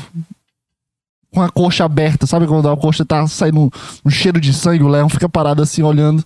com 1.31 1.41
a 1.41 1.49
coxa 1.49 1.83
aberta. 1.83 2.25
Sabe 2.25 2.47
quando 2.47 2.67
a 2.67 2.77
coxa 2.77 3.05
tá 3.05 3.27
saindo 3.27 3.71
um 4.03 4.09
cheiro 4.09 4.41
de 4.41 4.53
sangue, 4.53 4.83
o 4.83 4.87
leão 4.87 5.09
fica 5.09 5.29
parado 5.29 5.61
assim 5.61 5.83
olhando. 5.83 6.25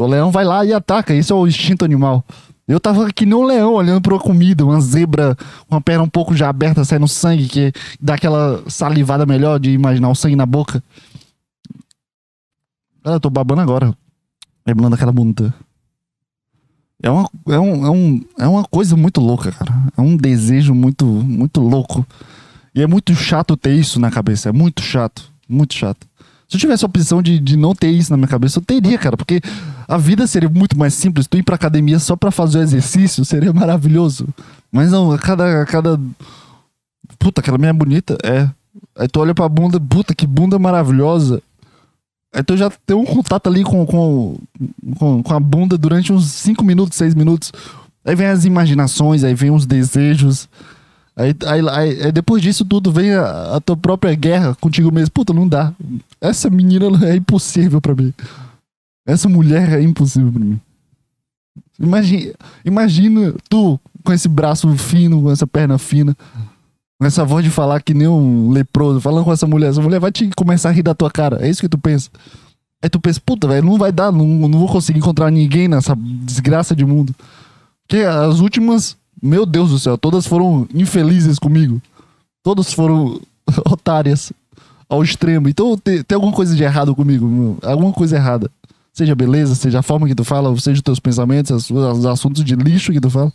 O 0.00 0.06
leão 0.06 0.30
vai 0.30 0.44
lá 0.44 0.64
e 0.64 0.72
ataca. 0.72 1.14
Isso 1.14 1.32
é 1.32 1.36
o 1.36 1.46
instinto 1.46 1.84
animal. 1.84 2.24
Eu 2.66 2.78
tava 2.78 3.12
que 3.12 3.26
nem 3.26 3.44
leão 3.44 3.74
olhando 3.74 4.00
pra 4.00 4.14
uma 4.14 4.20
comida, 4.20 4.64
uma 4.64 4.80
zebra 4.80 5.36
com 5.68 5.74
a 5.74 5.80
perna 5.80 6.04
um 6.04 6.08
pouco 6.08 6.36
já 6.36 6.48
aberta, 6.48 6.84
saindo 6.84 7.08
sangue, 7.08 7.48
que 7.48 7.72
dá 8.00 8.14
aquela 8.14 8.62
salivada 8.70 9.26
melhor 9.26 9.58
de 9.58 9.70
imaginar 9.70 10.08
o 10.08 10.14
sangue 10.14 10.36
na 10.36 10.46
boca. 10.46 10.82
Cara, 13.02 13.16
eu 13.16 13.20
tô 13.20 13.28
babando 13.28 13.60
agora. 13.60 13.92
Lembrando 14.64 14.94
aquela 14.94 15.10
bunda. 15.10 15.52
É 17.02 17.10
uma, 17.10 17.28
é, 17.48 17.58
um, 17.58 17.86
é, 17.86 17.90
um, 17.90 18.24
é 18.38 18.46
uma 18.46 18.64
coisa 18.64 18.96
muito 18.96 19.20
louca, 19.20 19.50
cara. 19.50 19.72
É 19.96 20.00
um 20.00 20.16
desejo 20.16 20.74
muito, 20.74 21.04
muito 21.04 21.60
louco. 21.60 22.06
E 22.74 22.82
é 22.82 22.86
muito 22.86 23.14
chato 23.14 23.56
ter 23.56 23.74
isso 23.74 23.98
na 23.98 24.10
cabeça. 24.10 24.50
É 24.50 24.52
muito 24.52 24.80
chato. 24.80 25.32
Muito 25.48 25.74
chato. 25.74 26.06
Se 26.50 26.56
eu 26.56 26.60
tivesse 26.60 26.84
a 26.84 26.88
opção 26.88 27.22
de, 27.22 27.38
de 27.38 27.56
não 27.56 27.76
ter 27.76 27.90
isso 27.90 28.10
na 28.10 28.16
minha 28.16 28.26
cabeça, 28.26 28.58
eu 28.58 28.64
teria, 28.64 28.98
cara. 28.98 29.16
Porque 29.16 29.40
a 29.86 29.96
vida 29.96 30.26
seria 30.26 30.48
muito 30.48 30.76
mais 30.76 30.94
simples. 30.94 31.28
Tu 31.28 31.38
ir 31.38 31.44
pra 31.44 31.54
academia 31.54 32.00
só 32.00 32.16
pra 32.16 32.32
fazer 32.32 32.58
o 32.58 32.62
exercício 32.62 33.24
seria 33.24 33.52
maravilhoso. 33.54 34.26
Mas 34.72 34.90
não, 34.90 35.12
a 35.12 35.18
cada. 35.18 35.62
A 35.62 35.64
cada... 35.64 36.00
Puta, 37.20 37.40
aquela 37.40 37.56
minha 37.56 37.70
é 37.70 37.72
bonita. 37.72 38.18
É. 38.24 38.50
Aí 38.98 39.06
tu 39.06 39.20
olha 39.20 39.32
pra 39.32 39.48
bunda, 39.48 39.78
puta, 39.78 40.12
que 40.12 40.26
bunda 40.26 40.58
maravilhosa. 40.58 41.40
Aí 42.34 42.42
tu 42.42 42.56
já 42.56 42.68
tem 42.84 42.96
um 42.96 43.04
contato 43.04 43.46
ali 43.46 43.62
com, 43.62 43.86
com, 43.86 44.36
com, 44.98 45.22
com 45.22 45.34
a 45.34 45.38
bunda 45.38 45.78
durante 45.78 46.12
uns 46.12 46.32
5 46.32 46.64
minutos, 46.64 46.98
6 46.98 47.14
minutos. 47.14 47.52
Aí 48.04 48.16
vem 48.16 48.26
as 48.26 48.44
imaginações, 48.44 49.22
aí 49.22 49.34
vem 49.34 49.52
os 49.52 49.66
desejos. 49.66 50.48
Aí, 51.20 51.36
aí, 51.46 52.02
aí, 52.02 52.12
depois 52.12 52.40
disso 52.40 52.64
tudo 52.64 52.90
vem 52.90 53.12
a, 53.12 53.56
a, 53.56 53.60
tua 53.60 53.76
própria 53.76 54.14
guerra 54.14 54.56
contigo 54.58 54.90
mesmo. 54.90 55.10
Puta, 55.10 55.34
não 55.34 55.46
dá. 55.46 55.70
Essa 56.18 56.48
menina 56.48 56.86
é 57.06 57.14
impossível 57.14 57.78
para 57.78 57.94
mim. 57.94 58.14
Essa 59.06 59.28
mulher 59.28 59.78
é 59.78 59.82
impossível 59.82 60.32
para 60.32 60.42
mim. 60.42 60.58
Imagina, 61.78 62.32
imagina 62.64 63.34
tu 63.50 63.78
com 64.02 64.14
esse 64.14 64.28
braço 64.28 64.74
fino, 64.78 65.22
com 65.22 65.30
essa 65.30 65.46
perna 65.46 65.76
fina, 65.76 66.16
com 66.98 67.06
essa 67.06 67.22
voz 67.22 67.44
de 67.44 67.50
falar 67.50 67.82
que 67.82 67.92
nem 67.92 68.08
um 68.08 68.50
leproso, 68.50 68.98
falando 68.98 69.24
com 69.26 69.32
essa 69.32 69.46
mulher. 69.46 69.68
Essa 69.68 69.82
mulher 69.82 70.00
vai 70.00 70.10
te 70.10 70.30
começar 70.34 70.70
a 70.70 70.72
rir 70.72 70.82
da 70.82 70.94
tua 70.94 71.10
cara. 71.10 71.44
É 71.44 71.50
isso 71.50 71.60
que 71.60 71.68
tu 71.68 71.76
pensa. 71.76 72.08
Aí 72.82 72.88
tu 72.88 72.98
pensa, 72.98 73.20
puta, 73.24 73.46
velho, 73.46 73.66
não 73.66 73.76
vai 73.76 73.92
dar, 73.92 74.10
não, 74.10 74.26
não 74.26 74.58
vou 74.58 74.68
conseguir 74.68 75.00
encontrar 75.00 75.30
ninguém 75.30 75.68
nessa 75.68 75.94
desgraça 75.94 76.74
de 76.74 76.86
mundo. 76.86 77.14
Porque 77.86 78.04
as 78.04 78.40
últimas, 78.40 78.96
meu 79.22 79.44
Deus 79.44 79.70
do 79.70 79.78
céu, 79.78 79.98
todas 79.98 80.26
foram 80.26 80.66
infelizes 80.74 81.38
comigo. 81.38 81.80
Todas 82.42 82.72
foram 82.72 83.20
otárias 83.70 84.32
ao 84.88 85.02
extremo. 85.02 85.48
Então 85.48 85.76
tem, 85.76 86.02
tem 86.02 86.16
alguma 86.16 86.32
coisa 86.32 86.54
de 86.54 86.62
errado 86.62 86.94
comigo, 86.94 87.58
alguma 87.62 87.92
coisa 87.92 88.16
errada. 88.16 88.50
Seja 88.92 89.14
beleza, 89.14 89.54
seja 89.54 89.78
a 89.78 89.82
forma 89.82 90.08
que 90.08 90.14
tu 90.14 90.24
fala, 90.24 90.54
seja 90.58 90.78
os 90.78 90.82
teus 90.82 90.98
pensamentos, 90.98 91.70
os 91.70 92.06
assuntos 92.06 92.44
de 92.44 92.54
lixo 92.56 92.92
que 92.92 93.00
tu 93.00 93.08
fala. 93.08 93.32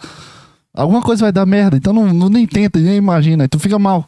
Alguma 0.73 1.01
coisa 1.01 1.23
vai 1.23 1.31
dar 1.31 1.45
merda, 1.45 1.77
então 1.77 1.93
não, 1.93 2.13
não 2.13 2.27
nem 2.27 2.45
tenta, 2.45 2.77
nem 2.77 2.97
imagina, 2.97 3.45
aí 3.45 3.47
tu 3.47 3.57
fica 3.57 3.79
mal. 3.79 4.05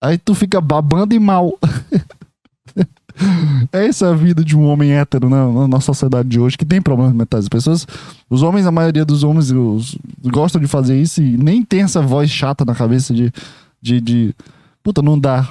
Aí 0.00 0.16
tu 0.16 0.34
fica 0.34 0.60
babando 0.60 1.14
e 1.14 1.18
mal. 1.18 1.58
Essa 3.72 4.06
é 4.06 4.10
a 4.10 4.14
vida 4.14 4.44
de 4.44 4.56
um 4.56 4.64
homem 4.64 4.92
hétero 4.92 5.28
né, 5.28 5.36
na 5.36 5.68
nossa 5.68 5.86
sociedade 5.86 6.28
de 6.28 6.40
hoje, 6.40 6.56
que 6.56 6.64
tem 6.64 6.80
problemas 6.80 7.14
mentais. 7.14 7.44
As 7.44 7.48
pessoas, 7.48 7.86
os 8.28 8.42
homens, 8.42 8.66
a 8.66 8.72
maioria 8.72 9.04
dos 9.04 9.22
homens 9.24 9.50
os, 9.50 9.96
gostam 10.24 10.60
de 10.60 10.66
fazer 10.66 11.00
isso 11.00 11.22
e 11.22 11.36
nem 11.36 11.64
tem 11.64 11.82
essa 11.82 12.00
voz 12.00 12.30
chata 12.30 12.64
na 12.64 12.74
cabeça 12.74 13.14
de, 13.14 13.32
de, 13.80 14.00
de 14.00 14.34
puta, 14.82 15.02
não 15.02 15.18
dá. 15.18 15.48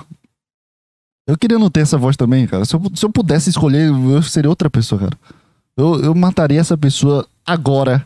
Eu 1.27 1.37
queria 1.37 1.59
não 1.59 1.69
ter 1.69 1.81
essa 1.81 1.97
voz 1.97 2.17
também, 2.17 2.47
cara. 2.47 2.65
Se 2.65 2.75
eu, 2.75 2.81
se 2.93 3.05
eu 3.05 3.11
pudesse 3.11 3.49
escolher, 3.49 3.89
eu 3.89 4.21
seria 4.21 4.49
outra 4.49 4.69
pessoa, 4.69 5.01
cara. 5.01 5.17
Eu, 5.77 6.01
eu 6.01 6.15
mataria 6.15 6.59
essa 6.59 6.77
pessoa 6.77 7.25
agora 7.45 8.05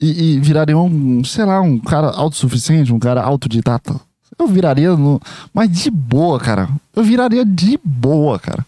e, 0.00 0.34
e 0.34 0.40
viraria 0.40 0.76
um, 0.76 1.22
sei 1.24 1.44
lá, 1.44 1.60
um 1.60 1.78
cara 1.78 2.08
autossuficiente, 2.10 2.92
um 2.92 2.98
cara 2.98 3.22
autodidata. 3.22 4.00
Eu 4.38 4.46
viraria, 4.46 4.96
no, 4.96 5.20
mas 5.52 5.70
de 5.70 5.90
boa, 5.90 6.38
cara. 6.38 6.68
Eu 6.94 7.02
viraria 7.02 7.44
de 7.44 7.78
boa, 7.84 8.38
cara. 8.38 8.64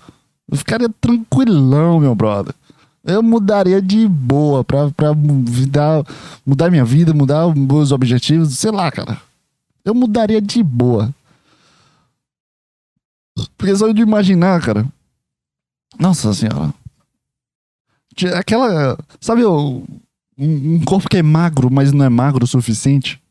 Eu 0.51 0.57
ficaria 0.57 0.89
tranquilão, 1.01 2.01
meu 2.01 2.15
brother. 2.15 2.55
Eu 3.05 3.23
mudaria 3.23 3.83
de 3.83 4.07
boa 4.07 4.63
pra, 4.63 4.91
pra 4.91 5.15
mudar, 5.15 6.05
mudar 6.47 6.71
minha 6.71 6.85
vida, 6.85 7.13
mudar 7.13 7.55
meus 7.55 7.91
objetivos, 7.91 8.59
sei 8.59 8.71
lá, 8.71 8.91
cara. 8.91 9.21
Eu 9.85 9.95
mudaria 9.95 10.41
de 10.41 10.63
boa. 10.63 11.13
Porque 13.57 13.75
só 13.75 13.91
de 13.91 14.03
imaginar, 14.03 14.61
cara. 14.61 14.87
Nossa 15.99 16.33
senhora. 16.35 16.73
Aquela. 18.37 18.99
Sabe 19.21 19.45
um 19.45 20.85
corpo 20.85 21.09
que 21.09 21.17
é 21.17 21.23
magro, 21.23 21.71
mas 21.71 21.93
não 21.93 22.05
é 22.05 22.09
magro 22.09 22.45
o 22.45 22.49
suficiente. 22.49 23.22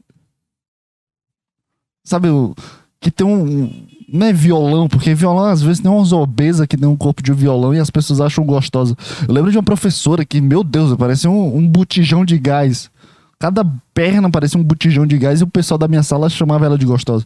Sabe, 2.03 2.29
o, 2.29 2.55
que 2.99 3.09
tem 3.09 3.25
um. 3.25 3.71
Não 4.07 4.27
é 4.27 4.33
violão, 4.33 4.89
porque 4.89 5.15
violão 5.15 5.45
às 5.45 5.61
vezes 5.61 5.81
tem 5.81 5.89
umas 5.89 6.11
obesas 6.11 6.67
que 6.67 6.75
tem 6.75 6.87
um 6.87 6.97
corpo 6.97 7.23
de 7.23 7.31
violão 7.31 7.73
e 7.73 7.79
as 7.79 7.89
pessoas 7.89 8.19
acham 8.19 8.45
gostosa. 8.45 8.95
Eu 9.25 9.33
lembro 9.33 9.51
de 9.51 9.57
uma 9.57 9.63
professora 9.63 10.25
que, 10.25 10.41
meu 10.41 10.63
Deus, 10.63 10.93
parecia 10.97 11.29
um, 11.29 11.57
um 11.57 11.67
botijão 11.67 12.25
de 12.25 12.37
gás. 12.37 12.91
Cada 13.39 13.65
perna 13.93 14.29
parecia 14.29 14.59
um 14.59 14.63
botijão 14.63 15.07
de 15.07 15.17
gás 15.17 15.39
e 15.39 15.43
o 15.45 15.47
pessoal 15.47 15.77
da 15.77 15.87
minha 15.87 16.03
sala 16.03 16.29
chamava 16.29 16.65
ela 16.65 16.77
de 16.77 16.85
gostosa. 16.85 17.25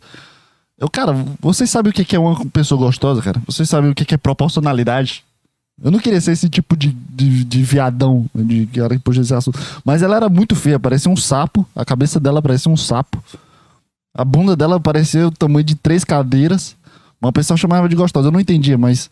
Eu, 0.77 0.87
cara, 0.89 1.13
vocês 1.41 1.69
sabem 1.69 1.89
o 1.89 1.93
que 1.93 2.15
é 2.15 2.19
uma 2.19 2.45
pessoa 2.47 2.79
gostosa, 2.79 3.21
cara? 3.21 3.41
Vocês 3.47 3.67
sabem 3.67 3.89
o 3.89 3.95
que 3.95 4.13
é 4.13 4.17
proporcionalidade? 4.17 5.23
Eu 5.81 5.91
não 5.91 5.99
queria 5.99 6.21
ser 6.21 6.31
esse 6.31 6.47
tipo 6.47 6.77
de, 6.77 6.89
de, 6.89 7.43
de 7.43 7.63
viadão, 7.63 8.25
de 8.33 8.65
que 8.67 8.89
que 8.89 8.99
podia 8.99 9.21
esse 9.21 9.33
assunto. 9.33 9.59
Mas 9.83 10.01
ela 10.01 10.15
era 10.15 10.29
muito 10.29 10.55
feia, 10.55 10.79
parecia 10.79 11.11
um 11.11 11.17
sapo. 11.17 11.65
A 11.75 11.83
cabeça 11.83 12.19
dela 12.19 12.41
parecia 12.41 12.71
um 12.71 12.77
sapo. 12.77 13.21
A 14.15 14.23
bunda 14.23 14.55
dela 14.55 14.79
parecia 14.79 15.27
o 15.27 15.31
tamanho 15.31 15.63
de 15.63 15.75
três 15.75 16.05
cadeiras. 16.05 16.75
Uma 17.21 17.33
pessoa 17.33 17.57
chamava 17.57 17.89
de 17.89 17.95
gostosa. 17.95 18.29
Eu 18.29 18.31
não 18.31 18.39
entendia, 18.39 18.77
mas. 18.77 19.09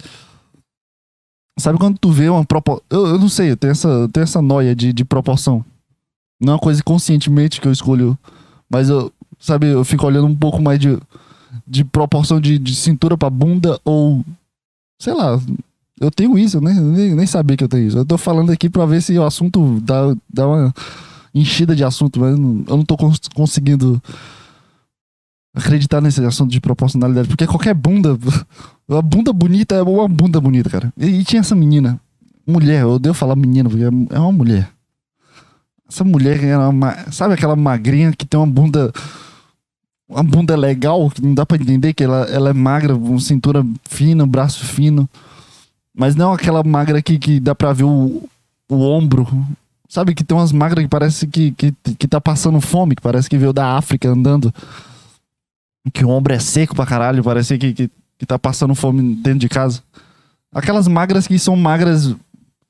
Sabe 1.60 1.78
quando 1.78 1.97
tu 1.99 2.10
vê 2.10 2.30
uma 2.30 2.45
proporção. 2.45 2.84
Eu, 2.89 3.08
eu, 3.08 3.20
não 3.20 3.28
sei, 3.28 3.51
eu 3.51 3.58
tenho 3.58 3.72
essa, 3.72 3.88
eu 3.88 4.10
tenho 4.10 4.24
essa 4.24 4.41
noia 4.41 4.74
de, 4.74 4.93
de 4.93 5.04
proporção. 5.04 5.64
Não 6.41 6.54
é 6.54 6.56
uma 6.56 6.62
coisa 6.62 6.82
conscientemente 6.82 7.60
que 7.60 7.68
eu 7.68 7.72
escolho. 7.72 8.18
Mas 8.70 8.89
eu, 8.89 9.12
sabe, 9.38 9.68
eu 9.68 9.84
fico 9.84 10.08
olhando 10.08 10.28
um 10.28 10.36
pouco 10.36 10.62
mais 10.62 10.80
de, 10.80 10.97
de 11.68 11.84
proporção 11.84 12.39
de, 12.39 12.58
de 12.58 12.76
cintura 12.76 13.18
pra 13.18 13.30
bunda 13.30 13.80
ou. 13.84 14.24
Sei 14.99 15.14
lá, 15.14 15.38
eu 15.99 16.10
tenho 16.10 16.38
isso, 16.38 16.58
eu 16.58 16.62
nem, 16.62 16.76
nem, 16.76 17.16
nem, 17.16 17.28
sabia 17.28 17.58
que 17.58 17.64
eu 17.64 17.68
tenho 17.68 17.88
isso. 17.88 17.97
Eu 17.97 18.06
tô 18.06 18.18
falando 18.18 18.51
aqui 18.51 18.70
pra 18.70 18.86
ver 18.86 19.01
se 19.01 19.18
o 19.18 19.24
assunto 19.24 19.80
dá, 19.82 20.16
dá 20.32 20.47
uma 20.47 20.74
enchida 21.34 21.76
de 21.76 21.84
assunto, 21.84 22.20
mas 22.20 22.32
eu 22.32 22.78
não, 22.78 22.86
tô 22.86 22.95
cons 22.95 23.20
conseguindo 23.34 24.01
acreditar 25.54 26.01
nesse 26.01 26.24
assunto 26.26 26.51
de 26.51 26.60
proporcionalidade. 26.60 27.28
Porque 27.28 27.47
qualquer 27.47 27.74
bunda, 27.74 28.18
a 28.89 29.01
bunda 29.01 29.32
bonita 29.32 29.76
é 29.76 29.84
uma 29.84 30.08
bunda 30.08 30.39
bonita, 30.39 30.70
cara. 30.70 30.93
E, 30.97 31.06
e 31.06 31.24
tinha 31.24 31.41
essa 31.41 31.56
menina, 31.56 31.99
mulher, 32.45 32.82
eu 32.82 32.91
odeio 32.91 33.14
falar 33.14 33.36
menina, 33.36 33.70
porque 33.70 33.84
é 33.84 34.20
uma 34.20 34.32
mulher. 34.32 34.70
Essa 35.89 36.04
mulher 36.04 36.43
era 36.43 36.70
uma, 36.70 37.12
sabe 37.12 37.36
aquela 37.36 37.56
magrinha 37.56 38.12
que 38.14 38.26
tem 38.26 38.39
uma 38.39 38.47
bunda 38.47 38.91
uma 40.08 40.24
bunda 40.24 40.56
legal, 40.56 41.10
que 41.10 41.22
não 41.22 41.34
dá 41.34 41.45
para 41.45 41.62
entender 41.62 41.93
que 41.93 42.04
ela, 42.04 42.26
ela 42.26 42.49
é 42.49 42.54
magra, 42.54 42.95
uma 42.95 43.20
cintura 43.20 43.66
fina, 43.86 44.26
braço 44.28 44.66
fino. 44.66 45.10
Mas 45.95 46.16
não 46.16 46.34
aquela 46.34 46.64
magra 46.64 47.01
que, 47.01 47.18
que 47.18 47.39
dá 47.39 47.56
pra 47.56 47.74
ver 47.74 47.84
o, 47.84 48.24
o 48.70 48.76
ombro. 48.76 49.28
Sabe 49.88 50.16
que 50.16 50.24
tem 50.24 50.36
umas 50.36 50.51
magras 50.51 50.84
que 50.84 50.89
parece 50.89 51.28
que, 51.28 51.51
que, 51.51 51.74
que 51.97 52.08
tá 52.08 52.20
passando 52.20 52.60
fome, 52.60 52.95
que 52.95 53.01
parece 53.01 53.30
que 53.30 53.38
veio 53.38 53.54
da 53.54 53.78
África 53.78 54.10
andando. 54.10 54.54
Que 55.91 56.05
o 56.05 56.09
ombro 56.09 56.34
é 56.34 56.39
seco 56.39 56.75
pra 56.75 56.86
caralho, 56.86 57.23
parece 57.23 57.57
que, 57.57 57.73
que, 57.73 57.91
que 58.17 58.25
tá 58.25 58.39
passando 58.39 58.73
fome 58.75 59.15
dentro 59.15 59.39
de 59.39 59.49
casa. 59.49 59.81
Aquelas 60.53 60.88
magras 60.88 61.27
que 61.27 61.38
são 61.39 61.55
magras 61.55 62.15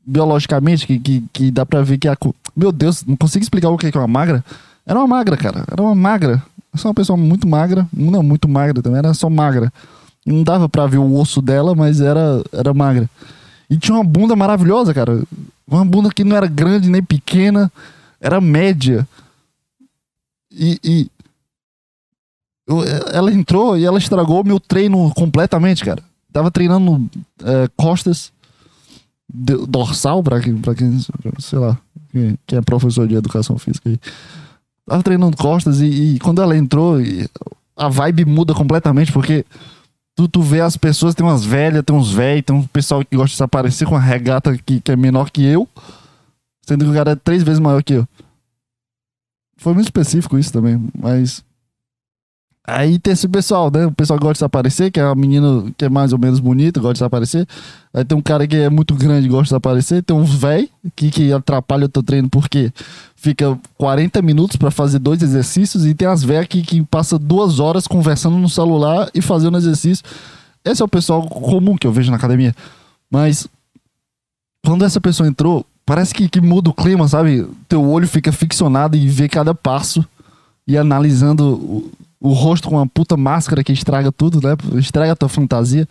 biologicamente, 0.06 0.88
que, 0.88 1.00
que, 1.00 1.24
que 1.32 1.52
dá 1.52 1.66
pra 1.66 1.82
ver 1.82 1.98
que 1.98 2.08
a. 2.08 2.18
Meu 2.56 2.72
Deus, 2.72 3.04
não 3.06 3.16
consigo 3.16 3.44
explicar 3.44 3.70
o 3.70 3.78
que 3.78 3.86
é 3.86 4.00
uma 4.00 4.08
magra. 4.08 4.44
Era 4.86 5.00
uma 5.00 5.08
magra, 5.08 5.38
cara. 5.38 5.64
Era 5.72 5.82
uma 5.82 5.96
magra. 5.96 6.44
Eu 6.74 6.80
sou 6.80 6.90
uma 6.90 6.96
pessoa 6.96 7.16
muito 7.16 7.48
magra. 7.48 7.88
Não, 7.94 8.24
muito 8.24 8.48
magra 8.48 8.82
também, 8.82 9.00
era 9.00 9.14
só 9.14 9.30
magra. 9.30 9.72
Não 10.26 10.44
dava 10.44 10.68
pra 10.68 10.88
ver 10.88 10.98
o 10.98 11.16
osso 11.16 11.42
dela, 11.42 11.76
mas 11.76 12.02
era, 12.02 12.44
era 12.52 12.74
magra. 12.74 13.10
E 13.70 13.78
tinha 13.78 13.96
uma 13.96 14.04
bunda 14.04 14.36
maravilhosa, 14.36 14.94
cara. 14.94 15.22
Uma 15.68 15.86
bunda 15.86 16.10
que 16.10 16.24
não 16.24 16.36
era 16.36 16.48
grande 16.48 16.90
nem 16.90 17.04
pequena, 17.04 17.72
era 18.20 18.40
média. 18.40 19.08
E, 20.52 20.80
e 20.84 21.12
eu, 22.68 22.84
ela 23.12 23.32
entrou 23.32 23.78
e 23.78 23.86
ela 23.86 23.98
estragou 23.98 24.44
meu 24.44 24.60
treino 24.60 25.12
completamente, 25.14 25.84
cara. 25.84 26.04
Tava 26.32 26.50
treinando 26.50 27.10
é, 27.44 27.70
costas, 27.76 28.32
dorsal, 29.30 30.24
pra 30.24 30.40
quem, 30.40 30.58
pra 30.58 30.74
quem, 30.74 31.00
sei 31.40 31.60
lá, 31.60 31.78
quem, 32.12 32.38
quem 32.48 32.58
é 32.58 32.62
professor 32.62 33.08
de 33.08 33.16
educação 33.16 33.58
física 33.58 33.90
aí. 33.90 34.00
Tava 34.86 35.04
treinando 35.04 35.38
costas 35.38 35.80
e, 35.80 35.86
e 36.16 36.20
quando 36.20 36.42
ela 36.42 36.58
entrou, 36.58 36.98
a 37.76 37.88
vibe 37.88 38.26
muda 38.26 38.54
completamente, 38.54 39.12
porque 39.12 39.46
Tu, 40.16 40.28
tu 40.28 40.42
vê 40.44 40.62
as 40.62 40.78
pessoas, 40.78 41.16
tem 41.16 41.26
umas 41.26 41.44
velhas, 41.44 41.84
tem 41.84 41.96
uns 41.96 42.12
velhos, 42.12 42.46
tem 42.46 42.56
um 42.56 42.68
pessoal 42.68 43.04
que 43.04 43.16
gosta 43.16 43.32
de 43.32 43.38
se 43.38 43.44
aparecer 43.44 43.86
com 43.86 43.96
uma 43.96 44.00
regata 44.00 44.56
que, 44.58 44.80
que 44.80 44.92
é 44.92 44.96
menor 44.96 45.32
que 45.32 45.44
eu. 45.44 45.68
Sendo 46.62 46.86
que 46.86 46.92
o 46.92 46.94
cara 46.94 47.12
é 47.12 47.16
três 47.16 47.42
vezes 47.42 47.60
maior 47.60 47.84
que 47.84 47.94
eu. 47.94 48.08
Foi 49.58 49.74
muito 49.74 49.88
específico 49.88 50.38
isso 50.38 50.54
também, 50.54 50.88
mas. 50.98 51.44
Aí 52.66 52.98
tem 52.98 53.12
esse 53.12 53.28
pessoal, 53.28 53.70
né? 53.70 53.86
O 53.86 53.92
pessoal 53.92 54.18
gosta 54.18 54.34
de 54.34 54.38
se 54.40 54.46
aparecer, 54.46 54.90
que 54.90 54.98
é 54.98 55.04
uma 55.04 55.16
menina 55.16 55.70
que 55.78 55.84
é 55.84 55.90
mais 55.90 56.14
ou 56.14 56.20
menos 56.20 56.40
bonita, 56.40 56.80
gosta 56.80 56.94
de 56.94 56.98
se 57.00 57.04
aparecer. 57.04 57.46
Aí 57.94 58.06
tem 58.06 58.18
um 58.18 58.22
cara 58.22 58.48
que 58.48 58.56
é 58.56 58.70
muito 58.70 58.96
grande, 58.96 59.28
gosta 59.28 59.44
de 59.44 59.50
se 59.50 59.56
aparecer. 59.56 60.02
Tem 60.02 60.16
uns 60.16 60.34
velho 60.34 60.70
que, 60.96 61.12
que 61.12 61.34
atrapalha 61.34 61.86
o 61.86 61.90
teu 61.90 62.02
treino 62.02 62.30
porque 62.30 62.72
fica 63.18 63.60
40 63.78 64.22
minutos 64.22 64.56
para 64.56 64.72
fazer 64.72 65.00
dois 65.00 65.22
exercícios. 65.22 65.86
E 65.86 65.94
tem 65.94 66.08
as 66.08 66.24
velhas 66.24 66.48
que, 66.48 66.62
que 66.62 66.82
passa 66.84 67.20
duas 67.20 67.60
horas 67.60 67.86
conversando 67.86 68.38
no 68.38 68.48
celular 68.48 69.10
e 69.14 69.22
fazendo 69.22 69.58
exercício. 69.58 70.06
Esse 70.64 70.82
é 70.82 70.86
o 70.86 70.88
pessoal 70.88 71.28
comum 71.28 71.76
que 71.76 71.86
eu 71.86 71.92
vejo 71.92 72.12
na 72.12 72.18
academia. 72.18 72.56
Mas 73.12 73.46
quando 74.66 74.86
essa 74.86 75.02
pessoa 75.02 75.28
entrou, 75.28 75.66
parece 75.86 76.14
que, 76.14 76.30
que 76.30 76.40
muda 76.40 76.70
o 76.70 76.74
clima, 76.74 77.10
sabe? 77.10 77.46
Teu 77.68 77.84
olho 77.84 78.08
fica 78.08 78.32
ficcionado 78.32 78.96
e 78.96 79.10
vê 79.10 79.28
cada 79.28 79.54
passo 79.54 80.06
e 80.66 80.78
analisando 80.78 81.92
o, 82.24 82.34
rosto 82.34 82.70
com 82.70 82.78
uma 82.78 82.88
puta 82.88 83.18
máscara 83.18 83.64
que 83.64 83.72
estraga 83.72 84.12
tudo, 84.12 84.40
né? 84.42 84.56
Estraga 84.80 85.12
a 85.12 85.16
tua 85.16 85.30
fantasia. 85.30 85.88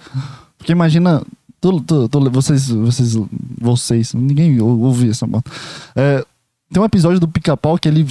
Porque 0.56 0.72
imagina. 0.72 1.22
Tu, 1.60 1.80
tu, 1.82 2.08
tu, 2.08 2.30
vocês, 2.30 2.68
vocês, 2.70 3.16
vocês, 3.60 4.14
ninguém 4.14 4.60
ouve 4.60 5.10
essa 5.10 5.28
moto. 5.28 5.48
É, 5.94 6.24
tem 6.72 6.82
um 6.82 6.86
episódio 6.86 7.20
do 7.20 7.28
pica-pau 7.28 7.78
que 7.78 7.86
ele 7.86 8.04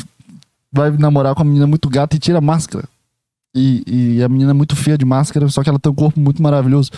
vai 0.72 0.90
namorar 0.92 1.36
com 1.36 1.42
uma 1.42 1.50
menina 1.50 1.68
muito 1.68 1.90
gata 1.90 2.16
e 2.16 2.20
tira 2.20 2.38
a 2.38 2.42
máscara. 2.42 2.88
E, 3.54 3.84
e 3.86 4.24
a 4.24 4.30
menina 4.30 4.52
é 4.52 4.54
muito 4.54 4.76
feia 4.76 4.98
de 4.98 5.04
máscara, 5.04 5.50
só 5.50 5.62
que 5.62 5.70
ela 5.70 5.80
tem 5.80 5.92
um 5.92 5.96
corpo 5.96 6.18
muito 6.18 6.42
maravilhoso. 6.42 6.92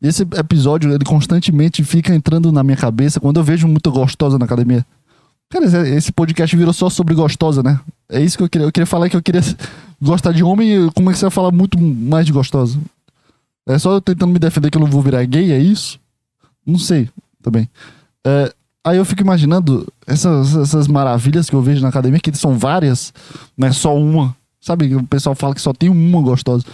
Esse 0.00 0.22
episódio, 0.22 0.90
ele 0.90 1.04
constantemente 1.04 1.84
fica 1.84 2.14
entrando 2.14 2.50
na 2.50 2.62
minha 2.62 2.76
cabeça 2.76 3.20
quando 3.20 3.38
eu 3.38 3.44
vejo 3.44 3.68
muito 3.68 3.90
gostosa 3.90 4.38
na 4.38 4.46
academia. 4.46 4.84
Cara, 5.50 5.66
esse 5.88 6.10
podcast 6.10 6.56
virou 6.56 6.72
só 6.72 6.88
sobre 6.88 7.14
gostosa, 7.14 7.62
né? 7.62 7.78
É 8.10 8.20
isso 8.20 8.36
que 8.36 8.42
eu 8.42 8.48
queria. 8.48 8.66
Eu 8.66 8.72
queria 8.72 8.86
falar 8.86 9.08
que 9.08 9.16
eu 9.16 9.22
queria 9.22 9.40
gostar 10.00 10.32
de 10.32 10.42
homem 10.42 10.86
e 10.86 10.90
comecei 10.92 11.26
a 11.26 11.30
falar 11.30 11.50
muito 11.50 11.80
mais 11.80 12.26
de 12.26 12.32
gostosa. 12.32 12.78
É 13.66 13.78
só 13.78 13.92
eu 13.92 14.00
tentando 14.00 14.32
me 14.32 14.38
defender 14.38 14.70
que 14.70 14.76
eu 14.76 14.80
não 14.80 14.90
vou 14.90 15.00
virar 15.00 15.24
gay, 15.24 15.52
é 15.52 15.58
isso? 15.58 15.98
Não 16.66 16.78
sei 16.78 17.08
também. 17.42 17.68
É, 18.26 18.52
aí 18.84 18.96
eu 18.96 19.04
fico 19.04 19.22
imaginando 19.22 19.86
essas, 20.06 20.56
essas 20.56 20.88
maravilhas 20.88 21.48
que 21.48 21.54
eu 21.54 21.62
vejo 21.62 21.82
na 21.82 21.88
academia, 21.88 22.20
que 22.20 22.36
são 22.36 22.58
várias, 22.58 23.12
não 23.56 23.68
é 23.68 23.72
só 23.72 23.96
uma. 23.96 24.34
Sabe, 24.60 24.94
o 24.94 25.06
pessoal 25.06 25.34
fala 25.34 25.54
que 25.54 25.60
só 25.60 25.72
tem 25.72 25.88
uma 25.88 26.20
gostosa. 26.20 26.64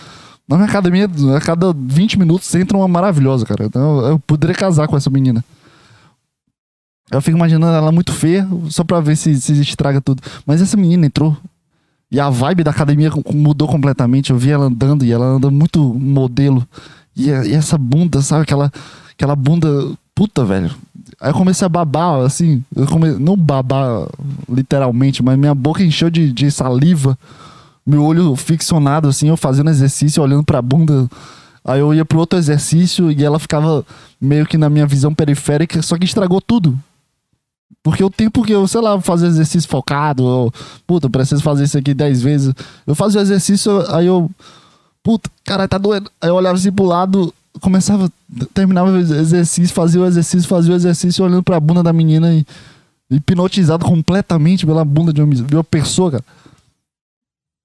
Na 0.48 0.56
minha 0.56 0.68
academia, 0.68 1.08
a 1.36 1.40
cada 1.40 1.72
20 1.72 2.18
minutos 2.18 2.52
entra 2.54 2.76
uma 2.76 2.88
maravilhosa, 2.88 3.44
cara. 3.44 3.64
Então 3.64 4.00
eu 4.06 4.18
poderia 4.18 4.54
casar 4.54 4.86
com 4.88 4.96
essa 4.96 5.10
menina. 5.10 5.44
Eu 7.10 7.22
fico 7.22 7.36
imaginando 7.36 7.76
ela 7.76 7.92
muito 7.92 8.12
feia, 8.12 8.48
só 8.68 8.82
pra 8.82 9.00
ver 9.00 9.16
se, 9.16 9.40
se 9.40 9.52
estraga 9.60 10.00
tudo. 10.00 10.22
Mas 10.44 10.60
essa 10.60 10.76
menina 10.76 11.06
entrou. 11.06 11.36
E 12.10 12.18
a 12.18 12.30
vibe 12.30 12.64
da 12.64 12.70
academia 12.70 13.10
mudou 13.32 13.68
completamente. 13.68 14.30
Eu 14.30 14.38
vi 14.38 14.50
ela 14.50 14.66
andando 14.66 15.04
e 15.04 15.12
ela 15.12 15.24
anda 15.24 15.50
muito 15.50 15.82
modelo. 15.82 16.66
E, 17.16 17.28
e 17.28 17.52
essa 17.52 17.78
bunda, 17.78 18.22
sabe? 18.22 18.42
Aquela, 18.42 18.72
aquela 19.12 19.36
bunda. 19.36 19.68
Puta, 20.14 20.44
velho. 20.44 20.70
Aí 21.20 21.30
eu 21.30 21.34
comecei 21.34 21.64
a 21.64 21.68
babar, 21.68 22.20
assim. 22.20 22.62
Eu 22.74 22.86
come... 22.86 23.10
Não 23.10 23.36
babar 23.36 24.08
literalmente, 24.48 25.22
mas 25.22 25.38
minha 25.38 25.54
boca 25.54 25.82
encheu 25.82 26.10
de, 26.10 26.32
de 26.32 26.50
saliva. 26.50 27.18
Meu 27.86 28.02
olho 28.02 28.34
ficcionado, 28.34 29.08
assim, 29.08 29.28
eu 29.28 29.36
fazendo 29.36 29.70
exercício, 29.70 30.22
olhando 30.22 30.42
pra 30.42 30.60
bunda. 30.60 31.08
Aí 31.64 31.80
eu 31.80 31.94
ia 31.94 32.04
pro 32.04 32.18
outro 32.18 32.38
exercício 32.38 33.12
e 33.12 33.24
ela 33.24 33.38
ficava 33.38 33.84
meio 34.20 34.46
que 34.46 34.58
na 34.58 34.68
minha 34.68 34.86
visão 34.86 35.14
periférica, 35.14 35.80
só 35.82 35.96
que 35.96 36.04
estragou 36.04 36.40
tudo. 36.40 36.78
Porque 37.82 38.02
o 38.02 38.10
tempo 38.10 38.42
que 38.42 38.52
eu, 38.52 38.66
sei 38.66 38.80
lá, 38.80 39.00
fazer 39.00 39.28
exercício 39.28 39.68
focado, 39.68 40.24
ou, 40.24 40.52
puta, 40.86 41.06
eu 41.06 41.10
preciso 41.10 41.42
fazer 41.42 41.64
isso 41.64 41.78
aqui 41.78 41.94
dez 41.94 42.20
vezes. 42.22 42.52
Eu 42.86 42.94
fazia 42.94 43.20
o 43.20 43.22
exercício, 43.22 43.84
aí 43.94 44.06
eu, 44.06 44.30
puta, 45.02 45.30
cara, 45.44 45.68
tá 45.68 45.78
doendo. 45.78 46.10
Aí 46.20 46.28
eu 46.28 46.34
olhava 46.34 46.56
assim 46.56 46.72
pro 46.72 46.84
lado, 46.84 47.32
começava, 47.60 48.10
terminava 48.52 48.90
o 48.90 48.96
exercício, 48.98 49.74
fazia 49.74 50.00
o 50.00 50.06
exercício, 50.06 50.48
fazia 50.48 50.72
o 50.72 50.76
exercício, 50.76 51.24
olhando 51.24 51.42
pra 51.42 51.60
bunda 51.60 51.82
da 51.82 51.92
menina 51.92 52.34
e 52.34 52.44
hipnotizado 53.10 53.84
completamente 53.84 54.66
pela 54.66 54.84
bunda 54.84 55.12
de 55.12 55.22
uma, 55.22 55.34
de 55.34 55.54
uma 55.54 55.64
pessoa, 55.64 56.10
cara. 56.10 56.24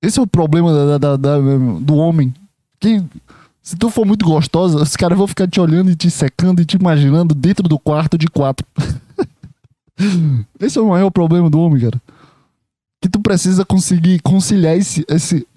Esse 0.04 0.20
é 0.20 0.22
o 0.22 0.28
problema 0.28 0.74
da, 0.74 0.98
da, 0.98 1.18
da, 1.18 1.38
do 1.80 1.96
homem. 1.96 2.34
Que 2.80 3.04
se 3.62 3.76
tu 3.76 3.90
for 3.90 4.06
muito 4.06 4.26
gostosa, 4.26 4.82
os 4.82 4.96
caras 4.96 5.18
vão 5.18 5.28
ficar 5.28 5.48
te 5.48 5.60
olhando 5.60 5.92
e 5.92 5.96
te 5.96 6.10
secando 6.10 6.62
e 6.62 6.66
te 6.66 6.76
imaginando 6.76 7.36
dentro 7.36 7.68
do 7.68 7.78
quarto 7.78 8.18
de 8.18 8.28
quatro. 8.28 8.66
Esse 10.60 10.78
é 10.78 10.82
o 10.82 10.90
maior 10.90 11.10
problema 11.10 11.50
do 11.50 11.60
homem, 11.60 11.82
cara. 11.82 12.02
Que 13.02 13.10
tu 13.10 13.20
precisa 13.20 13.66
conseguir 13.66 14.22
conciliar 14.22 14.78
esse, 14.78 15.04
esse, 15.08 15.48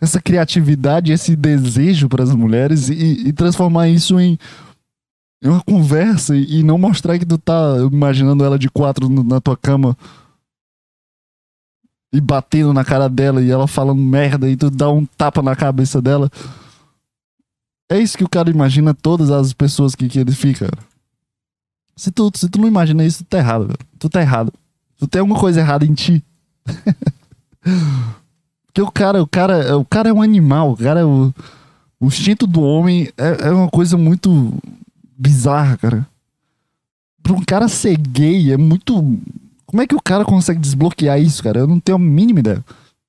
essa 0.00 0.20
criatividade, 0.20 1.12
esse 1.12 1.34
desejo 1.34 2.08
para 2.08 2.22
as 2.22 2.34
mulheres 2.34 2.88
e, 2.88 3.28
e, 3.28 3.32
transformar 3.32 3.88
isso 3.88 4.20
em, 4.20 4.38
uma 5.42 5.60
conversa 5.62 6.36
e, 6.36 6.60
e, 6.60 6.62
não 6.62 6.78
mostrar 6.78 7.18
que 7.18 7.26
tu 7.26 7.36
tá 7.36 7.76
imaginando 7.92 8.44
ela 8.44 8.58
de 8.58 8.70
quatro 8.70 9.08
na 9.08 9.40
tua 9.40 9.56
cama 9.56 9.96
e 12.12 12.20
batendo 12.20 12.72
na 12.72 12.84
cara 12.84 13.08
dela 13.08 13.42
e 13.42 13.50
ela 13.50 13.66
falando 13.66 14.00
merda 14.00 14.48
e 14.48 14.56
tu 14.56 14.70
dá 14.70 14.88
um 14.88 15.04
tapa 15.04 15.42
na 15.42 15.56
cabeça 15.56 16.00
dela. 16.00 16.30
É 17.90 17.98
isso 17.98 18.16
que 18.16 18.24
o 18.24 18.28
cara 18.28 18.48
imagina 18.48 18.94
todas 18.94 19.30
as 19.30 19.52
pessoas 19.52 19.94
que, 19.96 20.08
que 20.08 20.20
ele 20.20 20.32
fica. 20.32 20.70
Se 21.96 22.10
tu, 22.10 22.30
se 22.34 22.48
tu 22.48 22.60
não 22.60 22.68
imagina 22.68 23.04
isso, 23.04 23.24
tu 23.24 23.28
tá 23.28 23.38
errado, 23.38 23.66
velho. 23.66 23.78
Tu 23.98 24.08
tá 24.08 24.20
errado. 24.20 24.52
Tu 24.98 25.06
tem 25.06 25.20
alguma 25.20 25.38
coisa 25.38 25.60
errada 25.60 25.84
em 25.84 25.94
ti. 25.94 26.24
Porque 28.66 28.82
o 28.82 28.90
cara, 28.90 29.22
o 29.22 29.26
cara, 29.26 29.78
o 29.78 29.84
cara 29.84 30.08
é 30.08 30.12
um 30.12 30.20
animal, 30.20 30.72
o 30.72 30.76
cara 30.76 31.00
é 31.00 31.04
o, 31.04 31.32
o 32.00 32.06
instinto 32.06 32.46
do 32.46 32.60
homem 32.60 33.08
é, 33.16 33.48
é 33.48 33.50
uma 33.50 33.68
coisa 33.68 33.96
muito 33.96 34.52
bizarra, 35.16 35.76
cara. 35.76 36.06
Pra 37.22 37.32
um 37.32 37.42
cara 37.42 37.68
ser 37.68 37.96
gay 37.96 38.52
é 38.52 38.56
muito. 38.56 38.94
Como 39.64 39.80
é 39.80 39.86
que 39.86 39.94
o 39.94 40.02
cara 40.02 40.24
consegue 40.24 40.60
desbloquear 40.60 41.20
isso, 41.20 41.42
cara? 41.42 41.60
Eu 41.60 41.66
não 41.66 41.78
tenho 41.78 41.96
a 41.96 41.98
mínima 41.98 42.40
ideia. 42.40 42.64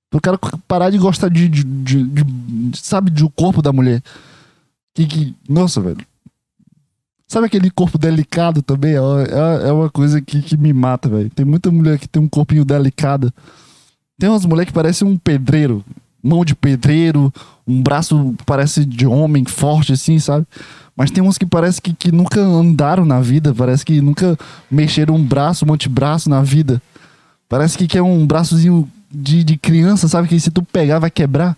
Pro 0.09 0.21
cara 0.21 0.39
parar 0.67 0.89
de 0.91 0.97
gostar 0.97 1.29
de, 1.29 1.49
de, 1.49 1.63
de, 1.63 2.03
de 2.03 2.77
sabe, 2.79 3.09
do 3.11 3.29
corpo 3.29 3.61
da 3.61 3.73
mulher. 3.73 4.01
Que, 4.93 5.05
que, 5.05 5.35
nossa, 5.49 5.81
velho. 5.81 5.97
Sabe 7.27 7.47
aquele 7.47 7.71
corpo 7.71 7.97
delicado 7.97 8.61
também? 8.61 8.93
É, 8.93 8.97
é, 8.97 9.69
é 9.69 9.71
uma 9.71 9.89
coisa 9.89 10.21
que, 10.21 10.41
que 10.41 10.55
me 10.55 10.71
mata, 10.71 11.09
velho. 11.09 11.29
Tem 11.29 11.45
muita 11.45 11.71
mulher 11.71 11.97
que 11.97 12.07
tem 12.07 12.21
um 12.21 12.27
corpinho 12.27 12.63
delicado. 12.63 13.33
Tem 14.17 14.29
umas 14.29 14.45
mulheres 14.45 14.67
que 14.67 14.73
parecem 14.73 15.07
um 15.07 15.17
pedreiro. 15.17 15.83
Mão 16.21 16.45
de 16.45 16.55
pedreiro, 16.55 17.33
um 17.67 17.81
braço 17.81 18.33
parece 18.45 18.85
de 18.85 19.05
homem 19.05 19.45
forte, 19.45 19.93
assim, 19.93 20.17
sabe? 20.19 20.45
Mas 20.95 21.11
tem 21.11 21.21
umas 21.21 21.37
que 21.37 21.45
parece 21.45 21.81
que, 21.81 21.93
que 21.93 22.11
nunca 22.11 22.39
andaram 22.39 23.05
na 23.05 23.19
vida. 23.19 23.53
Parece 23.53 23.83
que 23.83 23.99
nunca 24.01 24.37
mexeram 24.69 25.15
um 25.15 25.23
braço, 25.23 25.65
um 25.67 25.73
antebraço 25.73 26.29
na 26.29 26.41
vida. 26.41 26.81
Parece 27.49 27.77
que, 27.77 27.87
que 27.87 27.97
é 27.97 28.01
um 28.01 28.25
braçozinho 28.25 28.89
de, 29.11 29.43
de 29.43 29.57
criança, 29.57 30.07
sabe? 30.07 30.27
Que 30.27 30.39
se 30.39 30.51
tu 30.51 30.61
pegar 30.61 30.99
vai 30.99 31.09
quebrar. 31.09 31.57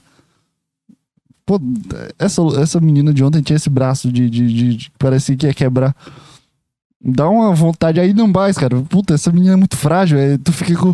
Pô, 1.48 1.62
essa, 2.20 2.42
essa 2.62 2.82
menina 2.82 3.14
de 3.14 3.24
ontem 3.24 3.42
tinha 3.42 3.56
esse 3.56 3.70
braço 3.70 4.12
de, 4.12 4.30
de, 4.30 4.54
de, 4.54 4.76
de 4.76 4.92
parecia 5.00 5.38
que 5.38 5.48
ia 5.48 5.54
quebrar. 5.54 5.96
Dá 7.02 7.30
uma 7.30 7.56
vontade 7.56 8.02
aí 8.02 8.14
não 8.14 8.28
mais, 8.28 8.58
cara. 8.58 8.82
Puta, 8.82 9.14
essa 9.14 9.32
menina 9.32 9.54
é 9.54 9.56
muito 9.56 9.78
frágil. 9.78 10.20
Aí 10.20 10.38
tu 10.38 10.52
fica 10.52 10.78
com, 10.78 10.94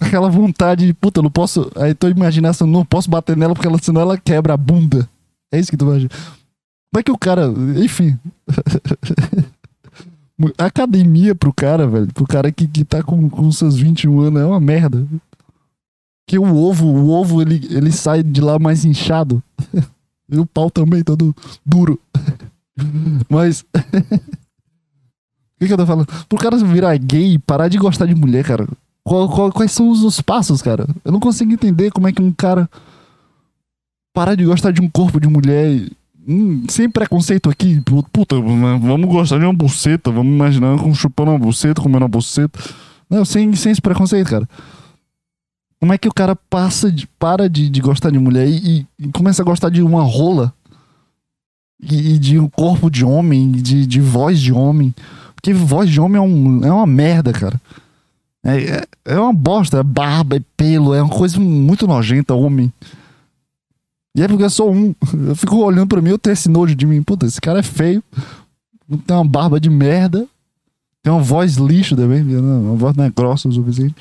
aquela 0.00 0.28
vontade 0.28 0.84
de, 0.84 0.92
puta, 0.92 1.20
eu 1.20 1.22
não 1.22 1.30
posso. 1.30 1.70
Aí 1.76 1.94
tu 1.94 2.08
imagina 2.08 2.48
essa, 2.48 2.66
não 2.66 2.84
posso 2.84 3.08
bater 3.08 3.36
nela 3.36 3.54
porque 3.54 3.68
ela, 3.68 3.78
senão 3.80 4.00
ela 4.00 4.18
quebra 4.18 4.54
a 4.54 4.56
bunda. 4.56 5.08
É 5.52 5.60
isso 5.60 5.70
que 5.70 5.76
tu 5.76 5.84
imagina. 5.84 6.10
Como 6.10 6.98
é 6.98 7.02
que 7.04 7.12
o 7.12 7.18
cara. 7.18 7.46
Enfim. 7.76 8.18
Academia 10.58 11.36
pro 11.36 11.54
cara, 11.54 11.86
velho. 11.86 12.08
Pro 12.12 12.26
cara 12.26 12.50
que, 12.50 12.66
que 12.66 12.84
tá 12.84 13.00
com, 13.00 13.30
com 13.30 13.52
seus 13.52 13.76
21 13.76 14.18
anos 14.18 14.42
é 14.42 14.44
uma 14.44 14.58
merda. 14.58 15.06
Que 16.26 16.38
o 16.38 16.56
ovo, 16.56 16.86
o 16.86 17.10
ovo 17.10 17.42
ele, 17.42 17.66
ele 17.70 17.92
sai 17.92 18.22
de 18.22 18.40
lá 18.40 18.58
mais 18.58 18.84
inchado. 18.84 19.42
e 20.30 20.38
o 20.38 20.46
pau 20.46 20.70
também 20.70 21.02
todo 21.02 21.34
duro. 21.64 22.00
Mas. 23.28 23.64
O 25.54 25.60
que, 25.60 25.68
que 25.68 25.72
eu 25.72 25.78
tô 25.78 25.86
falando? 25.86 26.08
Pro 26.28 26.36
cara 26.36 26.56
virar 26.56 26.96
gay 26.98 27.34
e 27.34 27.38
parar 27.38 27.68
de 27.68 27.78
gostar 27.78 28.06
de 28.06 28.14
mulher, 28.14 28.44
cara. 28.44 28.66
Qual, 29.04 29.28
qual, 29.28 29.52
quais 29.52 29.70
são 29.70 29.88
os, 29.88 30.02
os, 30.02 30.20
passos, 30.20 30.60
cara? 30.60 30.84
Eu 31.04 31.12
não 31.12 31.20
consigo 31.20 31.52
entender 31.52 31.92
como 31.92 32.08
é 32.08 32.12
que 32.12 32.20
um 32.20 32.32
cara 32.32 32.68
parar 34.12 34.34
de 34.34 34.44
gostar 34.44 34.72
de 34.72 34.80
um 34.80 34.88
corpo 34.88 35.20
de 35.20 35.28
mulher. 35.28 35.88
Hum, 36.26 36.64
sem 36.68 36.90
preconceito 36.90 37.48
aqui. 37.48 37.80
Puta, 38.12 38.34
vamos 38.40 39.08
gostar 39.08 39.38
de 39.38 39.44
uma 39.44 39.54
buceta. 39.54 40.10
Vamos 40.10 40.32
imaginar 40.32 40.76
chupando 40.94 41.30
uma 41.30 41.38
buceta, 41.38 41.80
comendo 41.80 42.04
uma 42.04 42.08
buceta. 42.08 42.58
Não, 43.08 43.24
sem, 43.24 43.54
sem 43.54 43.72
esse 43.72 43.80
preconceito, 43.80 44.28
cara. 44.28 44.48
Como 45.84 45.92
é 45.92 45.98
que 45.98 46.08
o 46.08 46.14
cara 46.14 46.34
passa 46.34 46.90
de, 46.90 47.06
para 47.06 47.46
de, 47.46 47.68
de 47.68 47.78
gostar 47.82 48.08
de 48.08 48.18
mulher 48.18 48.48
e, 48.48 48.86
e, 48.98 49.08
começa 49.08 49.42
a 49.42 49.44
gostar 49.44 49.68
de 49.68 49.82
uma 49.82 50.02
rola? 50.02 50.50
E, 51.78 52.14
e 52.14 52.18
de 52.18 52.38
um 52.38 52.48
corpo 52.48 52.90
de 52.90 53.04
homem, 53.04 53.52
de, 53.52 53.84
de 53.84 54.00
voz 54.00 54.40
de 54.40 54.50
homem. 54.50 54.94
Porque 55.34 55.52
voz 55.52 55.90
de 55.90 56.00
homem 56.00 56.16
é, 56.16 56.20
um, 56.22 56.64
é 56.64 56.72
uma 56.72 56.86
merda, 56.86 57.34
cara. 57.34 57.60
É, 58.42 58.56
é, 58.56 58.84
é 59.04 59.20
uma 59.20 59.34
bosta, 59.34 59.76
é 59.76 59.82
barba, 59.82 60.36
é 60.36 60.42
pelo, 60.56 60.94
é 60.94 61.02
uma 61.02 61.14
coisa 61.14 61.38
muito 61.38 61.86
nojenta, 61.86 62.32
homem. 62.32 62.72
E 64.16 64.22
é 64.22 64.26
porque 64.26 64.44
eu 64.44 64.48
sou 64.48 64.72
um. 64.72 64.94
Eu 65.28 65.36
fico 65.36 65.56
olhando 65.56 65.88
pra 65.88 66.00
mim, 66.00 66.08
eu 66.08 66.18
tenho 66.18 66.32
esse 66.32 66.48
nojo 66.48 66.74
de 66.74 66.86
mim. 66.86 67.02
Puta, 67.02 67.26
esse 67.26 67.42
cara 67.42 67.58
é 67.58 67.62
feio. 67.62 68.02
Tem 69.06 69.14
uma 69.14 69.22
barba 69.22 69.60
de 69.60 69.68
merda. 69.68 70.26
Tem 71.02 71.12
uma 71.12 71.22
voz 71.22 71.56
lixo 71.56 71.94
também. 71.94 72.22
Uma 72.22 72.74
voz 72.74 72.96
não 72.96 73.04
é 73.04 73.10
grossa 73.10 73.50
o 73.50 73.52
suficiente. 73.52 73.94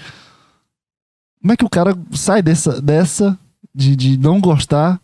Como 1.44 1.52
é 1.52 1.58
que 1.58 1.66
o 1.66 1.70
cara 1.70 1.94
sai 2.14 2.42
dessa, 2.42 2.82
dessa 2.82 3.38
de, 3.76 3.98
de 3.98 4.18
não 4.18 4.40
gostar 4.40 4.98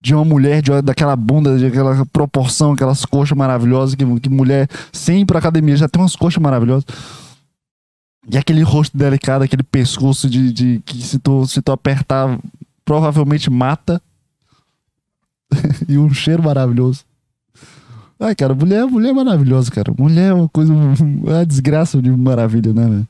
de 0.00 0.14
uma 0.14 0.24
mulher, 0.24 0.62
de, 0.62 0.80
daquela 0.80 1.14
bunda, 1.14 1.58
de 1.58 1.66
aquela 1.66 2.06
proporção, 2.06 2.72
aquelas 2.72 3.04
coxas 3.04 3.36
maravilhosas, 3.36 3.94
que, 3.94 4.20
que 4.20 4.30
mulher 4.30 4.66
sem 4.90 5.20
ir 5.20 5.26
pra 5.26 5.38
academia 5.38 5.76
já 5.76 5.86
tem 5.86 6.00
umas 6.00 6.16
coxas 6.16 6.42
maravilhosas. 6.42 6.86
E 8.30 8.38
aquele 8.38 8.62
rosto 8.62 8.96
delicado, 8.96 9.44
aquele 9.44 9.62
pescoço 9.62 10.30
de, 10.30 10.50
de 10.50 10.82
que 10.86 11.02
se 11.02 11.18
tu, 11.18 11.46
se 11.46 11.60
tu 11.60 11.72
apertar, 11.72 12.38
provavelmente 12.82 13.50
mata. 13.50 14.00
e 15.86 15.98
um 15.98 16.08
cheiro 16.08 16.42
maravilhoso. 16.42 17.04
Ai, 18.18 18.34
cara, 18.34 18.54
mulher, 18.54 18.86
mulher 18.86 19.10
é 19.10 19.12
maravilhosa, 19.12 19.70
cara. 19.70 19.92
Mulher 19.98 20.30
é 20.30 20.32
uma 20.32 20.48
coisa, 20.48 20.72
uma 20.72 21.44
desgraça 21.44 22.00
de 22.00 22.10
maravilha, 22.10 22.72
né, 22.72 22.88
velho? 22.88 23.08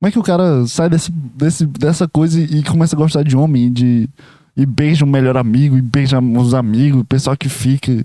Como 0.00 0.08
é 0.08 0.10
que 0.10 0.18
o 0.18 0.22
cara 0.22 0.66
sai 0.66 0.88
desse, 0.88 1.12
desse, 1.12 1.66
dessa 1.66 2.08
coisa 2.08 2.40
e, 2.40 2.62
começa 2.64 2.96
a 2.96 2.98
gostar 2.98 3.22
de 3.22 3.36
homem, 3.36 3.70
de, 3.70 4.08
e 4.56 4.64
beija 4.64 5.04
o 5.04 5.08
um 5.08 5.10
melhor 5.10 5.36
amigo, 5.36 5.76
e 5.76 5.82
beija 5.82 6.18
os 6.18 6.54
amigos, 6.54 7.02
o 7.02 7.04
pessoal 7.04 7.36
que 7.36 7.50
fica. 7.50 8.04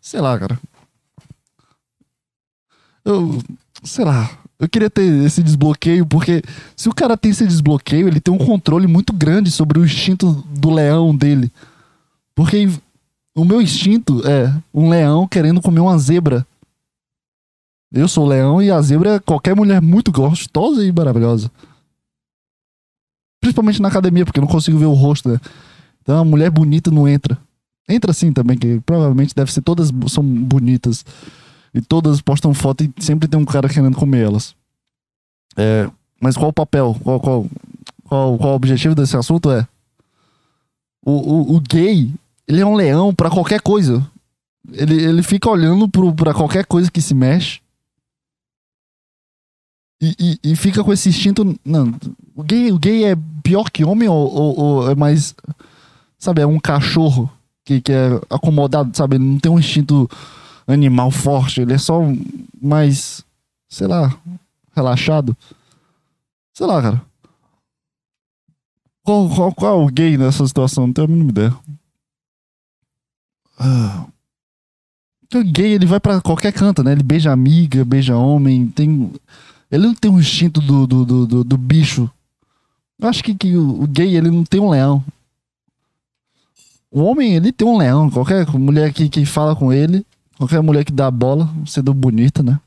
Sei 0.00 0.20
lá, 0.20 0.38
cara. 0.38 0.58
Eu. 3.04 3.42
Sei 3.82 4.04
lá. 4.04 4.30
Eu 4.56 4.68
queria 4.68 4.88
ter 4.88 5.02
esse 5.24 5.42
desbloqueio, 5.42 6.06
porque 6.06 6.40
se 6.76 6.88
o 6.88 6.94
cara 6.94 7.16
tem 7.16 7.32
esse 7.32 7.44
desbloqueio, 7.44 8.06
ele 8.06 8.20
tem 8.20 8.32
um 8.32 8.38
controle 8.38 8.86
muito 8.86 9.12
grande 9.12 9.50
sobre 9.50 9.80
o 9.80 9.84
instinto 9.84 10.32
do 10.56 10.70
leão 10.70 11.12
dele. 11.12 11.50
Porque 12.32 12.68
o 13.34 13.44
meu 13.44 13.60
instinto 13.60 14.22
é 14.24 14.54
um 14.72 14.88
leão 14.88 15.26
querendo 15.26 15.60
comer 15.60 15.80
uma 15.80 15.98
zebra. 15.98 16.46
Eu 17.92 18.08
sou 18.08 18.26
leão 18.26 18.62
e 18.62 18.70
a 18.70 18.80
zebra 18.80 19.16
é 19.16 19.20
qualquer 19.20 19.54
mulher 19.54 19.82
muito 19.82 20.10
gostosa 20.10 20.84
e 20.84 20.90
maravilhosa. 20.90 21.50
Principalmente 23.40 23.82
na 23.82 23.88
academia, 23.88 24.24
porque 24.24 24.38
eu 24.38 24.42
não 24.42 24.48
consigo 24.48 24.78
ver 24.78 24.86
o 24.86 24.94
rosto, 24.94 25.28
né? 25.28 25.38
Então 26.00 26.18
a 26.18 26.24
mulher 26.24 26.50
bonita 26.50 26.90
não 26.90 27.06
entra. 27.06 27.36
Entra 27.88 28.12
sim 28.12 28.32
também, 28.32 28.56
que 28.56 28.80
provavelmente 28.80 29.34
deve 29.34 29.52
ser 29.52 29.60
todas 29.60 29.90
são 30.08 30.24
bonitas. 30.24 31.04
E 31.74 31.80
todas 31.80 32.20
postam 32.20 32.54
foto 32.54 32.84
e 32.84 32.92
sempre 32.98 33.28
tem 33.28 33.38
um 33.38 33.44
cara 33.44 33.68
querendo 33.68 33.96
comer 33.96 34.24
elas. 34.24 34.54
É, 35.56 35.90
mas 36.20 36.36
qual 36.36 36.50
o 36.50 36.52
papel? 36.52 36.96
Qual, 37.02 37.20
qual, 37.20 37.46
qual, 38.04 38.38
qual 38.38 38.52
o 38.52 38.56
objetivo 38.56 38.94
desse 38.94 39.16
assunto 39.16 39.50
é? 39.50 39.66
O, 41.04 41.12
o, 41.12 41.56
o 41.56 41.60
gay, 41.60 42.10
ele 42.46 42.60
é 42.60 42.66
um 42.66 42.74
leão 42.74 43.14
para 43.14 43.30
qualquer 43.30 43.60
coisa. 43.60 44.06
Ele, 44.70 45.02
ele 45.02 45.22
fica 45.22 45.50
olhando 45.50 45.88
para 46.14 46.32
qualquer 46.32 46.64
coisa 46.64 46.90
que 46.90 47.00
se 47.00 47.14
mexe. 47.14 47.61
E, 50.02 50.16
e, 50.18 50.50
e, 50.50 50.56
fica 50.56 50.82
com 50.82 50.92
esse 50.92 51.08
instinto. 51.08 51.56
Não, 51.64 51.94
o 52.34 52.42
gay, 52.42 52.72
o 52.72 52.78
gay 52.78 53.04
é 53.04 53.16
pior 53.40 53.70
que 53.70 53.84
homem 53.84 54.08
ou, 54.08 54.34
ou, 54.34 54.58
ou, 54.58 54.90
é 54.90 54.96
mais. 54.96 55.32
Sabe, 56.18 56.42
é 56.42 56.46
um 56.46 56.58
cachorro 56.58 57.30
que, 57.64 57.80
que 57.80 57.92
é 57.92 58.20
acomodado, 58.28 58.96
sabe? 58.96 59.14
Ele 59.14 59.24
não 59.24 59.38
tem 59.38 59.52
um 59.52 59.60
instinto 59.60 60.10
animal 60.66 61.12
forte, 61.12 61.60
ele 61.60 61.74
é 61.74 61.78
só 61.78 62.00
mais. 62.60 63.24
Sei 63.68 63.86
lá, 63.86 64.12
relaxado. 64.74 65.36
Sei 66.52 66.66
lá, 66.66 66.82
cara. 66.82 67.02
Qual, 69.04 69.28
qual, 69.28 69.54
qual 69.54 69.80
é 69.80 69.84
o 69.84 69.86
gay 69.86 70.18
nessa 70.18 70.44
situação? 70.44 70.88
Não 70.88 70.92
tenho 70.92 71.06
a 71.06 71.10
mínima 71.10 71.30
ideia. 71.30 71.56
Ah. 73.56 74.06
O 75.32 75.44
gay, 75.44 75.72
ele 75.72 75.86
vai 75.86 76.00
para 76.00 76.20
qualquer 76.20 76.52
canto, 76.52 76.82
né? 76.82 76.90
Ele 76.90 77.04
beija 77.04 77.30
amiga, 77.32 77.84
beija 77.84 78.16
homem, 78.16 78.66
tem 78.66 79.12
ele 79.72 79.86
não 79.86 79.94
tem 79.94 80.10
um 80.10 80.20
instinto 80.20 80.60
do, 80.60 80.86
do, 80.86 81.04
do, 81.04 81.26
do, 81.26 81.44
do 81.44 81.56
bicho. 81.56 82.08
Eu 83.00 83.08
acho 83.08 83.24
que, 83.24 83.34
que 83.34 83.56
o, 83.56 83.82
o 83.82 83.86
gay, 83.86 84.14
ele 84.14 84.30
não 84.30 84.44
tem 84.44 84.60
um 84.60 84.68
leão. 84.68 85.02
O 86.90 87.02
homem, 87.02 87.34
ele 87.34 87.50
tem 87.50 87.66
um 87.66 87.78
leão. 87.78 88.10
Qualquer 88.10 88.46
mulher 88.50 88.92
que, 88.92 89.08
que 89.08 89.24
fala 89.24 89.56
com 89.56 89.72
ele, 89.72 90.04
qualquer 90.36 90.60
mulher 90.60 90.84
que 90.84 90.92
dá 90.92 91.10
bola, 91.10 91.48
sendo 91.64 91.94
bonita, 91.94 92.42
né? 92.42 92.60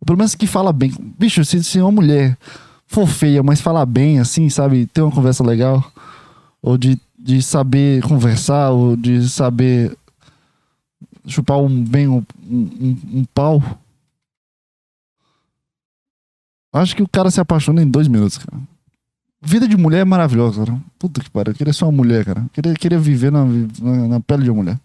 O 0.00 0.06
problema 0.06 0.30
é 0.32 0.36
que 0.36 0.46
fala 0.46 0.72
bem. 0.72 0.90
Bicho, 1.18 1.44
se, 1.44 1.62
se 1.62 1.78
uma 1.78 1.92
mulher 1.92 2.38
for 2.86 3.06
feia, 3.06 3.42
mas 3.42 3.60
falar 3.60 3.84
bem, 3.84 4.18
assim, 4.18 4.48
sabe? 4.48 4.86
Ter 4.86 5.02
uma 5.02 5.12
conversa 5.12 5.44
legal. 5.44 5.92
Ou 6.62 6.78
de, 6.78 6.98
de 7.18 7.42
saber 7.42 8.02
conversar, 8.02 8.70
ou 8.70 8.96
de 8.96 9.28
saber 9.28 9.94
chupar 11.26 11.58
um, 11.58 11.84
bem 11.84 12.08
um, 12.08 12.24
um, 12.50 12.96
um 13.12 13.24
pau. 13.34 13.62
Acho 16.72 16.94
que 16.94 17.02
o 17.02 17.08
cara 17.08 17.30
se 17.30 17.40
apaixona 17.40 17.82
em 17.82 17.90
dois 17.90 18.06
minutos, 18.06 18.38
cara. 18.38 18.62
Vida 19.42 19.66
de 19.66 19.76
mulher 19.76 20.00
é 20.00 20.04
maravilhosa, 20.04 20.64
cara. 20.64 20.80
Puta 20.98 21.20
que 21.20 21.30
pariu. 21.30 21.52
Eu 21.52 21.56
queria 21.56 21.72
ser 21.72 21.84
uma 21.84 21.92
mulher, 21.92 22.24
cara. 22.24 22.42
Eu 22.42 22.48
queria, 22.50 22.74
queria 22.74 22.98
viver 22.98 23.32
na, 23.32 23.44
na, 23.44 24.08
na, 24.08 24.20
pele 24.20 24.44
de 24.44 24.50
uma 24.50 24.62
mulher. 24.62 24.78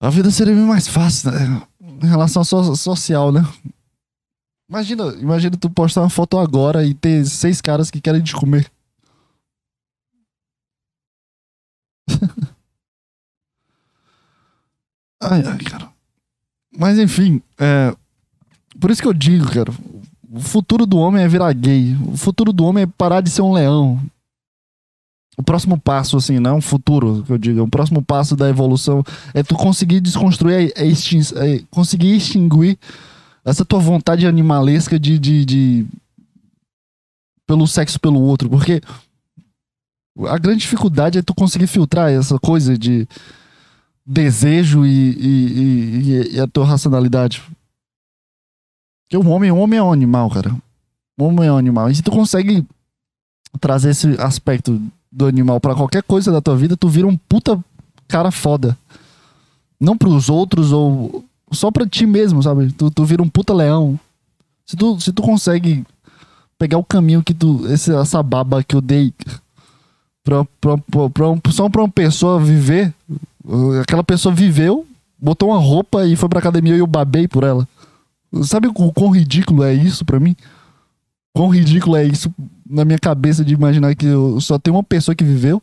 A 0.00 0.10
vida 0.10 0.30
seria 0.30 0.54
bem 0.54 0.66
mais 0.66 0.86
fácil, 0.88 1.30
né? 1.30 1.66
Em 1.80 2.06
relação 2.06 2.44
so, 2.44 2.76
social, 2.76 3.32
né? 3.32 3.40
Imagina, 4.68 5.14
imagina 5.14 5.56
tu 5.56 5.70
postar 5.70 6.02
uma 6.02 6.10
foto 6.10 6.38
agora 6.38 6.84
e 6.84 6.92
ter 6.92 7.24
seis 7.24 7.60
caras 7.60 7.90
que 7.90 8.00
querem 8.00 8.22
te 8.22 8.34
comer. 8.34 8.70
ai, 15.22 15.42
ai, 15.46 15.58
cara. 15.58 15.88
Mas 16.76 16.98
enfim, 16.98 17.40
é, 17.58 17.96
por 18.80 18.90
isso 18.90 19.02
que 19.02 19.08
eu 19.08 19.12
digo, 19.14 19.50
cara, 19.50 19.72
o 20.30 20.40
futuro 20.40 20.86
do 20.86 20.98
homem 20.98 21.22
é 21.22 21.28
virar 21.28 21.52
gay. 21.52 21.96
O 22.06 22.16
futuro 22.16 22.52
do 22.52 22.64
homem 22.64 22.84
é 22.84 22.86
parar 22.86 23.20
de 23.20 23.30
ser 23.30 23.42
um 23.42 23.52
leão. 23.52 24.00
O 25.36 25.42
próximo 25.42 25.78
passo, 25.78 26.16
assim, 26.16 26.38
não 26.38 26.52
é 26.52 26.54
um 26.54 26.62
futuro 26.62 27.22
que 27.24 27.32
eu 27.32 27.36
digo, 27.36 27.62
o 27.62 27.68
próximo 27.68 28.02
passo 28.02 28.34
da 28.34 28.48
evolução 28.48 29.04
é 29.34 29.42
tu 29.42 29.54
conseguir 29.54 30.00
desconstruir, 30.00 30.72
é, 30.74 30.86
extin 30.86 31.20
é 31.36 31.62
conseguir 31.70 32.16
extinguir 32.16 32.78
essa 33.44 33.62
tua 33.62 33.78
vontade 33.78 34.26
animalesca 34.26 34.98
de, 34.98 35.18
de, 35.18 35.44
de, 35.44 35.86
pelo 37.46 37.66
sexo 37.66 38.00
pelo 38.00 38.20
outro, 38.20 38.48
porque 38.48 38.80
a 40.26 40.38
grande 40.38 40.60
dificuldade 40.60 41.18
é 41.18 41.22
tu 41.22 41.34
conseguir 41.34 41.66
filtrar 41.66 42.10
essa 42.10 42.38
coisa 42.38 42.76
de 42.76 43.06
desejo 44.06 44.86
e, 44.86 45.10
e, 45.10 46.30
e, 46.30 46.34
e 46.36 46.40
a 46.40 46.46
tua 46.46 46.64
racionalidade. 46.64 47.42
Porque 49.08 49.16
o 49.16 49.30
homem, 49.30 49.50
o 49.50 49.56
homem 49.56 49.78
é 49.78 49.82
um 49.82 49.92
animal, 49.92 50.28
cara. 50.30 50.54
O 51.18 51.24
homem 51.24 51.48
é 51.48 51.52
um 51.52 51.56
animal. 51.56 51.90
E 51.90 51.94
se 51.94 52.02
tu 52.02 52.10
consegue 52.10 52.66
trazer 53.60 53.90
esse 53.90 54.20
aspecto 54.20 54.80
do 55.10 55.26
animal 55.26 55.60
para 55.60 55.74
qualquer 55.74 56.02
coisa 56.02 56.30
da 56.32 56.40
tua 56.40 56.56
vida, 56.56 56.76
tu 56.76 56.88
vira 56.88 57.06
um 57.06 57.16
puta 57.16 57.62
cara 58.08 58.30
foda. 58.30 58.76
Não 59.80 59.96
pros 59.96 60.28
outros 60.28 60.72
ou 60.72 61.24
só 61.52 61.70
pra 61.70 61.86
ti 61.86 62.06
mesmo, 62.06 62.42
sabe? 62.42 62.72
Tu, 62.72 62.90
tu 62.90 63.04
vira 63.04 63.22
um 63.22 63.28
puta 63.28 63.54
leão. 63.54 63.98
Se 64.64 64.76
tu, 64.76 64.98
se 65.00 65.12
tu 65.12 65.22
consegue 65.22 65.84
pegar 66.58 66.78
o 66.78 66.84
caminho 66.84 67.22
que 67.22 67.32
tu. 67.32 67.66
Esse, 67.72 67.94
essa 67.94 68.22
baba 68.22 68.64
que 68.64 68.74
eu 68.74 68.80
dei 68.80 69.12
pra, 70.24 70.44
pra, 70.60 70.78
pra, 70.78 71.10
pra 71.10 71.30
um, 71.30 71.40
só 71.50 71.68
pra 71.68 71.82
uma 71.82 71.88
pessoa 71.88 72.40
viver. 72.40 72.92
Aquela 73.80 74.02
pessoa 74.02 74.34
viveu, 74.34 74.84
botou 75.16 75.50
uma 75.50 75.58
roupa 75.58 76.04
e 76.04 76.16
foi 76.16 76.28
pra 76.28 76.40
academia 76.40 76.74
e 76.74 76.80
eu 76.80 76.86
babei 76.86 77.28
por 77.28 77.44
ela. 77.44 77.68
Sabe 78.44 78.68
o 78.68 78.72
quão 78.72 79.10
ridículo 79.10 79.62
é 79.62 79.72
isso 79.72 80.04
para 80.04 80.20
mim? 80.20 80.36
Quão 81.34 81.48
ridículo 81.48 81.96
é 81.96 82.04
isso 82.04 82.32
na 82.68 82.84
minha 82.84 82.98
cabeça 82.98 83.44
de 83.44 83.54
imaginar 83.54 83.94
que 83.94 84.06
eu 84.06 84.40
só 84.40 84.58
tenho 84.58 84.76
uma 84.76 84.82
pessoa 84.82 85.14
que 85.14 85.24
viveu? 85.24 85.62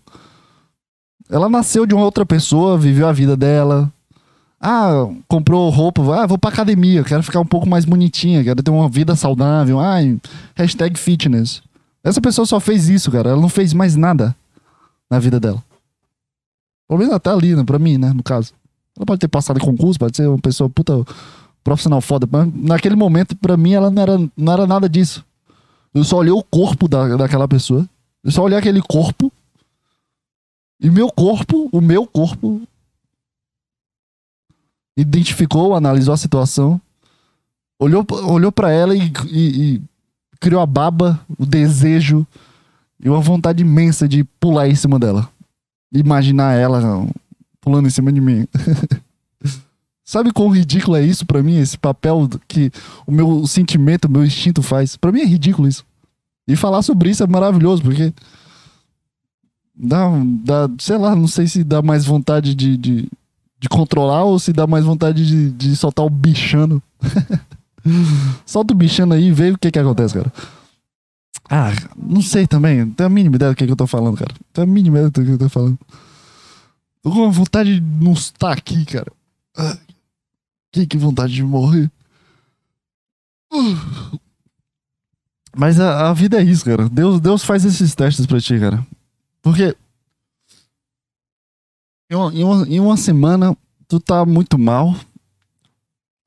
Ela 1.29 1.49
nasceu 1.49 1.85
de 1.85 1.95
uma 1.95 2.03
outra 2.03 2.25
pessoa, 2.25 2.77
viveu 2.77 3.07
a 3.07 3.11
vida 3.11 3.35
dela. 3.35 3.91
Ah, 4.61 5.07
comprou 5.27 5.69
roupa, 5.69 6.01
ah, 6.15 6.25
vou 6.25 6.37
pra 6.37 6.49
academia, 6.49 7.03
quero 7.03 7.23
ficar 7.23 7.39
um 7.39 7.45
pouco 7.45 7.67
mais 7.67 7.85
bonitinha, 7.85 8.43
quero 8.43 8.61
ter 8.63 8.71
uma 8.71 8.87
vida 8.87 9.15
saudável. 9.15 9.79
Ai, 9.79 10.19
hashtag 10.55 10.97
fitness. 10.97 11.61
Essa 12.03 12.21
pessoa 12.21 12.45
só 12.45 12.59
fez 12.59 12.87
isso, 12.87 13.11
cara. 13.11 13.31
Ela 13.31 13.41
não 13.41 13.49
fez 13.49 13.73
mais 13.73 13.95
nada 13.95 14.35
na 15.09 15.19
vida 15.19 15.39
dela. 15.39 15.63
Pelo 16.87 16.99
menos 16.99 17.13
até 17.13 17.29
ali, 17.29 17.55
né? 17.55 17.63
Pra 17.63 17.79
mim, 17.79 17.97
né? 17.97 18.13
No 18.13 18.21
caso. 18.21 18.53
Ela 18.95 19.05
pode 19.05 19.19
ter 19.19 19.27
passado 19.27 19.57
em 19.57 19.61
concurso, 19.61 19.97
pode 19.97 20.15
ser 20.15 20.27
uma 20.27 20.37
pessoa 20.37 20.69
puta 20.69 21.03
profissional 21.63 22.01
foda. 22.01 22.27
Mas 22.29 22.51
naquele 22.53 22.95
momento, 22.95 23.35
para 23.35 23.57
mim, 23.57 23.73
ela 23.73 23.89
não 23.89 24.01
era, 24.01 24.17
não 24.35 24.53
era 24.53 24.67
nada 24.67 24.89
disso. 24.89 25.25
Eu 25.93 26.03
só 26.03 26.17
olhei 26.17 26.31
o 26.31 26.43
corpo 26.43 26.87
da, 26.87 27.15
daquela 27.15 27.47
pessoa. 27.47 27.87
Eu 28.23 28.31
só 28.31 28.43
olhei 28.43 28.57
aquele 28.57 28.81
corpo. 28.81 29.31
E 30.79 30.89
meu 30.89 31.11
corpo, 31.11 31.69
o 31.71 31.79
meu 31.79 32.05
corpo, 32.05 32.61
identificou, 34.97 35.75
analisou 35.75 36.13
a 36.13 36.17
situação 36.17 36.81
olhou, 37.83 38.05
olhou 38.23 38.51
para 38.51 38.71
ela 38.71 38.95
e, 38.95 39.11
e, 39.29 39.73
e 39.75 39.81
criou 40.39 40.61
a 40.61 40.65
baba, 40.65 41.19
o 41.37 41.45
desejo 41.45 42.25
e 42.99 43.09
uma 43.09 43.19
vontade 43.19 43.61
imensa 43.61 44.07
de 44.07 44.23
pular 44.39 44.67
em 44.67 44.75
cima 44.75 44.97
dela. 44.97 45.29
Imaginar 45.93 46.53
ela 46.53 46.81
pulando 47.61 47.87
em 47.87 47.91
cima 47.91 48.11
de 48.11 48.21
mim. 48.21 48.47
Sabe 50.05 50.33
quão 50.33 50.49
ridículo 50.49 50.97
é 50.97 51.01
isso 51.01 51.25
para 51.25 51.41
mim, 51.41 51.57
esse 51.57 51.77
papel 51.77 52.29
que 52.47 52.71
o 53.07 53.11
meu 53.11 53.47
sentimento, 53.47 54.05
o 54.05 54.11
meu 54.11 54.25
instinto 54.25 54.61
faz? 54.61 54.97
Para 54.97 55.11
mim 55.11 55.21
é 55.21 55.25
ridículo 55.25 55.67
isso. 55.67 55.85
E 56.47 56.55
falar 56.55 56.81
sobre 56.81 57.09
isso 57.09 57.23
é 57.23 57.27
maravilhoso, 57.27 57.81
porque 57.81 58.13
dá, 59.73 60.09
dá 60.43 60.69
sei 60.77 60.97
lá, 60.97 61.15
não 61.15 61.27
sei 61.27 61.47
se 61.47 61.63
dá 61.63 61.81
mais 61.81 62.05
vontade 62.05 62.53
de, 62.53 62.75
de, 62.75 63.09
de 63.59 63.69
controlar 63.69 64.23
ou 64.23 64.37
se 64.39 64.51
dá 64.51 64.67
mais 64.67 64.83
vontade 64.83 65.25
de, 65.25 65.51
de 65.51 65.75
soltar 65.75 66.05
o 66.05 66.09
bichano. 66.09 66.81
Solta 68.45 68.73
o 68.73 68.77
bichano 68.77 69.13
aí 69.13 69.25
e 69.25 69.31
vê 69.31 69.51
o 69.51 69.57
que 69.57 69.69
que 69.69 69.79
acontece, 69.79 70.13
cara. 70.13 70.31
Ah, 71.49 71.71
não 71.97 72.21
sei 72.21 72.47
também. 72.47 72.89
Tenho 72.91 73.07
a 73.07 73.09
mínima 73.09 73.35
ideia 73.35 73.51
do 73.51 73.55
que, 73.57 73.65
que 73.65 73.71
eu 73.71 73.75
tô 73.75 73.85
falando, 73.85 74.17
cara. 74.17 74.33
Tenho 74.53 74.67
a 74.67 74.69
mínima 74.71 74.97
ideia 74.97 75.09
do 75.09 75.23
que 75.23 75.31
eu 75.31 75.37
tô 75.37 75.49
falando. 75.49 75.77
Tô 77.01 77.11
com 77.11 77.29
vontade 77.29 77.79
de 77.79 77.81
não 77.81 78.13
estar 78.13 78.53
aqui, 78.53 78.85
cara. 78.85 79.11
Ah, 79.57 79.77
que, 80.73 80.85
que 80.87 80.97
vontade 80.97 81.33
de 81.33 81.43
morrer. 81.43 81.89
Mas 85.55 85.79
a, 85.79 86.09
a, 86.09 86.13
vida 86.13 86.41
é 86.41 86.43
isso, 86.43 86.65
cara. 86.65 86.89
Deus, 86.89 87.21
Deus 87.21 87.43
faz 87.43 87.63
esses 87.63 87.93
testes 87.93 88.25
pra 88.25 88.41
ti, 88.41 88.59
cara. 88.59 88.85
Porque. 89.41 89.77
Em 92.09 92.15
uma, 92.15 92.33
em 92.33 92.43
uma, 92.43 92.67
em 92.67 92.79
uma 92.79 92.97
semana, 92.97 93.55
tu 93.87 93.99
tá 93.99 94.25
muito 94.25 94.57
mal. 94.57 94.95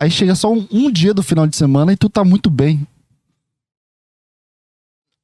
Aí 0.01 0.11
chega 0.11 0.37
só 0.37 0.53
um, 0.53 0.67
um 0.71 0.91
dia 0.91 1.13
do 1.13 1.23
final 1.23 1.47
de 1.47 1.57
semana 1.57 1.93
e 1.93 1.97
tu 1.97 2.09
tá 2.09 2.25
muito 2.25 2.49
bem. 2.49 2.87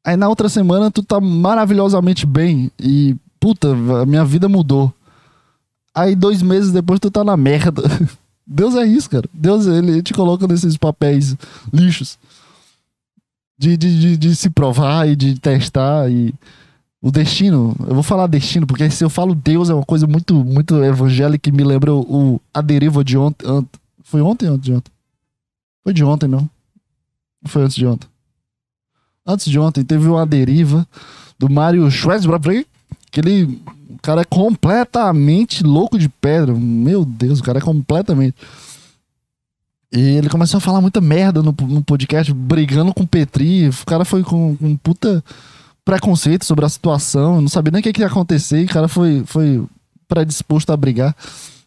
Aí 0.04 0.16
na 0.16 0.28
outra 0.28 0.48
semana 0.48 0.90
tu 0.90 1.02
tá 1.02 1.20
maravilhosamente 1.20 2.26
bem 2.26 2.72
e 2.80 3.14
puta, 3.38 3.68
a 4.02 4.06
minha 4.06 4.24
vida 4.24 4.48
mudou. 4.48 4.92
Aí 5.94 6.16
dois 6.16 6.42
meses 6.42 6.72
depois 6.72 6.98
tu 6.98 7.10
tá 7.10 7.22
na 7.22 7.36
merda. 7.36 7.82
Deus 8.46 8.74
é 8.74 8.84
isso, 8.84 9.08
cara. 9.08 9.28
Deus, 9.32 9.66
ele 9.66 10.02
te 10.02 10.12
coloca 10.12 10.46
nesses 10.46 10.76
papéis 10.76 11.36
lixos. 11.72 12.18
De, 13.58 13.76
de, 13.76 14.00
de, 14.00 14.16
de 14.16 14.36
se 14.36 14.50
provar 14.50 15.08
e 15.08 15.14
de 15.14 15.38
testar 15.38 16.10
e 16.10 16.34
o 17.00 17.10
destino, 17.10 17.76
eu 17.80 17.94
vou 17.94 18.02
falar 18.02 18.26
destino, 18.26 18.66
porque 18.66 18.88
se 18.90 19.04
eu 19.04 19.10
falo 19.10 19.34
Deus 19.34 19.70
é 19.70 19.74
uma 19.74 19.84
coisa 19.84 20.06
muito, 20.06 20.34
muito 20.44 20.82
evangélica 20.82 21.50
que 21.50 21.56
me 21.56 21.62
lembra 21.62 21.94
o, 21.94 22.40
a 22.52 22.60
deriva 22.60 23.04
de 23.04 23.16
ontem. 23.16 23.46
Foi 24.02 24.20
ontem 24.20 24.48
ou 24.48 24.58
de 24.58 24.72
ontem? 24.72 24.92
Foi 25.84 25.92
de 25.92 26.04
ontem, 26.04 26.28
não? 26.28 26.48
Foi 27.46 27.62
antes 27.62 27.76
de 27.76 27.86
ontem 27.86 28.08
antes 29.26 29.50
de 29.50 29.58
ontem, 29.58 29.84
teve 29.84 30.06
uma 30.08 30.26
deriva 30.26 30.86
do 31.38 31.50
Mario 31.50 31.90
Schwarzenegger, 31.90 32.66
que 33.12 33.20
ele, 33.20 33.62
o 33.90 33.98
cara 34.00 34.22
é 34.22 34.24
completamente 34.24 35.62
louco 35.62 35.98
de 35.98 36.08
pedra. 36.08 36.54
Meu 36.54 37.04
Deus, 37.04 37.40
o 37.40 37.42
cara 37.42 37.58
é 37.58 37.62
completamente. 37.62 38.34
E 39.92 40.00
ele 40.00 40.30
começou 40.30 40.56
a 40.56 40.60
falar 40.62 40.80
muita 40.80 41.02
merda 41.02 41.42
no, 41.42 41.54
no 41.60 41.84
podcast, 41.84 42.32
brigando 42.32 42.94
com 42.94 43.02
o 43.02 43.06
Petri. 43.06 43.68
O 43.68 43.86
cara 43.86 44.06
foi 44.06 44.22
com, 44.22 44.56
com 44.56 44.66
um 44.66 44.76
puta 44.76 45.22
preconceito 45.84 46.46
sobre 46.46 46.64
a 46.64 46.68
situação, 46.68 47.42
não 47.42 47.48
sabia 47.48 47.72
nem 47.72 47.80
o 47.80 47.82
que, 47.82 47.92
que 47.92 48.00
ia 48.00 48.06
acontecer. 48.06 48.64
O 48.64 48.72
cara 48.72 48.88
foi, 48.88 49.22
foi 49.26 49.62
predisposto 50.08 50.72
a 50.72 50.76
brigar. 50.76 51.14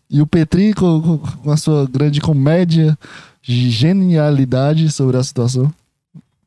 E 0.09 0.21
o 0.21 0.27
Petri, 0.27 0.73
com, 0.73 1.19
com 1.19 1.51
a 1.51 1.57
sua 1.57 1.85
grande 1.85 2.19
comédia, 2.19 2.97
genialidade 3.43 4.91
sobre 4.91 5.17
a 5.17 5.23
situação. 5.23 5.71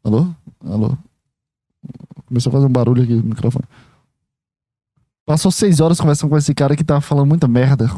Alô? 0.02 0.26
Alô? 0.66 0.98
Começou 2.26 2.50
a 2.50 2.52
fazer 2.54 2.66
um 2.66 2.72
barulho 2.72 3.04
aqui 3.04 3.14
no 3.14 3.22
microfone. 3.22 3.64
Passou 5.28 5.50
seis 5.50 5.78
horas 5.78 6.00
conversando 6.00 6.30
com 6.30 6.38
esse 6.38 6.54
cara 6.54 6.74
que 6.74 6.82
tava 6.82 7.02
falando 7.02 7.28
muita 7.28 7.46
merda. 7.46 7.90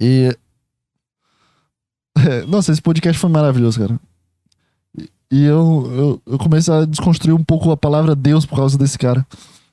E. 0.00 0.34
Nossa, 2.48 2.72
esse 2.72 2.80
podcast 2.80 3.20
foi 3.20 3.28
maravilhoso, 3.28 3.78
cara. 3.78 4.00
E 5.30 5.44
eu, 5.44 5.92
eu, 5.94 6.22
eu, 6.32 6.38
comecei 6.38 6.72
a 6.72 6.86
desconstruir 6.86 7.34
um 7.34 7.44
pouco 7.44 7.70
a 7.70 7.76
palavra 7.76 8.16
Deus 8.16 8.46
por 8.46 8.56
causa 8.56 8.78
desse 8.78 8.98
cara. 8.98 9.26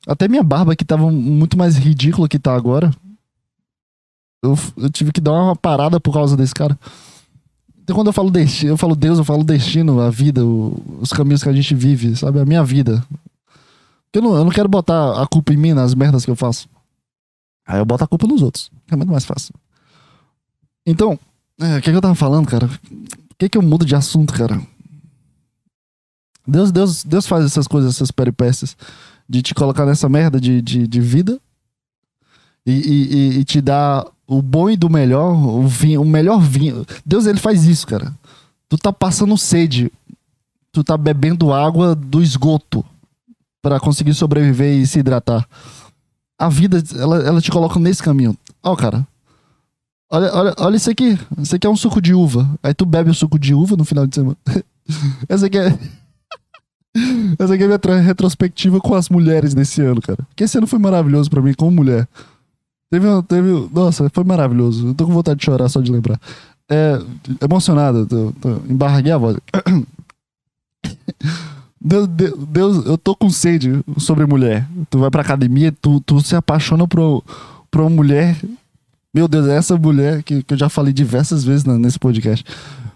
Até 0.06 0.28
minha 0.28 0.44
barba, 0.44 0.76
que 0.76 0.84
tava 0.84 1.10
muito 1.10 1.58
mais 1.58 1.78
ridícula 1.78 2.28
que 2.28 2.38
tá 2.38 2.54
agora. 2.54 2.92
Eu, 4.44 4.60
eu 4.76 4.90
tive 4.90 5.14
que 5.14 5.22
dar 5.22 5.32
uma 5.32 5.56
parada 5.56 6.02
por 6.02 6.14
causa 6.14 6.36
desse 6.36 6.54
cara. 6.54 6.78
Então, 7.82 7.96
quando 7.96 8.08
eu 8.08 8.14
falo 8.14 8.30
destino, 8.30 8.74
eu 8.74 8.78
falo 8.78 8.94
Deus, 8.94 9.20
eu 9.20 9.24
falo 9.24 9.46
destino, 9.46 10.02
a 10.02 10.10
vida, 10.10 10.46
o, 10.46 11.00
os 11.00 11.14
caminhos 11.14 11.44
que 11.44 11.48
a 11.48 11.54
gente 11.54 11.74
vive, 11.74 12.14
sabe? 12.18 12.42
A 12.42 12.46
minha 12.46 12.62
vida. 12.62 13.02
Eu 14.14 14.22
não, 14.22 14.36
eu 14.36 14.44
não 14.44 14.52
quero 14.52 14.68
botar 14.68 15.22
a 15.22 15.28
culpa 15.28 15.54
em 15.54 15.58
mim 15.58 15.74
nas 15.74 15.96
merdas 15.96 16.26
que 16.26 16.32
eu 16.32 16.36
faço. 16.36 16.68
Aí 17.66 17.80
eu 17.80 17.86
boto 17.86 18.04
a 18.04 18.08
culpa 18.08 18.28
nos 18.28 18.42
outros. 18.42 18.70
É 18.90 18.96
muito 18.96 19.12
mais 19.12 19.24
fácil. 19.24 19.54
Então, 20.86 21.18
é, 21.60 21.78
o 21.78 21.82
que, 21.82 21.90
que, 21.90 21.96
eu 21.96 22.02
tava 22.02 22.16
falando, 22.16 22.48
cara? 22.48 22.66
O 22.66 23.36
que, 23.38 23.48
que 23.48 23.58
eu 23.58 23.62
mudo 23.62 23.86
de 23.86 23.96
assunto, 23.96 24.34
cara? 24.34 24.62
Deus, 26.46 26.72
Deus, 26.72 27.04
Deus 27.04 27.28
faz 27.28 27.46
essas 27.46 27.68
coisas, 27.68 27.96
essas 27.96 28.12
peripécias 28.12 28.76
de 29.30 29.42
te 29.42 29.54
colocar 29.54 29.86
nessa 29.86 30.10
merda 30.10 30.42
de, 30.42 30.62
de, 30.62 30.88
de 30.88 31.00
vida 31.00 31.40
e, 32.66 32.72
e, 32.74 33.40
e, 33.40 33.44
te 33.46 33.62
dar 33.62 34.06
o 34.28 34.42
bom 34.42 34.70
e 34.70 34.76
do 34.76 34.90
melhor, 34.90 35.32
o 35.34 35.66
vinho, 35.68 36.02
o 36.02 36.06
melhor 36.06 36.42
vinho. 36.42 36.86
Deus, 37.06 37.26
ele 37.26 37.40
faz 37.40 37.66
isso, 37.66 37.88
cara. 37.88 38.14
Tu 38.68 38.78
tá 38.78 38.92
passando 38.92 39.38
sede. 39.38 39.92
Tu 40.72 40.84
tá 40.84 40.98
bebendo 40.98 41.54
água 41.54 41.96
do 41.96 42.22
esgoto 42.22 42.84
para 43.62 43.80
conseguir 43.80 44.14
sobreviver 44.14 44.74
e 44.74 44.88
se 44.88 45.00
hidratar. 45.00 45.48
A 46.38 46.50
vida, 46.50 46.84
ela, 46.98 47.18
ela 47.20 47.42
te 47.42 47.52
coloca 47.52 47.80
nesse 47.80 48.02
caminho. 48.02 48.36
Ó, 48.64 48.74
oh, 48.74 48.76
cara. 48.76 49.08
Olha, 50.10 50.36
olha, 50.36 50.56
olha 50.58 50.76
isso 50.76 50.90
aqui. 50.90 51.18
Isso 51.38 51.56
aqui 51.56 51.68
é 51.68 51.70
um 51.70 51.76
suco 51.76 52.02
de 52.02 52.14
uva. 52.14 52.50
Aí 52.62 52.74
tu 52.74 52.86
bebe 52.86 53.10
o 53.10 53.14
suco 53.14 53.40
de 53.40 53.54
uva 53.54 53.78
no 53.78 53.86
final 53.86 54.08
de 54.08 54.16
semana. 54.16 54.38
Essa 55.30 55.46
aqui 55.46 55.58
é. 55.58 55.70
Essa 57.40 57.54
aqui 57.54 57.64
é 57.64 57.66
a 57.66 57.70
minha 57.70 58.02
retrospectiva 58.02 58.82
com 58.82 58.96
as 58.96 59.08
mulheres 59.08 59.54
desse 59.54 59.82
ano, 59.82 60.02
cara. 60.02 60.20
Porque 60.28 60.44
esse 60.44 60.58
ano 60.58 60.68
foi 60.68 60.80
maravilhoso 60.80 61.30
para 61.30 61.42
mim 61.42 61.54
como 61.54 61.72
mulher. 61.72 62.08
Teve, 62.90 63.08
teve. 63.28 63.70
Nossa, 63.72 64.10
foi 64.10 64.24
maravilhoso. 64.26 64.88
Eu 64.88 64.94
tô 64.94 65.06
com 65.06 65.14
vontade 65.14 65.40
de 65.40 65.46
chorar 65.46 65.70
só 65.70 65.80
de 65.80 65.92
lembrar. 65.92 66.20
É, 66.70 67.00
emocionado, 67.42 68.06
tô, 68.06 68.34
tô, 68.42 68.50
embarguei 68.70 69.12
a 69.12 69.18
voz. 69.18 69.38
Deus, 71.84 72.08
Deus, 72.08 72.86
eu 72.86 72.96
tô 72.96 73.16
com 73.16 73.30
sede 73.32 73.84
sobre 73.98 74.28
mulher. 74.28 74.68
Tu 74.90 75.00
vai 75.00 75.10
pra 75.10 75.24
academia, 75.24 75.74
tu, 75.82 76.00
tu 76.02 76.22
se 76.22 76.36
apaixona 76.36 76.88
por, 76.88 77.24
por 77.72 77.82
uma 77.82 77.90
mulher. 77.90 78.38
Meu 79.12 79.28
Deus, 79.28 79.48
é 79.48 79.58
essa 79.58 79.76
mulher 79.76 80.22
que, 80.22 80.44
que 80.44 80.54
eu 80.54 80.58
já 80.58 80.70
falei 80.70 80.94
diversas 80.94 81.44
vezes 81.44 81.66
nesse 81.66 81.98
podcast. 81.98 82.46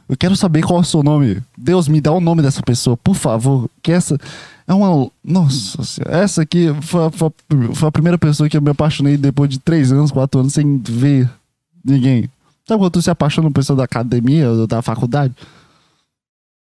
Eu 0.08 0.16
quero 0.16 0.36
saber 0.36 0.62
qual 0.62 0.78
é 0.78 0.82
o 0.82 0.86
seu 0.86 1.02
nome. 1.02 1.42
Deus, 1.58 1.88
me 1.88 2.00
dá 2.00 2.12
o 2.12 2.20
nome 2.20 2.44
dessa 2.44 2.62
pessoa, 2.62 2.96
por 2.96 3.16
favor. 3.16 3.68
Que 3.82 3.92
essa 3.92 4.20
é 4.68 4.74
uma. 4.74 5.10
Nossa 5.24 5.82
essa 6.08 6.44
aqui 6.44 6.68
foi, 6.82 7.10
foi, 7.12 7.32
foi, 7.74 7.88
a 7.88 7.92
primeira 7.92 8.18
pessoa 8.20 8.48
que 8.48 8.56
eu 8.56 8.62
me 8.62 8.70
apaixonei 8.70 9.18
depois 9.18 9.50
de 9.50 9.58
três 9.58 9.92
anos, 9.92 10.12
quatro 10.12 10.40
anos, 10.40 10.54
sem 10.54 10.78
ver 10.78 11.28
ninguém. 11.84 12.30
Sabe 12.68 12.80
quando 12.80 12.94
tu 12.94 13.02
se 13.02 13.10
apaixona 13.10 13.48
por 13.50 13.56
pessoa 13.56 13.78
da 13.78 13.84
academia 13.84 14.52
ou 14.52 14.68
da 14.68 14.82
faculdade? 14.84 15.34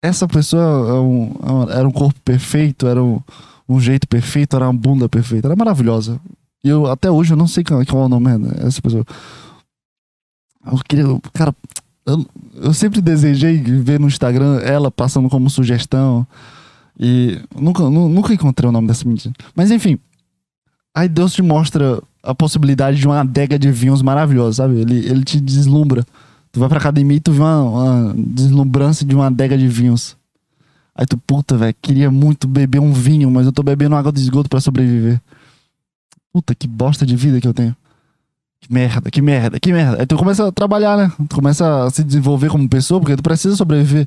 Essa 0.02 0.26
pessoa 0.26 0.62
é 0.62 1.00
um, 1.00 1.68
é 1.70 1.78
era 1.78 1.88
um 1.88 1.92
corpo 1.92 2.20
perfeito, 2.24 2.88
era 2.88 3.02
um, 3.02 3.20
um 3.68 3.80
jeito 3.80 4.08
perfeito, 4.08 4.56
era 4.56 4.66
uma 4.66 4.72
bunda 4.72 5.08
perfeita, 5.08 5.46
era 5.46 5.56
maravilhosa. 5.56 6.20
E 6.64 6.68
eu 6.68 6.86
até 6.86 7.10
hoje 7.10 7.32
eu 7.32 7.36
não 7.36 7.46
sei 7.46 7.62
qual, 7.62 7.84
qual 7.86 8.02
é 8.02 8.06
o 8.06 8.08
nome 8.08 8.38
dessa 8.38 8.82
pessoa. 8.82 9.04
Eu 10.66 10.78
queria. 10.88 11.04
Cara, 11.32 11.54
eu, 12.04 12.26
eu 12.54 12.74
sempre 12.74 13.00
desejei 13.00 13.58
ver 13.58 13.98
no 14.00 14.08
Instagram 14.08 14.60
ela 14.60 14.90
passando 14.90 15.28
como 15.28 15.48
sugestão. 15.48 16.26
E 16.98 17.40
nunca, 17.56 17.88
nunca 17.88 18.34
encontrei 18.34 18.68
o 18.68 18.72
nome 18.72 18.88
dessa 18.88 19.04
menina. 19.04 19.32
Mas 19.54 19.70
enfim. 19.70 19.98
Aí 20.94 21.08
Deus 21.08 21.32
te 21.32 21.42
mostra 21.42 22.02
a 22.22 22.34
possibilidade 22.34 22.98
de 22.98 23.06
uma 23.06 23.20
adega 23.20 23.58
de 23.58 23.70
vinhos 23.70 24.02
maravilhosa, 24.02 24.62
sabe? 24.64 24.80
Ele, 24.80 25.06
ele 25.06 25.24
te 25.24 25.40
deslumbra. 25.40 26.04
Tu 26.52 26.60
vai 26.60 26.68
pra 26.68 26.78
academia 26.78 27.16
e 27.16 27.20
tu 27.20 27.32
vê 27.32 27.40
uma, 27.40 27.62
uma 27.62 28.14
deslumbrância 28.14 29.06
de 29.06 29.14
uma 29.14 29.26
adega 29.26 29.56
de 29.56 29.66
vinhos. 29.66 30.16
Aí 30.94 31.06
tu, 31.06 31.16
puta, 31.16 31.56
velho, 31.56 31.74
queria 31.80 32.10
muito 32.10 32.46
beber 32.46 32.78
um 32.78 32.92
vinho, 32.92 33.30
mas 33.30 33.46
eu 33.46 33.52
tô 33.52 33.62
bebendo 33.62 33.96
água 33.96 34.12
de 34.12 34.20
esgoto 34.20 34.50
para 34.50 34.60
sobreviver. 34.60 35.18
Puta, 36.32 36.54
que 36.54 36.68
bosta 36.68 37.06
de 37.06 37.16
vida 37.16 37.40
que 37.40 37.48
eu 37.48 37.54
tenho. 37.54 37.74
Que 38.60 38.72
merda, 38.72 39.10
que 39.10 39.22
merda, 39.22 39.58
que 39.58 39.72
merda. 39.72 40.00
Aí 40.00 40.06
tu 40.06 40.16
começa 40.16 40.46
a 40.46 40.52
trabalhar, 40.52 40.96
né? 40.96 41.10
Tu 41.28 41.34
começa 41.34 41.84
a 41.84 41.90
se 41.90 42.04
desenvolver 42.04 42.50
como 42.50 42.68
pessoa, 42.68 43.00
porque 43.00 43.16
tu 43.16 43.22
precisa 43.22 43.56
sobreviver. 43.56 44.06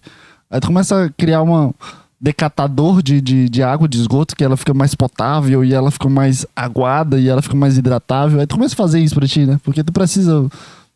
Aí 0.49 0.59
tu 0.59 0.67
começa 0.67 1.05
a 1.05 1.09
criar 1.09 1.41
uma 1.41 1.73
decatador 2.21 3.01
de, 3.01 3.19
de, 3.19 3.49
de, 3.49 3.63
água 3.63 3.87
de 3.87 3.99
esgoto, 3.99 4.35
que 4.35 4.43
ela 4.43 4.55
fica 4.55 4.73
mais 4.73 4.95
potável 4.95 5.65
e 5.65 5.73
ela 5.73 5.91
fica 5.91 6.07
mais 6.07 6.45
aguada 6.55 7.19
e 7.19 7.27
ela 7.27 7.41
fica 7.41 7.55
mais 7.55 7.77
hidratável. 7.77 8.39
Aí 8.39 8.47
tu 8.47 8.55
começa 8.55 8.73
a 8.73 8.77
fazer 8.77 8.99
isso 8.99 9.15
pra 9.15 9.27
ti, 9.27 9.45
né? 9.45 9.59
Porque 9.63 9.83
tu 9.83 9.91
precisa 9.91 10.49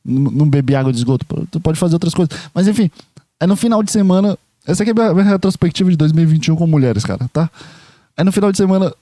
não 0.04 0.50
beber 0.50 0.76
água 0.76 0.92
de 0.92 1.00
esgoto, 1.00 1.26
tu 1.52 1.60
pode 1.60 1.78
fazer 1.78 1.96
outras 1.96 2.14
coisas. 2.14 2.38
Mas 2.54 2.68
enfim, 2.68 2.90
aí 3.40 3.48
no 3.48 3.56
final 3.56 3.84
de 3.84 3.92
semana 3.92 4.38
Essa 4.66 4.84
aqui 4.84 4.92
é 4.92 5.04
a 5.04 5.14
minha, 5.14 5.26
retrospectiva 5.26 5.90
de 5.90 5.98
2021 5.98 6.56
com 6.56 6.68
mulheres, 6.68 7.04
cara, 7.04 7.28
tá? 7.34 7.50
Aí 8.16 8.24
no 8.24 8.32
final 8.32 8.52
de 8.52 8.58
semana, 8.58 8.94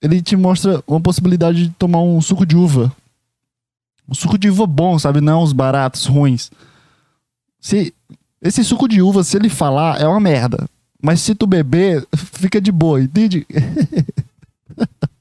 ele 0.00 0.20
te 0.20 0.36
mostra 0.36 0.82
uma 0.86 1.00
possibilidade 1.00 1.66
de 1.66 1.70
tomar 1.70 2.00
um 2.00 2.20
suco 2.20 2.44
de 2.44 2.56
uva. 2.56 2.92
Um 4.08 4.14
suco 4.14 4.38
de 4.38 4.48
uva 4.50 4.66
bom, 4.66 4.98
sabe? 4.98 5.20
Não 5.20 5.42
os 5.42 5.52
baratos, 5.52 6.06
ruins. 6.06 6.50
Se 7.60 7.92
esse 8.40 8.62
suco 8.62 8.86
de 8.86 9.02
uva, 9.02 9.24
se 9.24 9.36
ele 9.36 9.48
falar, 9.48 10.00
é 10.00 10.06
uma 10.06 10.20
merda. 10.20 10.68
Mas 11.02 11.20
se 11.20 11.34
tu 11.34 11.46
beber, 11.46 12.06
fica 12.14 12.60
de 12.60 12.70
boa, 12.70 13.00
entende? 13.00 13.46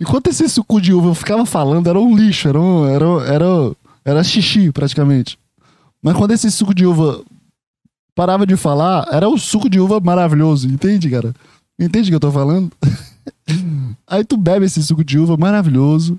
Enquanto 0.00 0.28
esse 0.28 0.48
suco 0.48 0.80
de 0.80 0.92
uva 0.92 1.08
eu 1.08 1.14
ficava 1.14 1.46
falando, 1.46 1.88
era 1.88 1.98
um 1.98 2.16
lixo, 2.16 2.48
era, 2.48 2.60
um, 2.60 2.86
era, 2.86 3.06
era, 3.26 3.46
era 4.04 4.24
xixi 4.24 4.70
praticamente. 4.70 5.38
Mas 6.02 6.16
quando 6.16 6.32
esse 6.32 6.50
suco 6.50 6.74
de 6.74 6.84
uva 6.84 7.22
parava 8.14 8.46
de 8.46 8.56
falar, 8.56 9.08
era 9.10 9.28
um 9.28 9.38
suco 9.38 9.68
de 9.68 9.80
uva 9.80 10.00
maravilhoso, 10.00 10.68
entende, 10.68 11.10
cara? 11.10 11.34
Entende 11.78 12.08
o 12.08 12.10
que 12.10 12.14
eu 12.14 12.20
tô 12.20 12.30
falando? 12.30 12.70
Aí 14.06 14.24
tu 14.24 14.36
bebe 14.36 14.66
esse 14.66 14.82
suco 14.82 15.02
de 15.02 15.18
uva 15.18 15.36
maravilhoso, 15.36 16.18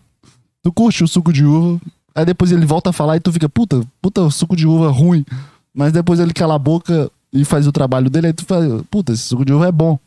tu 0.61 0.71
curte 0.71 1.03
o 1.03 1.07
suco 1.07 1.31
de 1.31 1.45
uva, 1.45 1.79
aí 2.15 2.25
depois 2.25 2.51
ele 2.51 2.65
volta 2.65 2.89
a 2.89 2.93
falar 2.93 3.17
e 3.17 3.19
tu 3.19 3.31
fica, 3.31 3.47
puta, 3.47 3.85
puta, 4.01 4.29
suco 4.31 4.55
de 4.55 4.65
uva 4.65 4.89
ruim. 4.89 5.25
Mas 5.73 5.91
depois 5.91 6.19
ele 6.19 6.33
cala 6.33 6.55
a 6.55 6.59
boca 6.59 7.11
e 7.31 7.45
faz 7.45 7.67
o 7.67 7.71
trabalho 7.71 8.09
dele, 8.09 8.27
aí 8.27 8.33
tu 8.33 8.45
fala, 8.45 8.83
puta, 8.89 9.11
esse 9.13 9.23
suco 9.23 9.45
de 9.45 9.53
uva 9.53 9.67
é 9.67 9.71
bom. 9.71 9.99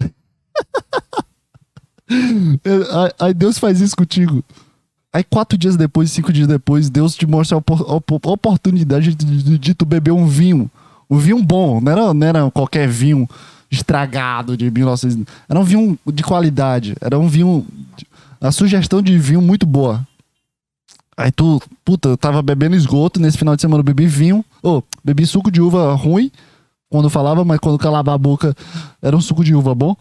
aí 3.18 3.34
Deus 3.34 3.58
faz 3.58 3.80
isso 3.80 3.96
contigo. 3.96 4.44
Aí 5.12 5.24
quatro 5.24 5.56
dias 5.56 5.76
depois, 5.76 6.10
cinco 6.10 6.32
dias 6.32 6.46
depois, 6.46 6.90
Deus 6.90 7.14
te 7.14 7.26
mostra 7.26 7.56
a 7.56 8.30
oportunidade 8.30 9.14
de, 9.14 9.58
de, 9.58 9.74
tu 9.74 9.86
beber 9.86 10.10
um 10.10 10.26
vinho. 10.26 10.70
Um 11.08 11.16
vinho 11.16 11.42
bom, 11.42 11.80
não 11.80 11.92
era, 11.92 12.14
não 12.14 12.26
era 12.26 12.50
qualquer 12.50 12.88
vinho 12.88 13.28
estragado 13.70 14.56
de 14.56 14.70
1900. 14.70 15.24
Era 15.48 15.58
um 15.58 15.64
vinho 15.64 15.98
de 16.06 16.22
qualidade. 16.22 16.94
Era 17.00 17.18
um 17.18 17.28
vinho. 17.28 17.66
A 18.40 18.52
sugestão 18.52 19.00
de 19.00 19.18
vinho 19.18 19.40
muito 19.40 19.66
boa. 19.66 20.06
Aí 21.16 21.32
tu, 21.32 21.62
puta, 21.84 22.10
eu 22.10 22.16
tava 22.16 22.42
bebendo 22.42 22.76
esgoto. 22.76 23.20
Nesse 23.20 23.38
final 23.38 23.56
de 23.56 23.62
semana 23.62 23.80
eu 23.80 23.84
bebi 23.84 24.06
vinho. 24.06 24.44
Ou, 24.62 24.78
oh, 24.78 24.82
bebi 25.02 25.26
suco 25.26 25.50
de 25.50 25.60
uva 25.60 25.94
ruim. 25.94 26.30
Quando 26.90 27.10
falava, 27.10 27.44
mas 27.44 27.58
quando 27.58 27.78
calava 27.78 28.14
a 28.14 28.18
boca 28.18 28.54
era 29.02 29.16
um 29.16 29.20
suco 29.20 29.42
de 29.42 29.54
uva 29.54 29.74
bom. 29.74 29.96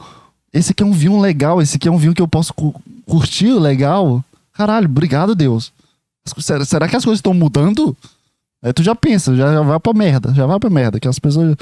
Esse 0.56 0.72
aqui 0.72 0.82
é 0.82 0.86
um 0.86 0.94
vinho 0.94 1.20
legal. 1.20 1.62
Esse 1.62 1.76
aqui 1.76 1.90
é 1.90 1.92
um 1.92 1.98
vinho 1.98 2.14
que 2.14 2.22
eu 2.22 2.28
posso 2.30 2.54
cu 2.54 2.74
curtir 3.06 3.52
legal. 3.52 4.24
Caralho, 4.54 4.86
obrigado, 4.86 5.36
Deus. 5.36 5.74
Será, 6.38 6.64
será 6.64 6.88
que 6.88 6.96
as 6.96 7.04
coisas 7.04 7.20
estão 7.20 7.34
mudando? 7.34 7.96
Aí 8.64 8.72
tu 8.72 8.82
já 8.82 8.96
pensa, 8.96 9.36
já, 9.36 9.54
já 9.54 9.62
vai 9.62 9.78
pra 9.80 9.94
merda. 9.94 10.34
Já 10.34 10.46
vai 10.46 10.58
pra 10.58 10.70
merda. 10.70 10.98
Que 10.98 11.10
as 11.10 11.20
pessoas. 11.20 11.58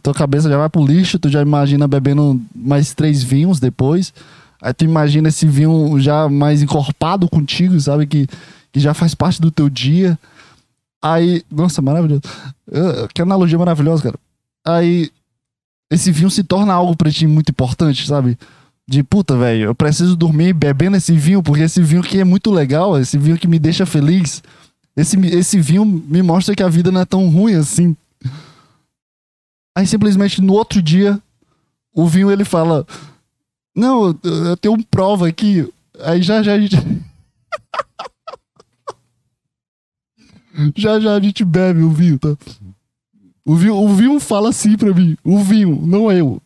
Tua 0.00 0.14
cabeça 0.14 0.48
já 0.48 0.56
vai 0.56 0.68
pro 0.68 0.86
lixo, 0.86 1.18
tu 1.18 1.28
já 1.28 1.42
imagina 1.42 1.88
bebendo 1.88 2.40
mais 2.54 2.94
três 2.94 3.20
vinhos 3.20 3.58
depois. 3.58 4.14
Aí 4.62 4.72
tu 4.72 4.84
imagina 4.84 5.28
esse 5.28 5.44
vinho 5.44 5.98
já 5.98 6.28
mais 6.28 6.62
encorpado 6.62 7.28
contigo, 7.28 7.78
sabe? 7.80 8.06
Que, 8.06 8.28
que 8.70 8.78
já 8.78 8.94
faz 8.94 9.12
parte 9.16 9.40
do 9.40 9.50
teu 9.50 9.68
dia. 9.68 10.16
Aí, 11.02 11.42
nossa, 11.50 11.82
maravilhoso. 11.82 12.22
Que 13.12 13.20
analogia 13.20 13.58
maravilhosa, 13.58 14.04
cara. 14.04 14.14
Aí, 14.64 15.10
esse 15.92 16.10
vinho 16.10 16.30
se 16.30 16.42
torna 16.42 16.72
algo 16.72 16.96
pra 16.96 17.10
ti 17.10 17.26
muito 17.26 17.50
importante, 17.50 18.06
sabe? 18.06 18.38
De 18.88 19.02
puta, 19.02 19.36
velho, 19.36 19.64
eu 19.64 19.74
preciso 19.74 20.16
dormir 20.16 20.54
bebendo 20.54 20.96
esse 20.96 21.14
vinho, 21.14 21.42
porque 21.42 21.64
esse 21.64 21.82
vinho 21.82 22.00
aqui 22.00 22.18
é 22.18 22.24
muito 22.24 22.50
legal, 22.50 22.98
esse 22.98 23.18
vinho 23.18 23.36
que 23.36 23.46
me 23.46 23.58
deixa 23.58 23.84
feliz. 23.84 24.42
Esse, 24.96 25.18
esse 25.26 25.60
vinho 25.60 25.84
me 25.84 26.22
mostra 26.22 26.56
que 26.56 26.62
a 26.62 26.68
vida 26.68 26.90
não 26.90 27.02
é 27.02 27.04
tão 27.04 27.28
ruim 27.28 27.56
assim. 27.56 27.94
Aí 29.76 29.86
simplesmente 29.86 30.40
no 30.40 30.54
outro 30.54 30.80
dia, 30.80 31.20
o 31.94 32.06
vinho 32.06 32.30
ele 32.30 32.44
fala: 32.44 32.86
Não, 33.76 34.18
eu, 34.22 34.56
tenho 34.56 34.82
prova 34.86 35.28
aqui. 35.28 35.70
Aí 36.00 36.22
já 36.22 36.42
já 36.42 36.54
a 36.54 36.58
gente. 36.58 36.76
já 40.74 40.98
já 40.98 41.16
a 41.16 41.20
gente 41.20 41.44
bebe 41.44 41.82
o 41.82 41.90
vinho, 41.90 42.18
tá? 42.18 42.34
O 43.44 43.56
vinho, 43.56 43.76
o 43.76 43.94
vinho 43.94 44.20
fala 44.20 44.50
assim 44.50 44.76
pra 44.76 44.94
mim: 44.94 45.16
O 45.24 45.38
vinho, 45.38 45.80
não 45.84 46.10
eu. 46.10 46.40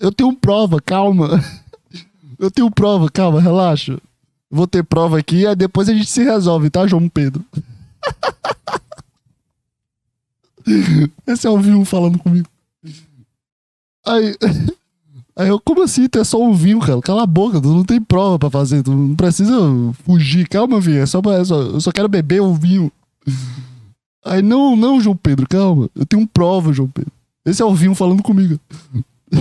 Eu 0.00 0.10
tenho 0.10 0.32
prova, 0.32 0.80
calma. 0.80 1.42
Eu 2.38 2.50
tenho 2.50 2.70
prova, 2.70 3.10
calma, 3.10 3.40
relaxa. 3.40 3.98
Vou 4.50 4.66
ter 4.66 4.84
prova 4.84 5.18
aqui, 5.18 5.46
aí 5.46 5.56
depois 5.56 5.88
a 5.88 5.94
gente 5.94 6.06
se 6.06 6.22
resolve, 6.22 6.70
tá, 6.70 6.86
João 6.86 7.08
Pedro? 7.08 7.44
Esse 11.26 11.46
é 11.46 11.50
o 11.50 11.58
vinho 11.58 11.84
falando 11.84 12.18
comigo. 12.18 12.48
Aí, 14.04 14.36
aí 15.36 15.48
eu, 15.48 15.60
como 15.60 15.82
assim? 15.82 16.08
Tu 16.08 16.18
é 16.18 16.24
só 16.24 16.40
um 16.40 16.54
vinho, 16.54 16.80
cara? 16.80 17.02
Cala 17.02 17.24
a 17.24 17.26
boca, 17.26 17.60
tu 17.60 17.68
não 17.68 17.84
tem 17.84 18.00
prova 18.00 18.38
pra 18.38 18.50
fazer, 18.50 18.82
tu 18.82 18.92
não 18.92 19.16
precisa 19.16 19.54
fugir. 20.04 20.48
Calma, 20.48 20.80
vinho, 20.80 21.02
é 21.02 21.06
só, 21.06 21.18
é 21.18 21.44
só, 21.44 21.60
eu 21.60 21.80
só 21.80 21.92
quero 21.92 22.08
beber 22.08 22.40
o 22.40 22.54
vinho. 22.54 22.90
Aí, 24.26 24.42
não, 24.42 24.76
não, 24.76 25.00
João 25.00 25.16
Pedro, 25.16 25.46
calma. 25.48 25.88
Eu 25.94 26.04
tenho 26.04 26.26
prova, 26.26 26.72
João 26.72 26.88
Pedro. 26.88 27.12
Esse 27.44 27.62
é 27.62 27.64
o 27.64 27.74
vinho 27.74 27.94
falando 27.94 28.22
comigo. 28.22 28.58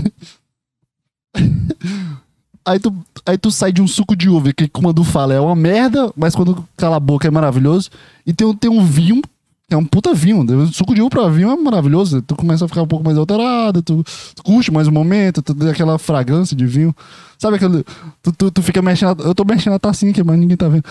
aí, 2.65 2.79
tu, 2.79 2.95
aí 3.25 3.37
tu 3.37 3.51
sai 3.51 3.71
de 3.71 3.81
um 3.81 3.87
suco 3.87 4.15
de 4.15 4.29
uva, 4.29 4.53
que 4.53 4.67
quando 4.67 5.03
fala 5.03 5.33
é 5.33 5.39
uma 5.39 5.55
merda, 5.55 6.13
mas 6.15 6.35
quando 6.35 6.65
cala 6.77 6.97
a 6.97 6.99
boca 6.99 7.27
é 7.27 7.31
maravilhoso. 7.31 7.89
E 8.25 8.33
tem, 8.33 8.53
tem 8.55 8.69
um 8.69 8.85
vinho 8.85 9.21
é 9.69 9.75
um 9.75 9.85
puta 9.85 10.13
vinho. 10.13 10.43
O 10.43 10.67
suco 10.67 10.93
de 10.93 11.01
uva 11.01 11.09
pra 11.09 11.29
vinho 11.29 11.49
é 11.49 11.55
maravilhoso. 11.55 12.21
Tu 12.21 12.35
começa 12.35 12.65
a 12.65 12.67
ficar 12.67 12.83
um 12.83 12.87
pouco 12.87 13.03
mais 13.03 13.17
alterado, 13.17 13.81
tu, 13.81 14.03
tu 14.35 14.43
curte 14.43 14.71
mais 14.71 14.87
o 14.87 14.91
momento, 14.91 15.41
tu 15.41 15.55
tem 15.55 15.69
aquela 15.69 15.97
fragrância 15.97 16.55
de 16.55 16.65
vinho. 16.65 16.95
Sabe 17.37 17.55
aquele. 17.55 17.83
Tu, 18.21 18.31
tu, 18.31 18.51
tu 18.51 18.61
fica 18.61 18.81
mexendo. 18.81 19.23
Eu 19.23 19.33
tô 19.33 19.43
mexendo 19.43 19.73
a 19.73 19.79
tacinha 19.79 20.11
aqui, 20.11 20.23
mas 20.23 20.37
ninguém 20.37 20.55
tá 20.55 20.67
vendo. 20.67 20.85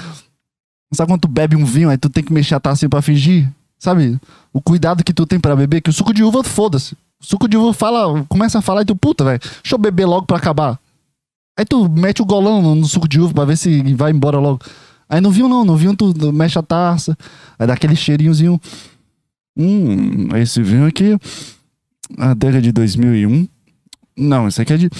Sabe 0.92 1.10
quando 1.10 1.22
tu 1.22 1.28
bebe 1.28 1.56
um 1.56 1.64
vinho, 1.64 1.88
aí 1.88 1.96
tu 1.96 2.08
tem 2.08 2.22
que 2.22 2.32
mexer 2.32 2.54
a 2.54 2.60
tacinha 2.60 2.88
pra 2.88 3.00
fingir? 3.00 3.48
Sabe? 3.84 4.18
O 4.50 4.62
cuidado 4.62 5.04
que 5.04 5.12
tu 5.12 5.26
tem 5.26 5.38
pra 5.38 5.54
beber, 5.54 5.82
que 5.82 5.90
o 5.90 5.92
suco 5.92 6.14
de 6.14 6.24
uva, 6.24 6.42
foda-se. 6.42 6.94
O 7.20 7.26
suco 7.26 7.46
de 7.46 7.54
uva 7.58 7.74
fala, 7.74 8.24
começa 8.30 8.58
a 8.58 8.62
falar 8.62 8.80
e 8.80 8.86
tu, 8.86 8.96
puta, 8.96 9.22
velho, 9.24 9.38
deixa 9.38 9.74
eu 9.74 9.78
beber 9.78 10.06
logo 10.06 10.24
pra 10.24 10.38
acabar. 10.38 10.80
Aí 11.54 11.66
tu 11.66 11.86
mete 11.90 12.22
o 12.22 12.24
golão 12.24 12.62
no, 12.62 12.74
no 12.74 12.86
suco 12.86 13.06
de 13.06 13.20
uva 13.20 13.34
pra 13.34 13.44
ver 13.44 13.58
se 13.58 13.82
vai 13.92 14.10
embora 14.10 14.38
logo. 14.38 14.64
Aí 15.06 15.20
no 15.20 15.30
vinho 15.30 15.50
não, 15.50 15.66
no 15.66 15.76
vinho 15.76 15.94
tu 15.94 16.14
mexe 16.32 16.58
a 16.58 16.62
taça, 16.62 17.14
aí 17.58 17.66
dá 17.66 17.74
aquele 17.74 17.94
cheirinhozinho. 17.94 18.58
Hum, 19.54 20.34
esse 20.34 20.62
vinho 20.62 20.86
aqui, 20.86 21.18
a 22.16 22.32
década 22.32 22.62
de 22.62 22.72
2001. 22.72 23.46
Não, 24.16 24.48
esse 24.48 24.62
aqui 24.62 24.72
é 24.72 24.76
de. 24.78 24.90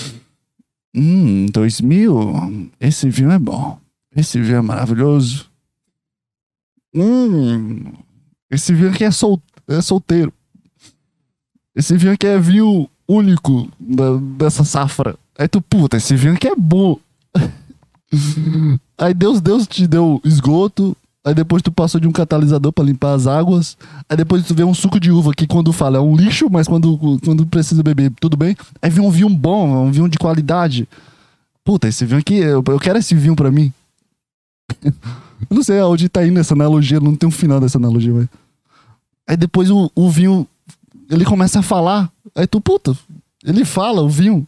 Hum, 0.94 1.46
2000. 1.46 2.70
Esse 2.78 3.08
vinho 3.08 3.30
é 3.30 3.38
bom. 3.38 3.78
Esse 4.14 4.38
vinho 4.38 4.58
é 4.58 4.60
maravilhoso. 4.60 5.46
Hum, 6.94 7.94
esse 8.54 8.72
vinho 8.72 8.90
aqui 8.90 9.04
é, 9.04 9.10
sol, 9.10 9.40
é 9.68 9.80
solteiro. 9.80 10.32
Esse 11.74 11.96
vinho 11.96 12.12
aqui 12.12 12.26
é 12.26 12.38
vinho 12.38 12.88
único 13.08 13.68
da, 13.78 14.16
dessa 14.38 14.64
safra. 14.64 15.16
Aí 15.38 15.48
tu, 15.48 15.60
puta, 15.60 15.96
esse 15.96 16.14
vinho 16.14 16.34
aqui 16.34 16.48
é 16.48 16.56
bom. 16.56 16.98
Aí 18.96 19.12
Deus, 19.12 19.40
Deus 19.40 19.66
te 19.66 19.86
deu 19.86 20.20
esgoto. 20.24 20.96
Aí 21.24 21.34
depois 21.34 21.62
tu 21.62 21.72
passou 21.72 21.98
de 21.98 22.06
um 22.06 22.12
catalisador 22.12 22.70
para 22.70 22.84
limpar 22.84 23.14
as 23.14 23.26
águas. 23.26 23.78
Aí 24.08 24.16
depois 24.16 24.46
tu 24.46 24.54
vê 24.54 24.62
um 24.62 24.74
suco 24.74 25.00
de 25.00 25.10
uva 25.10 25.32
que 25.32 25.46
quando 25.46 25.72
fala 25.72 25.96
é 25.96 26.00
um 26.00 26.14
lixo, 26.14 26.48
mas 26.50 26.68
quando, 26.68 26.98
quando 27.24 27.46
precisa 27.46 27.82
beber, 27.82 28.12
tudo 28.20 28.36
bem. 28.36 28.54
Aí 28.80 28.90
vem 28.90 29.04
um 29.04 29.10
vinho 29.10 29.30
bom, 29.30 29.86
um 29.86 29.90
vinho 29.90 30.08
de 30.08 30.18
qualidade. 30.18 30.86
Puta, 31.64 31.88
esse 31.88 32.04
vinho 32.04 32.20
aqui, 32.20 32.36
eu, 32.36 32.62
eu 32.66 32.78
quero 32.78 32.98
esse 32.98 33.14
vinho 33.14 33.34
para 33.34 33.50
mim. 33.50 33.72
eu 34.84 34.92
não 35.50 35.62
sei 35.62 35.78
aonde 35.78 36.10
tá 36.10 36.26
indo 36.26 36.38
essa 36.38 36.52
analogia, 36.52 37.00
não 37.00 37.16
tem 37.16 37.26
um 37.26 37.32
final 37.32 37.58
dessa 37.58 37.78
analogia, 37.78 38.12
mas. 38.12 38.28
Aí 39.26 39.36
depois 39.36 39.70
o, 39.70 39.90
o 39.94 40.10
vinho, 40.10 40.46
ele 41.10 41.24
começa 41.24 41.60
a 41.60 41.62
falar. 41.62 42.10
Aí 42.34 42.46
tu, 42.46 42.60
puta, 42.60 42.96
ele 43.44 43.64
fala, 43.64 44.02
o 44.02 44.08
vinho. 44.08 44.46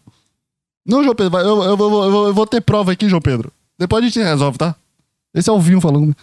Não, 0.85 1.03
João 1.03 1.15
Pedro, 1.15 1.39
eu, 1.39 1.63
eu, 1.63 1.79
eu, 1.79 2.27
eu, 2.27 2.35
vou 2.35 2.47
ter 2.47 2.61
prova 2.61 2.93
aqui, 2.93 3.09
João 3.09 3.21
Pedro. 3.21 3.53
Depois 3.79 4.03
a 4.03 4.07
gente 4.07 4.23
resolve, 4.23 4.59
tá? 4.59 4.75
Esse 5.35 5.51
é 5.51 5.53
o 5.53 5.61
vinho 5.61 5.81
falando. 5.81 6.17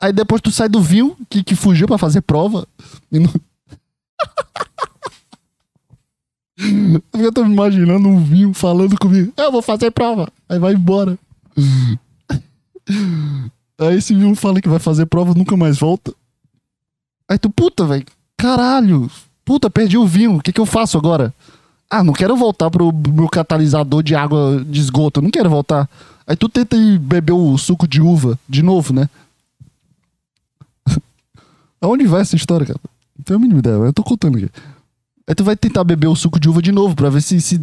Aí 0.00 0.12
depois 0.12 0.40
tu 0.40 0.50
sai 0.50 0.68
do 0.68 0.80
vinho, 0.80 1.16
que, 1.28 1.44
que 1.44 1.54
fugiu 1.54 1.86
pra 1.86 1.98
fazer 1.98 2.22
prova. 2.22 2.66
E 3.10 3.18
não... 3.18 3.28
eu 7.14 7.32
tô 7.32 7.44
me 7.44 7.52
imaginando 7.52 8.08
um 8.08 8.22
vinho 8.22 8.54
falando 8.54 8.98
comigo. 8.98 9.32
Eu 9.36 9.52
vou 9.52 9.62
fazer 9.62 9.90
prova. 9.90 10.28
Aí 10.48 10.58
vai 10.58 10.72
embora. 10.72 11.18
Aí 13.78 13.96
esse 13.96 14.14
vinho 14.14 14.34
fala 14.34 14.60
que 14.60 14.68
vai 14.68 14.78
fazer 14.78 15.06
prova 15.06 15.34
nunca 15.34 15.56
mais 15.56 15.78
volta. 15.78 16.14
Aí 17.28 17.38
tu, 17.38 17.50
puta, 17.50 17.84
velho. 17.84 18.04
Caralho. 18.36 19.10
Puta, 19.44 19.70
perdi 19.70 19.96
o 19.96 20.06
vinho. 20.06 20.36
O 20.36 20.42
que, 20.42 20.52
que 20.52 20.60
eu 20.60 20.66
faço 20.66 20.96
agora? 20.98 21.32
Ah, 21.90 22.02
não 22.02 22.12
quero 22.12 22.36
voltar 22.36 22.70
pro 22.70 22.92
meu 22.92 23.28
catalisador 23.28 24.02
de 24.02 24.14
água 24.14 24.64
de 24.66 24.80
esgoto. 24.80 25.20
Não 25.20 25.30
quero 25.30 25.50
voltar. 25.50 25.88
Aí 26.26 26.36
tu 26.36 26.48
tenta 26.48 26.76
ir 26.76 26.98
beber 26.98 27.32
o 27.32 27.58
suco 27.58 27.86
de 27.86 28.00
uva 28.00 28.38
de 28.48 28.62
novo, 28.62 28.92
né? 28.92 29.08
Aonde 31.80 32.06
vai 32.06 32.22
essa 32.22 32.36
história, 32.36 32.66
cara? 32.66 32.80
tenho 33.24 33.38
a 33.38 33.40
mínima 33.40 33.60
ideia, 33.60 33.74
eu 33.74 33.92
tô 33.92 34.02
contando 34.02 34.36
aqui. 34.38 34.50
Aí 35.26 35.34
tu 35.34 35.44
vai 35.44 35.56
tentar 35.56 35.84
beber 35.84 36.08
o 36.08 36.16
suco 36.16 36.40
de 36.40 36.48
uva 36.48 36.60
de 36.60 36.72
novo 36.72 36.94
pra 36.94 37.10
ver 37.10 37.22
se. 37.22 37.40
se... 37.40 37.60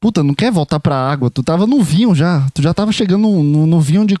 Puta, 0.00 0.22
não 0.22 0.34
quer 0.34 0.50
voltar 0.50 0.78
pra 0.78 0.96
água. 0.96 1.30
Tu 1.30 1.42
tava 1.42 1.66
no 1.66 1.82
vinho 1.82 2.14
já. 2.14 2.46
Tu 2.54 2.62
já 2.62 2.72
tava 2.72 2.92
chegando 2.92 3.22
no, 3.28 3.42
no, 3.42 3.66
no 3.66 3.80
vinho 3.80 4.06
de 4.06 4.16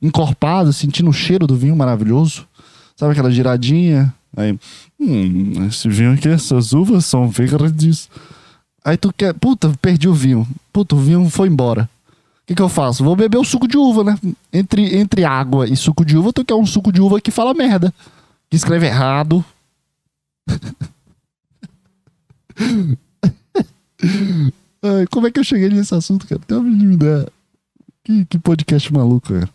encorpado, 0.00 0.72
sentindo 0.72 1.10
o 1.10 1.12
cheiro 1.12 1.46
do 1.46 1.56
vinho 1.56 1.76
maravilhoso. 1.76 2.46
Sabe 2.96 3.12
aquela 3.12 3.30
giradinha? 3.30 4.14
Aí, 4.36 4.58
hum, 4.98 5.66
esse 5.66 5.88
vinho 5.88 6.14
aqui, 6.14 6.28
essas 6.28 6.72
uvas 6.72 7.04
são 7.04 7.28
verdes. 7.28 8.08
Aí 8.84 8.96
tu 8.96 9.12
quer, 9.12 9.34
puta, 9.34 9.72
perdi 9.80 10.08
o 10.08 10.14
vinho. 10.14 10.46
Puta, 10.72 10.94
o 10.94 10.98
vinho 10.98 11.28
foi 11.28 11.48
embora. 11.48 11.88
O 12.42 12.46
que, 12.46 12.54
que 12.54 12.62
eu 12.62 12.68
faço? 12.68 13.04
Vou 13.04 13.14
beber 13.14 13.38
o 13.38 13.44
suco 13.44 13.68
de 13.68 13.76
uva, 13.76 14.02
né? 14.02 14.18
Entre, 14.52 14.96
entre 14.96 15.24
água 15.24 15.68
e 15.68 15.76
suco 15.76 16.04
de 16.04 16.16
uva, 16.16 16.32
tu 16.32 16.44
quer 16.44 16.54
um 16.54 16.66
suco 16.66 16.90
de 16.90 17.00
uva 17.00 17.20
que 17.20 17.30
fala 17.30 17.54
merda. 17.54 17.94
Que 18.50 18.56
escreve 18.56 18.86
errado. 18.86 19.44
Ai, 24.82 25.06
como 25.10 25.28
é 25.28 25.30
que 25.30 25.38
eu 25.38 25.44
cheguei 25.44 25.68
nesse 25.68 25.94
assunto, 25.94 26.26
cara? 26.26 26.40
Tem 26.46 26.56
uma. 26.56 27.26
Que, 28.04 28.24
que 28.24 28.38
podcast 28.38 28.92
maluco, 28.92 29.32
cara. 29.32 29.48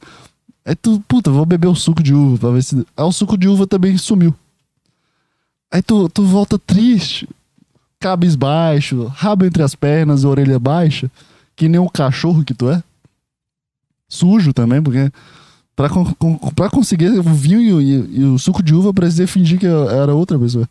Aí 0.68 0.76
tu, 0.76 1.02
puta, 1.08 1.32
vou 1.32 1.46
beber 1.46 1.68
o 1.68 1.76
suco 1.76 2.04
de 2.04 2.14
uva 2.14 2.38
pra 2.38 2.50
ver 2.52 2.62
se. 2.62 2.76
Aí 2.98 3.04
o 3.06 3.12
suco 3.12 3.38
de 3.38 3.48
uva 3.48 3.66
também 3.66 3.98
sumiu. 3.98 4.36
Aí 5.72 5.82
tu, 5.82 6.10
tu 6.10 6.24
volta 6.24 6.60
triste, 6.60 7.28
cabisbaixo, 8.00 9.06
rabo 9.06 9.46
entre 9.46 9.64
as 9.64 9.76
pernas, 9.76 10.26
orelha 10.26 10.60
baixa, 10.60 11.10
que 11.56 11.70
nem 11.70 11.80
o 11.80 11.90
cachorro 11.90 12.44
que 12.44 12.54
tu 12.54 12.70
é. 12.70 12.84
Sujo 14.10 14.54
também, 14.54 14.82
porque 14.82 15.12
pra, 15.76 15.90
con- 15.90 16.14
pra 16.56 16.70
conseguir 16.70 17.10
o 17.18 17.24
vinho 17.24 17.62
e, 17.62 17.74
o- 17.74 17.82
e- 17.82 18.24
o 18.26 18.38
suco 18.40 18.62
de 18.64 18.74
uva, 18.74 18.90
eu 18.90 18.94
precisei 18.94 19.28
fingir 19.28 19.60
que 19.60 19.66
eu 19.66 19.90
era 19.90 20.14
outra 20.14 20.38
pessoa. 20.38 20.68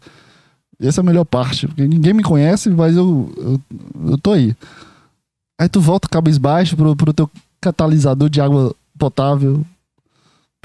Essa 0.78 1.00
é 1.00 1.02
a 1.02 1.04
melhor 1.04 1.24
parte, 1.24 1.66
porque 1.66 1.86
ninguém 1.86 2.12
me 2.12 2.22
conhece, 2.22 2.68
mas 2.68 2.96
eu, 2.96 3.32
eu, 3.36 3.60
eu 4.10 4.18
tô 4.18 4.32
aí. 4.32 4.54
Aí 5.58 5.68
tu 5.70 5.80
volta 5.80 6.06
cabisbaixo 6.08 6.76
pro, 6.76 6.94
pro 6.94 7.14
teu 7.14 7.30
catalisador 7.62 8.28
de 8.28 8.40
água 8.42 8.74
potável. 8.98 9.64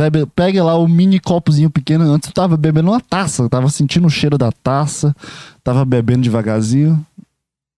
Bebe, 0.09 0.25
pega 0.35 0.63
lá 0.63 0.75
o 0.75 0.87
mini 0.87 1.19
copozinho 1.19 1.69
pequeno. 1.69 2.03
Antes 2.11 2.29
tu 2.29 2.33
tava 2.33 2.57
bebendo 2.57 2.89
uma 2.89 2.99
taça, 2.99 3.47
tava 3.47 3.69
sentindo 3.69 4.07
o 4.07 4.09
cheiro 4.09 4.37
da 4.37 4.51
taça, 4.51 5.15
tava 5.63 5.85
bebendo 5.85 6.23
devagarzinho. 6.23 7.05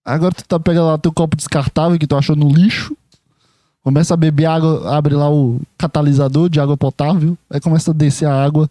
Agora 0.05 0.33
tu 0.33 0.45
tá 0.45 0.59
pega 0.59 0.81
lá 0.81 0.97
teu 0.97 1.11
copo 1.11 1.35
descartável 1.35 1.99
que 1.99 2.07
tu 2.07 2.15
achou 2.15 2.35
no 2.35 2.49
lixo. 2.49 2.95
Começa 3.83 4.13
a 4.13 4.17
beber 4.17 4.45
água, 4.45 4.95
abre 4.95 5.13
lá 5.13 5.29
o 5.29 5.59
catalisador 5.77 6.47
de 6.47 6.57
água 6.57 6.77
potável, 6.77 7.37
aí 7.49 7.59
começa 7.59 7.91
a 7.91 7.93
descer 7.93 8.25
a 8.25 8.43
água 8.45 8.69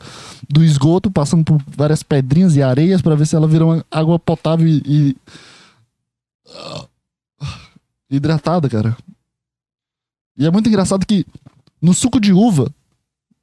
do 0.49 0.65
esgoto, 0.65 1.11
passando 1.11 1.45
por 1.45 1.61
várias 1.77 2.03
pedrinhas 2.03 2.57
e 2.57 2.63
areias 2.63 3.03
pra 3.03 3.15
ver 3.15 3.27
se 3.27 3.37
ela 3.37 3.47
vira 3.47 3.67
uma 3.67 3.85
água 3.91 4.19
potável 4.19 4.67
e, 4.67 4.83
e- 4.87 5.17
hidratada, 8.11 8.71
cara. 8.71 8.97
E 10.39 10.47
é 10.47 10.51
muito 10.51 10.71
engraçado 10.71 11.05
que 11.07 11.27
no 11.81 11.93
suco 11.93 12.19
de 12.19 12.33
uva, 12.33 12.71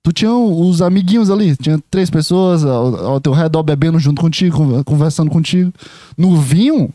tu 0.09 0.13
tinha 0.13 0.33
os 0.33 0.81
amiguinhos 0.81 1.29
ali, 1.29 1.55
tinha 1.55 1.79
três 1.91 2.09
pessoas 2.09 2.65
ao, 2.65 3.05
ao 3.05 3.21
teu 3.21 3.31
redor 3.31 3.61
bebendo 3.63 3.99
junto 3.99 4.19
contigo, 4.21 4.57
con- 4.57 4.83
conversando 4.83 5.29
contigo. 5.29 5.71
No 6.17 6.35
vinho, 6.37 6.89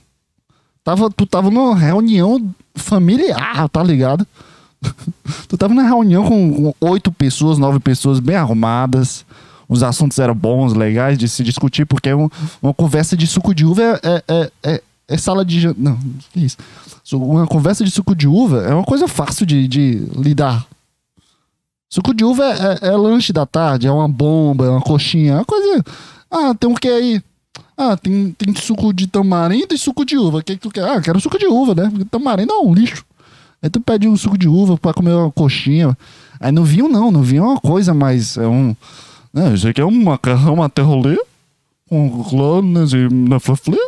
tava, 0.83 1.09
tu 1.11 1.25
tava 1.25 1.49
numa 1.51 1.77
reunião 1.77 2.45
familiar, 2.75 3.69
tá 3.69 3.83
ligado? 3.83 4.27
tu 5.49 5.57
tava 5.57 5.73
numa 5.73 5.87
reunião 5.87 6.25
com, 6.27 6.75
oito 6.81 7.12
pessoas, 7.12 7.57
nove 7.59 7.79
pessoas 7.79 8.19
bem 8.21 8.37
arrumadas. 8.37 9.25
Os 9.69 9.83
assuntos 9.83 10.19
eram 10.19 10.35
bons, 10.35 10.75
legais 10.75 11.17
de 11.17 11.29
se 11.29 11.43
discutir, 11.43 11.87
porque 11.87 12.12
um- 12.12 12.29
uma 12.62 12.75
conversa 12.75 13.17
de 13.17 13.27
suco 13.27 13.55
de 13.55 13.65
uva 13.65 13.83
é, 13.83 14.01
é, 14.03 14.23
é, 14.29 14.51
é- 14.65 14.83
é 15.07 15.17
sala 15.17 15.45
de. 15.45 15.73
Não, 15.79 15.97
que 16.33 16.41
isso? 16.41 16.57
Uma 17.12 17.47
conversa 17.47 17.85
de 17.85 17.91
suco 17.91 18.15
de 18.15 18.27
uva 18.27 18.62
é 18.62 18.75
uma 18.75 18.85
coisa 18.85 19.07
fácil 19.07 19.45
de, 19.47 19.69
de 19.69 20.07
lidar. 20.17 20.67
Suco 21.95 22.12
de 22.12 22.24
uva 22.24 22.42
é, 22.45 22.49
é- 22.82 22.88
é 22.88 22.97
lanche 22.97 23.32
da 23.32 23.47
tarde, 23.47 23.86
é 23.86 23.92
uma 23.92 24.09
bomba, 24.09 24.64
é 24.66 24.68
uma 24.68 24.80
coxinha, 24.80 25.30
é 25.30 25.36
uma 25.36 25.45
coisa. 25.45 25.84
Ah, 26.28 26.53
tem 26.53 26.68
um 26.68 26.74
que 26.74 26.88
aí? 26.88 27.22
Ah, 27.78 27.97
tem, 27.97 28.32
tem 28.32 28.53
suco 28.57 28.92
de 28.92 29.07
tamarindo 29.07 29.72
e 29.72 29.78
suco 29.78 30.05
de 30.05 30.18
uva. 30.18 30.38
O 30.38 30.42
que, 30.42 30.55
que 30.57 30.61
tu 30.61 30.70
quer? 30.70 30.82
Ah, 30.82 31.01
quero 31.01 31.20
suco 31.20 31.38
de 31.38 31.47
uva, 31.47 31.72
né? 31.72 31.88
Porque 31.88 32.05
tamarindo 32.07 32.53
é 32.53 32.59
um 32.59 32.74
lixo. 32.74 33.05
Aí 33.62 33.70
tu 33.70 33.80
pede 33.80 34.09
um 34.09 34.16
suco 34.16 34.36
de 34.36 34.49
uva 34.49 34.76
pra 34.76 34.92
comer 34.92 35.12
uma 35.12 35.30
coxinha. 35.30 35.97
Aí 36.40 36.51
no 36.51 36.64
vinho 36.64 36.88
não, 36.88 37.12
no 37.12 37.22
vinho 37.22 37.45
é 37.45 37.47
uma 37.47 37.61
coisa 37.61 37.95
mais. 37.95 38.36
É 38.36 38.49
um. 38.49 38.74
Não, 39.32 39.55
isso 39.55 39.68
aqui 39.68 39.80
é 39.80 39.86
um 39.86 40.03
macarrão 40.03 40.64
até 40.64 40.82
rolê 40.82 41.16
com 41.88 42.24
clones 42.24 42.92
e 42.92 43.09
nafaflê 43.09 43.78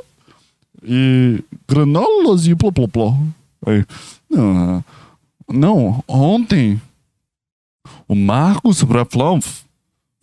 e 0.80 1.42
granolas 1.68 2.46
e 2.46 2.54
plô 2.54 2.70
plô 2.70 2.86
plô. 2.86 3.16
Aí, 3.66 3.84
não, 4.30 4.84
não, 5.48 6.04
ontem 6.06 6.80
o 8.06 8.14
Marcos 8.14 8.82
Braflão 8.82 9.40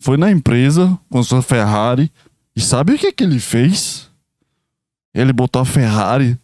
foi 0.00 0.16
na 0.16 0.30
empresa 0.30 0.98
com 1.10 1.22
sua 1.22 1.42
Ferrari 1.42 2.10
e 2.54 2.60
sabe 2.60 2.94
o 2.94 2.98
que, 2.98 3.12
que 3.12 3.24
ele 3.24 3.40
fez? 3.40 4.10
Ele 5.12 5.32
botou 5.32 5.62
a 5.62 5.64
Ferrari 5.64 6.38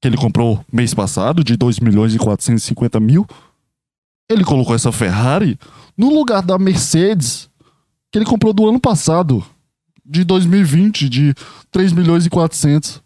que 0.00 0.08
ele 0.08 0.16
comprou 0.16 0.64
mês 0.72 0.92
passado 0.92 1.42
de 1.42 1.56
2 1.56 1.80
milhões 1.80 2.14
e 2.14 2.18
450 2.18 3.00
mil. 3.00 3.26
Ele 4.30 4.44
colocou 4.44 4.74
essa 4.74 4.92
Ferrari 4.92 5.58
no 5.96 6.12
lugar 6.12 6.42
da 6.42 6.58
Mercedes 6.58 7.48
que 8.10 8.18
ele 8.18 8.24
comprou 8.24 8.52
do 8.52 8.68
ano 8.68 8.78
passado, 8.78 9.44
de 10.06 10.22
2020, 10.22 11.08
de 11.08 11.34
3 11.72 11.92
milhões 11.92 12.24
e 12.24 12.30
400. 12.30 13.02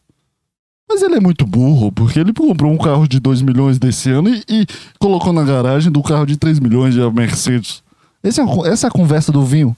Mas 0.89 1.03
ele 1.03 1.17
é 1.17 1.21
muito 1.21 1.47
burro, 1.47 1.93
porque 1.93 2.19
ele 2.19 2.33
comprou 2.33 2.73
um 2.73 2.79
carro 2.79 3.07
de 3.07 3.21
2 3.21 3.43
milhões 3.43 3.79
desse 3.79 4.11
ano 4.11 4.31
e, 4.31 4.43
e 4.49 4.67
colocou 4.99 5.33
na 5.33 5.45
garagem 5.45 5.93
do 5.93 6.03
carro 6.03 6.25
de 6.25 6.37
3 6.37 6.59
milhões 6.59 6.95
de 6.95 7.01
Mercedes. 7.11 7.83
Esse 8.25 8.41
é 8.41 8.45
essa 8.67 8.87
é 8.87 8.89
a 8.89 8.91
conversa 8.91 9.31
do 9.31 9.45
vinho. 9.45 9.77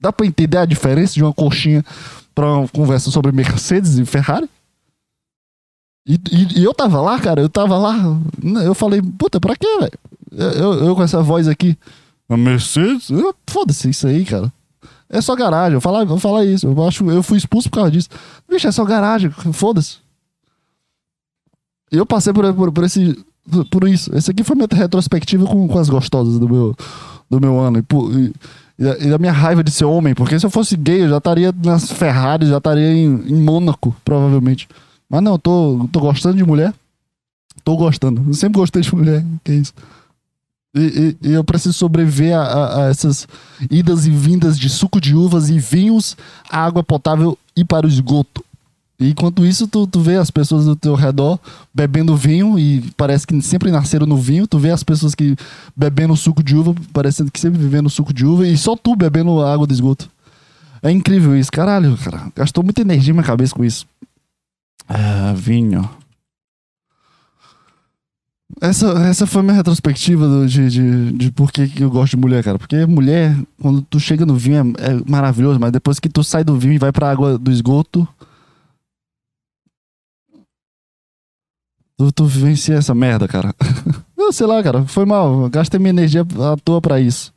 Dá 0.00 0.12
pra 0.12 0.26
entender 0.26 0.58
a 0.58 0.64
diferença 0.64 1.14
de 1.14 1.22
uma 1.22 1.32
coxinha 1.32 1.84
pra 2.34 2.46
uma 2.58 2.68
conversa 2.68 3.10
sobre 3.10 3.32
Mercedes 3.32 3.98
e 3.98 4.04
Ferrari? 4.06 4.48
E, 6.08 6.14
e- 6.30 6.60
e 6.60 6.64
eu 6.64 6.72
tava 6.72 7.00
lá, 7.00 7.18
cara, 7.18 7.40
eu 7.40 7.48
tava 7.48 7.76
lá. 7.76 7.94
Eu 8.64 8.74
falei, 8.74 9.02
puta, 9.02 9.40
pra 9.40 9.56
quê, 9.56 9.66
velho? 9.80 9.92
Eu, 10.32 10.50
eu- 10.50 10.84
eu 10.86 10.96
com 10.96 11.02
essa 11.02 11.22
voz 11.22 11.48
aqui. 11.48 11.76
A 12.28 12.36
Mercedes? 12.36 13.10
Eu- 13.10 13.34
Foda-se 13.46 13.90
isso 13.90 14.06
aí, 14.06 14.24
cara. 14.24 14.52
É 15.08 15.20
só 15.20 15.34
garagem. 15.36 15.74
Eu 15.74 15.80
falar, 15.80 16.04
vou 16.04 16.18
falar 16.18 16.44
isso. 16.44 16.66
Eu 16.66 16.86
acho, 16.86 17.08
eu 17.10 17.22
fui 17.22 17.38
expulso 17.38 17.68
por 17.70 17.76
causa 17.76 17.90
disso. 17.90 18.08
Bicho, 18.48 18.66
é 18.66 18.72
só 18.72 18.84
garagem. 18.84 19.30
Foda-se. 19.52 19.98
Eu 21.96 22.06
passei 22.06 22.32
por, 22.32 22.52
por, 22.54 22.72
por 22.72 22.84
esse, 22.84 23.18
por, 23.70 23.88
isso. 23.88 24.14
Esse 24.16 24.30
aqui 24.30 24.42
foi 24.44 24.56
minha 24.56 24.68
retrospectiva 24.70 25.46
com, 25.46 25.66
com 25.68 25.78
as 25.78 25.88
gostosas 25.88 26.38
do 26.38 26.48
meu, 26.48 26.74
do 27.30 27.40
meu 27.40 27.58
ano. 27.58 27.78
E, 27.78 27.82
por- 27.82 28.12
e- 28.12 28.32
e 28.78 29.08
da- 29.10 29.18
minha 29.18 29.32
raiva 29.32 29.62
de 29.64 29.70
ser 29.70 29.84
homem. 29.84 30.14
Porque 30.14 30.38
se 30.38 30.44
eu 30.46 30.50
fosse 30.50 30.76
gay, 30.76 31.02
eu 31.02 31.08
já 31.08 31.18
estaria 31.18 31.52
nas 31.64 31.90
Ferraris, 31.90 32.48
já 32.48 32.58
estaria 32.58 32.92
em, 32.92 33.06
em 33.26 33.42
Mônaco, 33.42 33.94
provavelmente. 34.04 34.68
Mas 35.08 35.22
não, 35.22 35.32
eu 35.32 35.38
tô, 35.38 35.88
tô 35.92 36.00
gostando 36.00 36.36
de 36.36 36.44
mulher. 36.44 36.74
Tô 37.64 37.76
gostando. 37.76 38.22
Eu 38.26 38.34
sempre 38.34 38.58
gostei 38.60 38.82
de 38.82 38.94
mulher. 38.94 39.24
Que 39.42 39.52
isso. 39.52 39.72
E, 40.74 41.16
e- 41.22 41.28
e 41.28 41.32
eu 41.32 41.42
preciso 41.42 41.72
sobreviver 41.72 42.36
a, 42.36 42.42
a- 42.42 42.82
a 42.84 42.88
essas 42.90 43.26
idas 43.70 44.06
e 44.06 44.10
vindas 44.10 44.58
de 44.58 44.68
suco 44.68 45.00
de 45.00 45.14
uvas 45.14 45.48
e 45.48 45.58
vinhos, 45.58 46.16
água 46.50 46.82
potável 46.84 47.38
e 47.56 47.64
para 47.64 47.86
o 47.86 47.88
esgoto. 47.88 48.44
E 48.98 49.10
enquanto 49.10 49.44
isso, 49.44 49.66
tu, 49.68 49.86
tu 49.86 50.00
vê 50.00 50.16
as 50.16 50.30
pessoas 50.30 50.64
do 50.64 50.74
teu 50.74 50.94
redor 50.94 51.38
bebendo 51.74 52.16
vinho 52.16 52.58
e 52.58 52.80
parece 52.96 53.26
que 53.26 53.40
sempre 53.42 53.70
nasceram 53.70 54.06
no 54.06 54.16
vinho. 54.16 54.46
Tu 54.46 54.58
vê 54.58 54.70
as 54.70 54.82
pessoas 54.82 55.14
que 55.14 55.36
bebendo 55.76 56.16
suco 56.16 56.42
de 56.42 56.56
uva, 56.56 56.74
parecendo 56.92 57.30
que 57.30 57.38
sempre 57.38 57.58
vivendo 57.60 57.90
suco 57.90 58.12
de 58.14 58.24
uva, 58.24 58.46
e 58.46 58.56
só 58.56 58.74
tu 58.74 58.96
bebendo 58.96 59.42
água 59.42 59.66
do 59.66 59.74
esgoto. 59.74 60.08
É 60.82 60.90
incrível 60.90 61.36
isso, 61.36 61.52
caralho, 61.52 61.96
cara. 61.98 62.32
Gastou 62.34 62.64
muita 62.64 62.80
energia 62.80 63.12
na 63.12 63.18
minha 63.20 63.26
cabeça 63.26 63.54
com 63.54 63.64
isso. 63.64 63.86
Ah, 64.88 65.34
vinho. 65.36 65.88
Essa, 68.60 68.86
essa 69.06 69.26
foi 69.26 69.42
minha 69.42 69.54
retrospectiva 69.56 70.26
do- 70.28 70.46
de, 70.46 70.70
de, 70.70 71.12
de 71.12 71.32
por 71.32 71.50
que 71.50 71.68
que 71.68 71.82
eu 71.82 71.90
gosto 71.90 72.12
de 72.12 72.16
mulher, 72.22 72.42
cara. 72.44 72.58
Porque 72.58 72.86
mulher, 72.86 73.36
quando 73.60 73.82
tu 73.82 73.98
chega 73.98 74.24
no 74.24 74.36
vinho, 74.36 74.72
é, 74.78 74.92
é 74.92 75.00
maravilhoso, 75.10 75.58
mas 75.60 75.72
depois 75.72 75.98
que 75.98 76.08
tu 76.08 76.22
sai 76.22 76.44
do 76.44 76.56
vinho 76.56 76.74
e 76.74 76.78
vai 76.78 76.92
pra 76.92 77.10
água 77.10 77.36
do 77.36 77.50
esgoto. 77.50 78.06
Tu, 81.98 82.12
tu 82.12 82.28
essa 82.72 82.94
merda, 82.94 83.26
cara. 83.26 83.54
Eu 84.16 84.32
sei 84.32 84.46
lá, 84.46 84.62
cara. 84.62 84.84
Foi 84.86 85.04
mal. 85.06 85.48
Gastei 85.48 85.78
minha 85.78 85.90
energia 85.90 86.22
à 86.22 86.56
toa 86.62 86.80
pra 86.80 87.00
isso. 87.00 87.32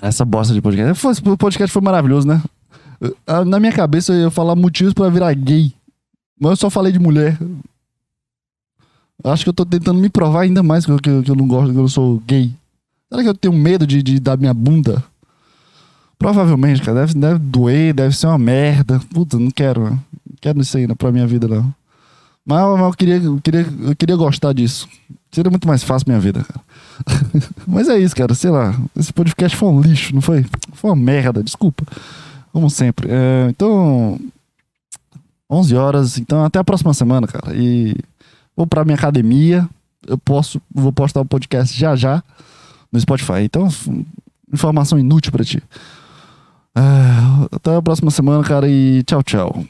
Essa 0.00 0.24
bosta 0.24 0.52
de 0.54 0.60
podcast. 0.60 1.06
O 1.28 1.36
podcast 1.36 1.72
foi 1.72 1.82
maravilhoso, 1.82 2.26
né? 2.26 2.42
Ah, 3.26 3.44
Na 3.44 3.60
minha 3.60 3.72
cabeça 3.72 4.12
eu 4.12 4.22
ia 4.22 4.30
falar 4.30 4.56
motivos 4.56 4.94
pra 4.94 5.08
virar 5.08 5.32
gay. 5.34 5.72
Mas 6.40 6.50
eu 6.52 6.56
só 6.56 6.70
falei 6.70 6.92
de 6.92 6.98
mulher. 6.98 7.38
Acho 9.22 9.44
que 9.44 9.50
eu 9.50 9.54
tô 9.54 9.64
tentando 9.64 10.00
me 10.00 10.08
provar 10.08 10.40
ainda 10.42 10.62
mais 10.62 10.84
que 10.84 10.90
eu, 10.90 10.98
que 10.98 11.08
eu- 11.10 11.22
que 11.22 11.30
eu 11.30 11.36
não 11.36 11.46
gosto, 11.46 11.72
que 11.72 11.78
eu 11.78 11.88
sou 11.88 12.18
gay. 12.26 12.52
Será 13.08 13.22
que 13.22 13.28
eu 13.28 13.34
tenho 13.34 13.54
medo 13.54 13.86
de, 13.86 14.02
de 14.02 14.18
dar 14.18 14.36
minha 14.38 14.54
bunda 14.54 15.04
Provavelmente, 16.18 16.80
cara, 16.82 17.00
deve, 17.00 17.14
deve 17.18 17.38
doer, 17.40 17.92
deve 17.92 18.16
ser 18.16 18.28
uma 18.28 18.38
merda. 18.38 19.00
Puta, 19.12 19.38
não 19.38 19.50
quero, 19.50 19.90
não 19.90 20.00
quero 20.40 20.60
isso 20.60 20.76
aí 20.76 20.86
pra 20.94 21.10
minha 21.12 21.26
vida, 21.26 21.46
não. 21.48 21.74
Mas, 22.44 22.60
mas 22.60 22.80
eu, 22.80 22.92
queria, 22.92 23.16
eu, 23.16 23.40
queria, 23.40 23.66
eu 23.80 23.96
queria 23.96 24.16
gostar 24.16 24.52
disso. 24.52 24.88
Seria 25.30 25.50
muito 25.50 25.66
mais 25.66 25.82
fácil 25.82 26.08
minha 26.08 26.20
vida, 26.20 26.44
cara. 26.44 26.60
mas 27.66 27.88
é 27.88 27.98
isso, 27.98 28.14
cara. 28.14 28.34
Sei 28.34 28.50
lá. 28.50 28.74
Esse 28.96 29.12
podcast 29.12 29.56
foi 29.56 29.68
um 29.68 29.80
lixo, 29.80 30.14
não 30.14 30.20
foi? 30.20 30.44
Foi 30.72 30.90
uma 30.90 30.96
merda, 30.96 31.42
desculpa. 31.42 31.84
Como 32.52 32.68
sempre. 32.68 33.08
É, 33.10 33.48
então. 33.48 34.20
11 35.48 35.76
horas. 35.76 36.18
Então, 36.18 36.44
até 36.44 36.58
a 36.58 36.64
próxima 36.64 36.92
semana, 36.92 37.26
cara. 37.26 37.54
E 37.54 37.94
vou 38.56 38.66
pra 38.66 38.84
minha 38.84 38.96
academia. 38.96 39.68
Eu 40.06 40.18
posso. 40.18 40.60
Vou 40.74 40.92
postar 40.92 41.20
o 41.20 41.22
um 41.22 41.26
podcast 41.26 41.78
já 41.78 41.94
já 41.94 42.22
no 42.90 43.00
Spotify. 43.00 43.44
Então, 43.44 43.68
informação 44.52 44.98
inútil 44.98 45.32
pra 45.32 45.44
ti. 45.44 45.62
É, 46.74 47.56
até 47.56 47.76
a 47.76 47.82
próxima 47.82 48.10
semana, 48.10 48.42
cara. 48.42 48.68
E 48.68 49.02
tchau, 49.04 49.22
tchau. 49.22 49.64